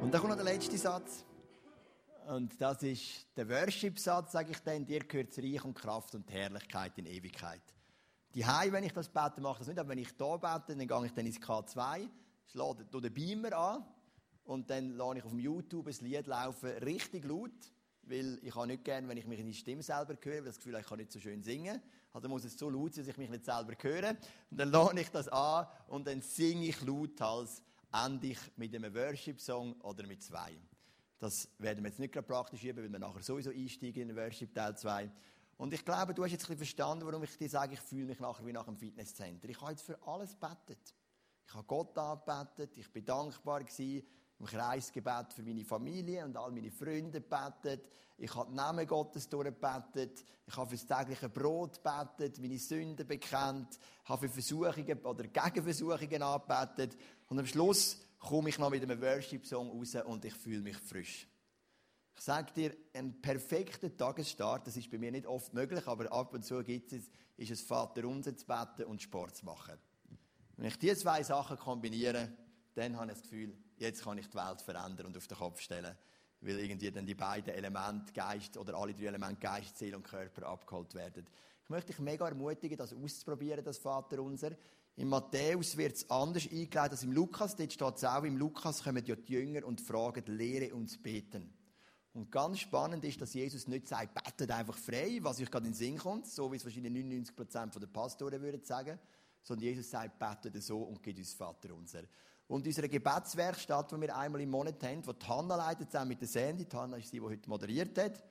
Und 0.02 0.14
dann 0.14 0.22
kommt 0.22 0.30
noch 0.30 0.44
der 0.44 0.54
letzte 0.54 0.78
Satz. 0.78 1.26
Und 2.28 2.62
das 2.62 2.84
ist 2.84 3.26
der 3.36 3.50
Worship-Satz, 3.50 4.34
sage 4.34 4.52
ich 4.52 4.60
dann. 4.60 4.86
Dir 4.86 5.00
gehört 5.00 5.36
Reich 5.40 5.66
und 5.66 5.74
Kraft 5.74 6.14
und 6.14 6.32
Herrlichkeit 6.32 6.96
in 7.00 7.08
Ewigkeit. 7.08 7.64
Die 8.36 8.46
Hai, 8.46 8.72
wenn 8.72 8.84
ich 8.84 8.94
das 8.94 9.10
bete, 9.10 9.42
mache 9.42 9.54
ich 9.54 9.58
das 9.58 9.68
nicht. 9.70 9.80
Aber 9.80 9.90
wenn 9.90 9.98
ich 9.98 10.10
hier 10.16 10.38
bete, 10.38 10.76
dann 10.76 10.88
gehe 10.88 11.06
ich 11.08 11.14
dann 11.14 11.26
ins 11.26 11.40
K2, 11.40 12.08
schlage 12.52 12.86
den 12.86 13.12
Beamer 13.12 13.58
an 13.58 13.86
und 14.44 14.70
dann 14.70 14.92
lasse 14.92 15.18
ich 15.18 15.24
auf 15.24 15.34
YouTube 15.34 15.88
ein 15.88 15.96
Lied 16.02 16.28
laufen, 16.28 16.70
richtig 16.84 17.26
laut. 17.26 17.50
Weil 18.04 18.38
ich 18.44 18.56
habe 18.56 18.68
nicht 18.68 18.84
gerne, 18.84 19.08
wenn 19.08 19.18
ich 19.18 19.26
mich 19.26 19.40
in 19.40 19.48
die 19.48 19.56
Stimme 19.56 19.82
selber 19.82 20.16
höre, 20.22 20.38
weil 20.38 20.44
das 20.44 20.58
Gefühl 20.58 20.78
ich 20.80 20.86
kann 20.86 21.00
nicht 21.00 21.12
so 21.12 21.20
schön 21.20 21.42
singen. 21.42 21.82
Also 22.14 22.30
muss 22.30 22.46
es 22.46 22.60
so 22.60 22.70
laut 22.70 22.94
sein, 22.94 23.06
dass 23.06 23.12
ich 23.12 23.18
mich 23.18 23.32
nicht 23.32 23.46
selber 23.46 23.74
höre. 23.82 24.12
Und 24.52 24.60
dann 24.60 24.70
lasse 24.70 25.00
ich 25.00 25.10
das 25.10 25.28
an 25.30 25.66
und 25.88 26.06
dann 26.06 26.22
singe 26.22 26.68
ich 26.68 26.80
lauthals 26.84 27.64
endlich 27.92 28.40
mit 28.56 28.76
einem 28.76 28.94
Worship-Song 28.94 29.82
oder 29.82 30.06
mit 30.06 30.24
zwei. 30.24 30.58
Das 31.20 31.50
werden 31.58 31.84
wir 31.84 31.90
jetzt 31.90 32.00
nicht 32.00 32.14
gerade 32.14 32.28
praktisch 32.28 32.64
üben, 32.64 32.84
weil 32.84 32.92
wir 32.92 33.00
nachher 33.00 33.22
sowieso 33.22 33.50
einsteigen 33.50 34.04
in 34.04 34.08
den 34.10 34.18
Worship 34.18 34.54
Teil 34.54 34.78
2. 34.78 35.12
Und 35.58 35.74
ich 35.74 35.84
glaube, 35.84 36.14
du 36.14 36.24
hast 36.24 36.32
jetzt 36.32 36.44
ein 36.44 36.56
bisschen 36.56 36.58
verstanden, 36.58 37.06
warum 37.06 37.24
ich 37.24 37.38
dir 37.38 37.50
sage, 37.50 37.74
ich 37.74 37.82
fühle 37.82 38.06
mich 38.06 38.20
nachher 38.22 38.46
wie 38.46 38.54
nach 38.54 38.68
einem 38.68 38.78
Fitnesscenter. 38.78 39.50
Ich 39.50 39.60
habe 39.60 39.72
jetzt 39.72 39.82
für 39.82 40.02
alles 40.08 40.34
betet. 40.36 40.96
Ich 41.46 41.54
habe 41.54 41.66
Gott 41.66 41.98
angebetet, 41.98 42.78
ich 42.78 42.90
bin 42.94 43.04
dankbar 43.04 43.64
gewesen, 43.64 44.08
im 44.40 44.46
Kreisgebet 44.46 45.34
für 45.34 45.44
meine 45.44 45.66
Familie 45.66 46.24
und 46.24 46.38
all 46.38 46.52
meine 46.52 46.72
Freunde 46.72 47.20
betet. 47.20 47.90
Ich 48.18 48.34
habe 48.36 48.50
den 48.50 48.56
Namen 48.56 48.88
Gottes 48.88 49.28
durchgebetet. 49.28 50.24
Ich 50.48 50.56
habe 50.56 50.70
für 50.70 50.86
das 50.86 50.98
tägliche 50.98 51.28
Brot 51.28 51.82
betet, 51.84 52.40
meine 52.40 52.58
Sünden 52.58 53.06
bekannt, 53.06 53.80
habe 54.06 54.28
für 54.28 54.34
Versuchungen 54.34 55.00
oder 55.00 55.28
Gegenversuchungen 55.28 56.22
angebetet. 56.22 56.98
Und 57.30 57.40
am 57.40 57.46
Schluss 57.46 57.98
komme 58.20 58.50
ich 58.50 58.58
noch 58.58 58.70
mit 58.70 58.84
einem 58.84 59.02
Worship-Song 59.02 59.70
raus 59.70 59.96
und 60.04 60.26
ich 60.26 60.34
fühle 60.34 60.62
mich 60.62 60.78
frisch. 60.78 61.28
Ich 62.16 62.22
sage 62.22 62.52
dir, 62.52 62.76
ein 62.94 63.22
perfekter 63.22 63.96
Tagesstart, 63.96 64.68
das 64.68 64.76
ist 64.76 64.92
bei 64.92 64.98
mir 64.98 65.12
nicht 65.12 65.26
oft 65.26 65.54
möglich, 65.54 65.88
aber 65.88 66.12
ab 66.12 66.34
und 66.34 66.44
zu 66.44 66.62
gibt 66.64 66.92
es, 66.92 67.10
ist 67.38 67.52
es 67.52 67.62
Vater 67.62 68.06
unser 68.06 68.36
zu 68.36 68.46
beten 68.46 68.84
und 68.84 69.02
Sport 69.02 69.38
zu 69.38 69.46
machen. 69.46 69.78
Wenn 70.58 70.68
ich 70.68 70.78
diese 70.78 70.98
zwei 70.98 71.24
Sachen 71.24 71.56
kombiniere, 71.56 72.30
dann 72.74 72.98
habe 72.98 73.12
ich 73.12 73.20
das 73.20 73.22
Gefühl, 73.22 73.56
jetzt 73.78 74.04
kann 74.04 74.18
ich 74.18 74.28
die 74.28 74.36
Welt 74.36 74.62
verändern 74.62 75.06
und 75.06 75.16
auf 75.16 75.28
den 75.28 75.38
Kopf 75.38 75.62
stellen, 75.62 75.96
weil 76.42 76.60
irgendwie 76.60 76.92
dann 76.92 77.06
die 77.06 77.16
beiden 77.16 77.54
Elemente, 77.54 78.12
Geist 78.12 78.58
oder 78.58 78.76
alle 78.76 78.94
drei 78.94 79.06
Elemente, 79.06 79.40
Geist, 79.40 79.78
Seele 79.78 79.96
und 79.96 80.04
Körper 80.04 80.48
abgeholt 80.48 80.94
werden. 80.96 81.26
Ich 81.64 81.70
möchte 81.70 81.94
dich 81.94 82.00
mega 82.00 82.28
ermutigen, 82.28 82.78
das 82.78 82.94
auszuprobieren, 82.94 83.64
das 83.64 83.78
Vater 83.78 84.22
unser. 84.22 84.52
Im 85.00 85.08
Matthäus 85.08 85.78
wird 85.78 85.96
es 85.96 86.10
anders 86.10 86.44
eingeleitet 86.52 86.92
als 86.92 87.04
im 87.04 87.14
Lukas. 87.14 87.56
Dort 87.56 87.72
steht 87.72 87.96
es 87.96 88.04
auch, 88.04 88.24
im 88.24 88.36
Lukas 88.36 88.84
kommen 88.84 89.02
ja 89.06 89.16
die 89.16 89.32
Jünger 89.32 89.66
und 89.66 89.80
fragen, 89.80 90.26
lehre 90.26 90.76
uns 90.76 91.02
beten. 91.02 91.54
Und 92.12 92.30
ganz 92.30 92.60
spannend 92.60 93.06
ist, 93.06 93.22
dass 93.22 93.34
Jesus 93.34 93.66
nicht 93.70 93.88
sagt, 93.88 94.14
betet 94.14 94.52
einfach 94.52 94.76
frei, 94.76 95.20
was 95.22 95.40
euch 95.40 95.50
gerade 95.50 95.68
in 95.68 95.72
den 95.72 95.78
Sinn 95.78 95.98
kommt, 95.98 96.28
so 96.28 96.52
wie 96.52 96.58
es 96.58 96.66
wahrscheinlich 96.66 96.92
99% 96.92 97.80
der 97.80 97.88
Pastoren 97.88 98.42
würden 98.42 98.62
sagen, 98.66 99.00
sondern 99.42 99.68
Jesus 99.70 99.90
sagt, 99.90 100.20
betet 100.20 100.62
so 100.62 100.82
und 100.82 101.02
gibt 101.02 101.18
uns 101.18 101.34
Vater 101.34 101.74
unser. 101.74 102.02
Und 102.50 102.68
unsere 102.68 102.90
Gebetswerkstatt, 102.90 103.94
die 103.94 104.02
wir 104.02 104.18
einmal 104.18 104.42
im 104.42 104.50
Monat 104.50 104.84
haben, 104.84 105.02
die 105.02 105.28
Hanna 105.28 105.56
leitet, 105.56 105.92
zusammen 105.92 106.10
mit 106.10 106.20
der 106.20 106.28
Sandy, 106.28 106.66
die 106.66 106.76
Hanna 106.76 106.98
ist 106.98 107.14
die, 107.14 107.22
die 107.22 107.26
heute 107.26 107.50
moderiert 107.50 107.98
hat, 107.98 108.22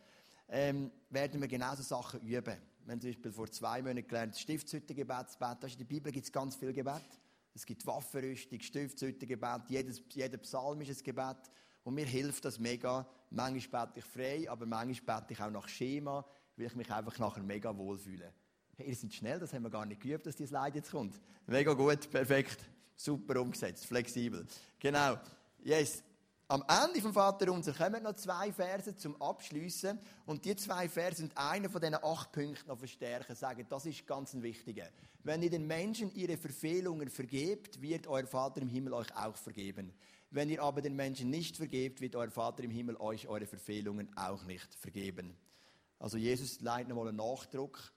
ähm, 0.50 0.90
werden 1.08 1.40
wir 1.40 1.48
genau 1.48 1.74
so 1.76 1.82
Sachen 1.82 2.20
üben. 2.20 2.58
Wir 2.88 2.92
haben 2.92 3.02
zum 3.02 3.10
Beispiel 3.10 3.32
vor 3.32 3.50
zwei 3.50 3.82
Monaten 3.82 4.08
gelernt, 4.08 4.38
Stiftshüttengebet 4.38 5.28
zu 5.28 5.38
beten. 5.38 5.66
In 5.72 5.76
der 5.76 5.84
Bibel 5.84 6.10
gibt 6.10 6.24
es 6.24 6.32
ganz 6.32 6.56
viel 6.56 6.72
Gebet. 6.72 7.04
Es 7.54 7.66
gibt 7.66 7.86
Waffenrüstung, 7.86 8.58
Stiftshüttengebet, 8.60 9.68
jedes, 9.68 10.00
jeder 10.14 10.38
Psalm 10.38 10.80
ist 10.80 10.98
ein 10.98 11.04
Gebet. 11.04 11.36
Und 11.84 11.92
mir 11.92 12.06
hilft 12.06 12.46
das 12.46 12.58
mega. 12.58 13.06
Manchmal 13.28 13.88
bete 13.88 13.98
ich 13.98 14.04
frei, 14.06 14.50
aber 14.50 14.64
manchmal 14.64 15.20
bete 15.20 15.34
ich 15.34 15.40
auch 15.42 15.50
nach 15.50 15.68
Schema, 15.68 16.24
weil 16.56 16.64
ich 16.64 16.76
mich 16.76 16.90
einfach 16.90 17.18
nachher 17.18 17.42
mega 17.42 17.76
wohlfühle. 17.76 18.32
Hey, 18.78 18.88
ihr 18.88 18.96
seid 18.96 19.12
schnell, 19.12 19.38
das 19.38 19.52
haben 19.52 19.64
wir 19.64 19.70
gar 19.70 19.84
nicht 19.84 20.00
geübt, 20.00 20.24
dass 20.24 20.36
dieses 20.36 20.52
Leid 20.52 20.74
jetzt 20.74 20.90
kommt. 20.90 21.20
Mega 21.46 21.74
gut, 21.74 22.10
perfekt. 22.10 22.58
Super 22.96 23.38
umgesetzt, 23.42 23.84
flexibel. 23.84 24.46
Genau. 24.78 25.18
Yes. 25.62 26.02
Am 26.50 26.64
Ende 26.66 27.02
vom 27.02 27.12
Vater 27.12 27.52
unser 27.52 27.74
kommen 27.74 28.02
noch 28.02 28.14
zwei 28.14 28.50
Verse 28.50 28.96
zum 28.96 29.20
Abschliessen 29.20 30.00
und 30.24 30.46
die 30.46 30.56
zwei 30.56 30.88
Verse 30.88 31.18
sind 31.18 31.36
einer 31.36 31.68
von 31.68 31.78
diesen 31.78 32.02
acht 32.02 32.32
Punkten 32.32 32.68
noch 32.68 32.78
verstärken, 32.78 33.36
sagen, 33.36 33.66
das 33.68 33.84
ist 33.84 34.06
ganz 34.06 34.32
ein 34.32 34.42
wichtiger. 34.42 34.88
Wenn 35.24 35.42
ihr 35.42 35.50
den 35.50 35.66
Menschen 35.66 36.10
ihre 36.14 36.38
Verfehlungen 36.38 37.10
vergebt, 37.10 37.82
wird 37.82 38.06
euer 38.06 38.26
Vater 38.26 38.62
im 38.62 38.68
Himmel 38.68 38.94
euch 38.94 39.14
auch 39.14 39.36
vergeben. 39.36 39.92
Wenn 40.30 40.48
ihr 40.48 40.62
aber 40.62 40.80
den 40.80 40.96
Menschen 40.96 41.28
nicht 41.28 41.58
vergebt, 41.58 42.00
wird 42.00 42.16
euer 42.16 42.30
Vater 42.30 42.64
im 42.64 42.70
Himmel 42.70 42.96
euch 42.96 43.28
eure 43.28 43.46
Verfehlungen 43.46 44.08
auch 44.16 44.42
nicht 44.44 44.74
vergeben. 44.74 45.36
Also 45.98 46.16
Jesus 46.16 46.62
leitet 46.62 46.88
nochmal 46.88 47.08
einen 47.08 47.18
Nachdruck 47.18 47.92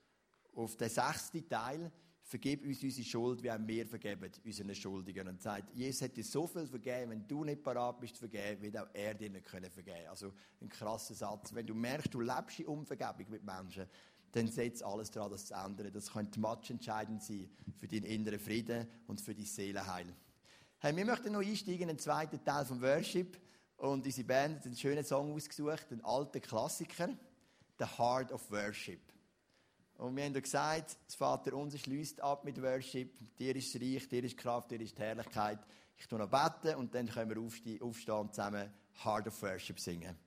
auf 0.55 0.75
den 0.75 0.89
sechsten 0.89 1.47
Teil 1.47 1.89
vergib 2.31 2.65
uns 2.65 2.81
unsere 2.81 3.05
Schuld, 3.05 3.43
wie 3.43 3.51
auch 3.51 3.59
wir 3.59 3.85
vergeben 3.85 4.31
unseren 4.45 4.73
Schuldigen. 4.73 5.27
Und 5.27 5.41
sagt, 5.41 5.75
Jesus 5.75 6.01
hat 6.01 6.15
dir 6.15 6.23
so 6.23 6.47
viel 6.47 6.65
vergeben, 6.65 7.11
wenn 7.11 7.27
du 7.27 7.43
nicht 7.43 7.61
parat 7.61 7.99
bist 7.99 8.15
zu 8.15 8.27
vergeben, 8.27 8.61
wird 8.61 8.77
auch 8.77 8.87
er 8.93 9.13
dir 9.13 9.29
nicht 9.29 9.45
können 9.45 9.69
vergeben. 9.69 10.07
Also 10.09 10.31
ein 10.61 10.69
krasser 10.69 11.13
Satz. 11.13 11.53
Wenn 11.53 11.67
du 11.67 11.75
merkst, 11.75 12.13
du 12.13 12.21
lebst 12.21 12.61
in 12.61 12.67
Unvergebung 12.67 13.29
mit 13.29 13.43
Menschen, 13.43 13.85
dann 14.31 14.47
setz 14.47 14.81
alles 14.81 15.11
daran, 15.11 15.29
das 15.29 15.47
zu 15.47 15.53
ändern. 15.53 15.91
Das 15.91 16.13
könnte 16.13 16.39
matchentscheidend 16.39 17.21
sein 17.21 17.49
für 17.75 17.87
deinen 17.87 18.05
inneren 18.05 18.39
Frieden 18.39 18.87
und 19.07 19.19
für 19.19 19.35
dein 19.35 19.45
Seelenheil. 19.45 20.05
Hey, 20.79 20.95
wir 20.95 21.05
möchten 21.05 21.33
noch 21.33 21.41
einsteigen 21.41 21.81
in 21.81 21.87
den 21.89 21.99
zweiten 21.99 22.41
Teil 22.43 22.65
vom 22.65 22.81
Worship. 22.81 23.37
Und 23.75 24.05
unsere 24.05 24.25
Band 24.25 24.59
hat 24.59 24.65
einen 24.65 24.77
schönen 24.77 25.03
Song 25.03 25.33
ausgesucht, 25.33 25.87
einen 25.91 26.05
alten 26.05 26.41
Klassiker, 26.41 27.09
The 27.77 27.85
Heart 27.97 28.31
of 28.31 28.49
Worship. 28.51 29.01
Und 30.01 30.15
wir 30.15 30.23
haben 30.23 30.33
gesagt, 30.33 30.97
das 31.05 31.13
Vater 31.13 31.53
unser 31.53 31.77
schließt 31.77 32.21
ab 32.21 32.43
mit 32.43 32.59
Worship. 32.59 33.19
Dir 33.37 33.55
ist 33.55 33.75
das 33.75 33.79
Reich, 33.83 34.09
dir 34.09 34.23
ist 34.23 34.31
die 34.31 34.35
Kraft, 34.35 34.71
dir 34.71 34.81
ist 34.81 34.97
die 34.97 35.01
Herrlichkeit. 35.03 35.59
Ich 35.95 36.07
tue 36.07 36.17
noch 36.17 36.27
beten 36.27 36.75
und 36.77 36.95
dann 36.95 37.07
können 37.07 37.29
wir 37.29 37.39
aufstehen, 37.39 37.79
aufstehen 37.83 38.15
und 38.15 38.33
zusammen 38.33 38.73
Heart 39.05 39.27
of 39.27 39.39
Worship 39.43 39.79
singen. 39.79 40.17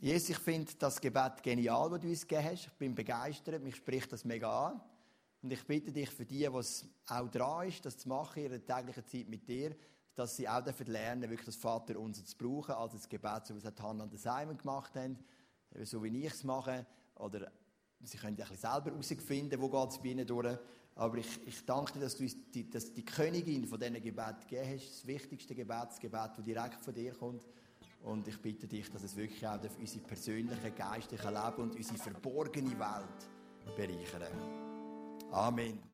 Jesus, 0.00 0.30
ich 0.30 0.38
finde 0.38 0.72
das 0.80 1.00
Gebet 1.00 1.44
genial, 1.44 1.90
das 1.90 2.00
du 2.00 2.08
uns 2.08 2.26
gegeben 2.26 2.50
hast. 2.50 2.66
Ich 2.66 2.72
bin 2.72 2.92
begeistert, 2.92 3.62
mich 3.62 3.76
spricht 3.76 4.10
das 4.10 4.24
mega 4.24 4.70
an. 4.70 4.80
Und 5.40 5.52
ich 5.52 5.64
bitte 5.64 5.92
dich 5.92 6.10
für 6.10 6.26
die, 6.26 6.52
was 6.52 6.84
auch 7.06 7.28
dran 7.28 7.68
ist, 7.68 7.86
das 7.86 7.98
zu 7.98 8.08
machen 8.08 8.42
in 8.42 8.50
ihrer 8.50 8.66
täglichen 8.66 9.06
Zeit 9.06 9.28
mit 9.28 9.46
dir, 9.46 9.76
dass 10.16 10.34
sie 10.34 10.48
auch 10.48 10.64
dafür 10.64 10.86
lernen, 10.86 11.30
wirklich 11.30 11.46
das 11.46 11.54
Vater 11.54 12.00
unser 12.00 12.24
zu 12.24 12.36
brauchen, 12.36 12.72
als 12.74 12.94
das 12.94 13.08
Gebet, 13.08 13.46
so 13.46 13.54
wie 13.54 13.64
es 13.64 13.80
Hannah 13.80 14.02
und 14.02 14.18
Simon 14.18 14.58
gemacht 14.58 14.96
haben, 14.96 15.20
so 15.84 16.02
wie 16.02 16.18
ich 16.18 16.32
es 16.32 16.42
mache 16.42 16.84
oder 17.16 17.50
sie 18.02 18.18
können 18.18 18.36
ja 18.36 18.44
ein 18.44 18.50
bisschen 18.50 18.70
selber 18.70 18.90
herausfinden, 18.90 19.60
wo 19.60 19.68
geht 19.68 19.90
es 19.90 19.98
bei 19.98 20.08
ihnen 20.08 20.26
durch. 20.26 20.58
Aber 20.96 21.18
ich, 21.18 21.46
ich 21.46 21.64
danke 21.64 21.94
dir, 21.94 22.00
dass 22.00 22.16
du 22.16 22.24
die, 22.26 22.70
dass 22.70 22.92
die 22.92 23.04
Königin 23.04 23.66
von 23.66 23.80
diesen 23.80 24.00
Gebeten 24.00 24.40
gegeben 24.48 24.74
hast. 24.74 24.88
Das 24.90 25.06
wichtigste 25.06 25.54
Gebet, 25.54 25.86
das 25.88 25.98
Gebet, 25.98 26.30
das 26.36 26.44
direkt 26.44 26.84
von 26.84 26.94
dir 26.94 27.12
kommt. 27.12 27.46
Und 28.02 28.28
ich 28.28 28.40
bitte 28.40 28.68
dich, 28.68 28.90
dass 28.90 29.02
es 29.02 29.16
wirklich 29.16 29.46
auch 29.46 29.58
auf 29.58 29.78
unser 29.78 29.98
persönliches, 30.00 30.74
geistliches 30.76 31.24
Leben 31.24 31.62
und 31.62 31.74
unsere 31.74 31.98
verborgene 31.98 32.78
Welt 32.78 33.76
bereichern. 33.76 34.38
Amen. 35.32 35.78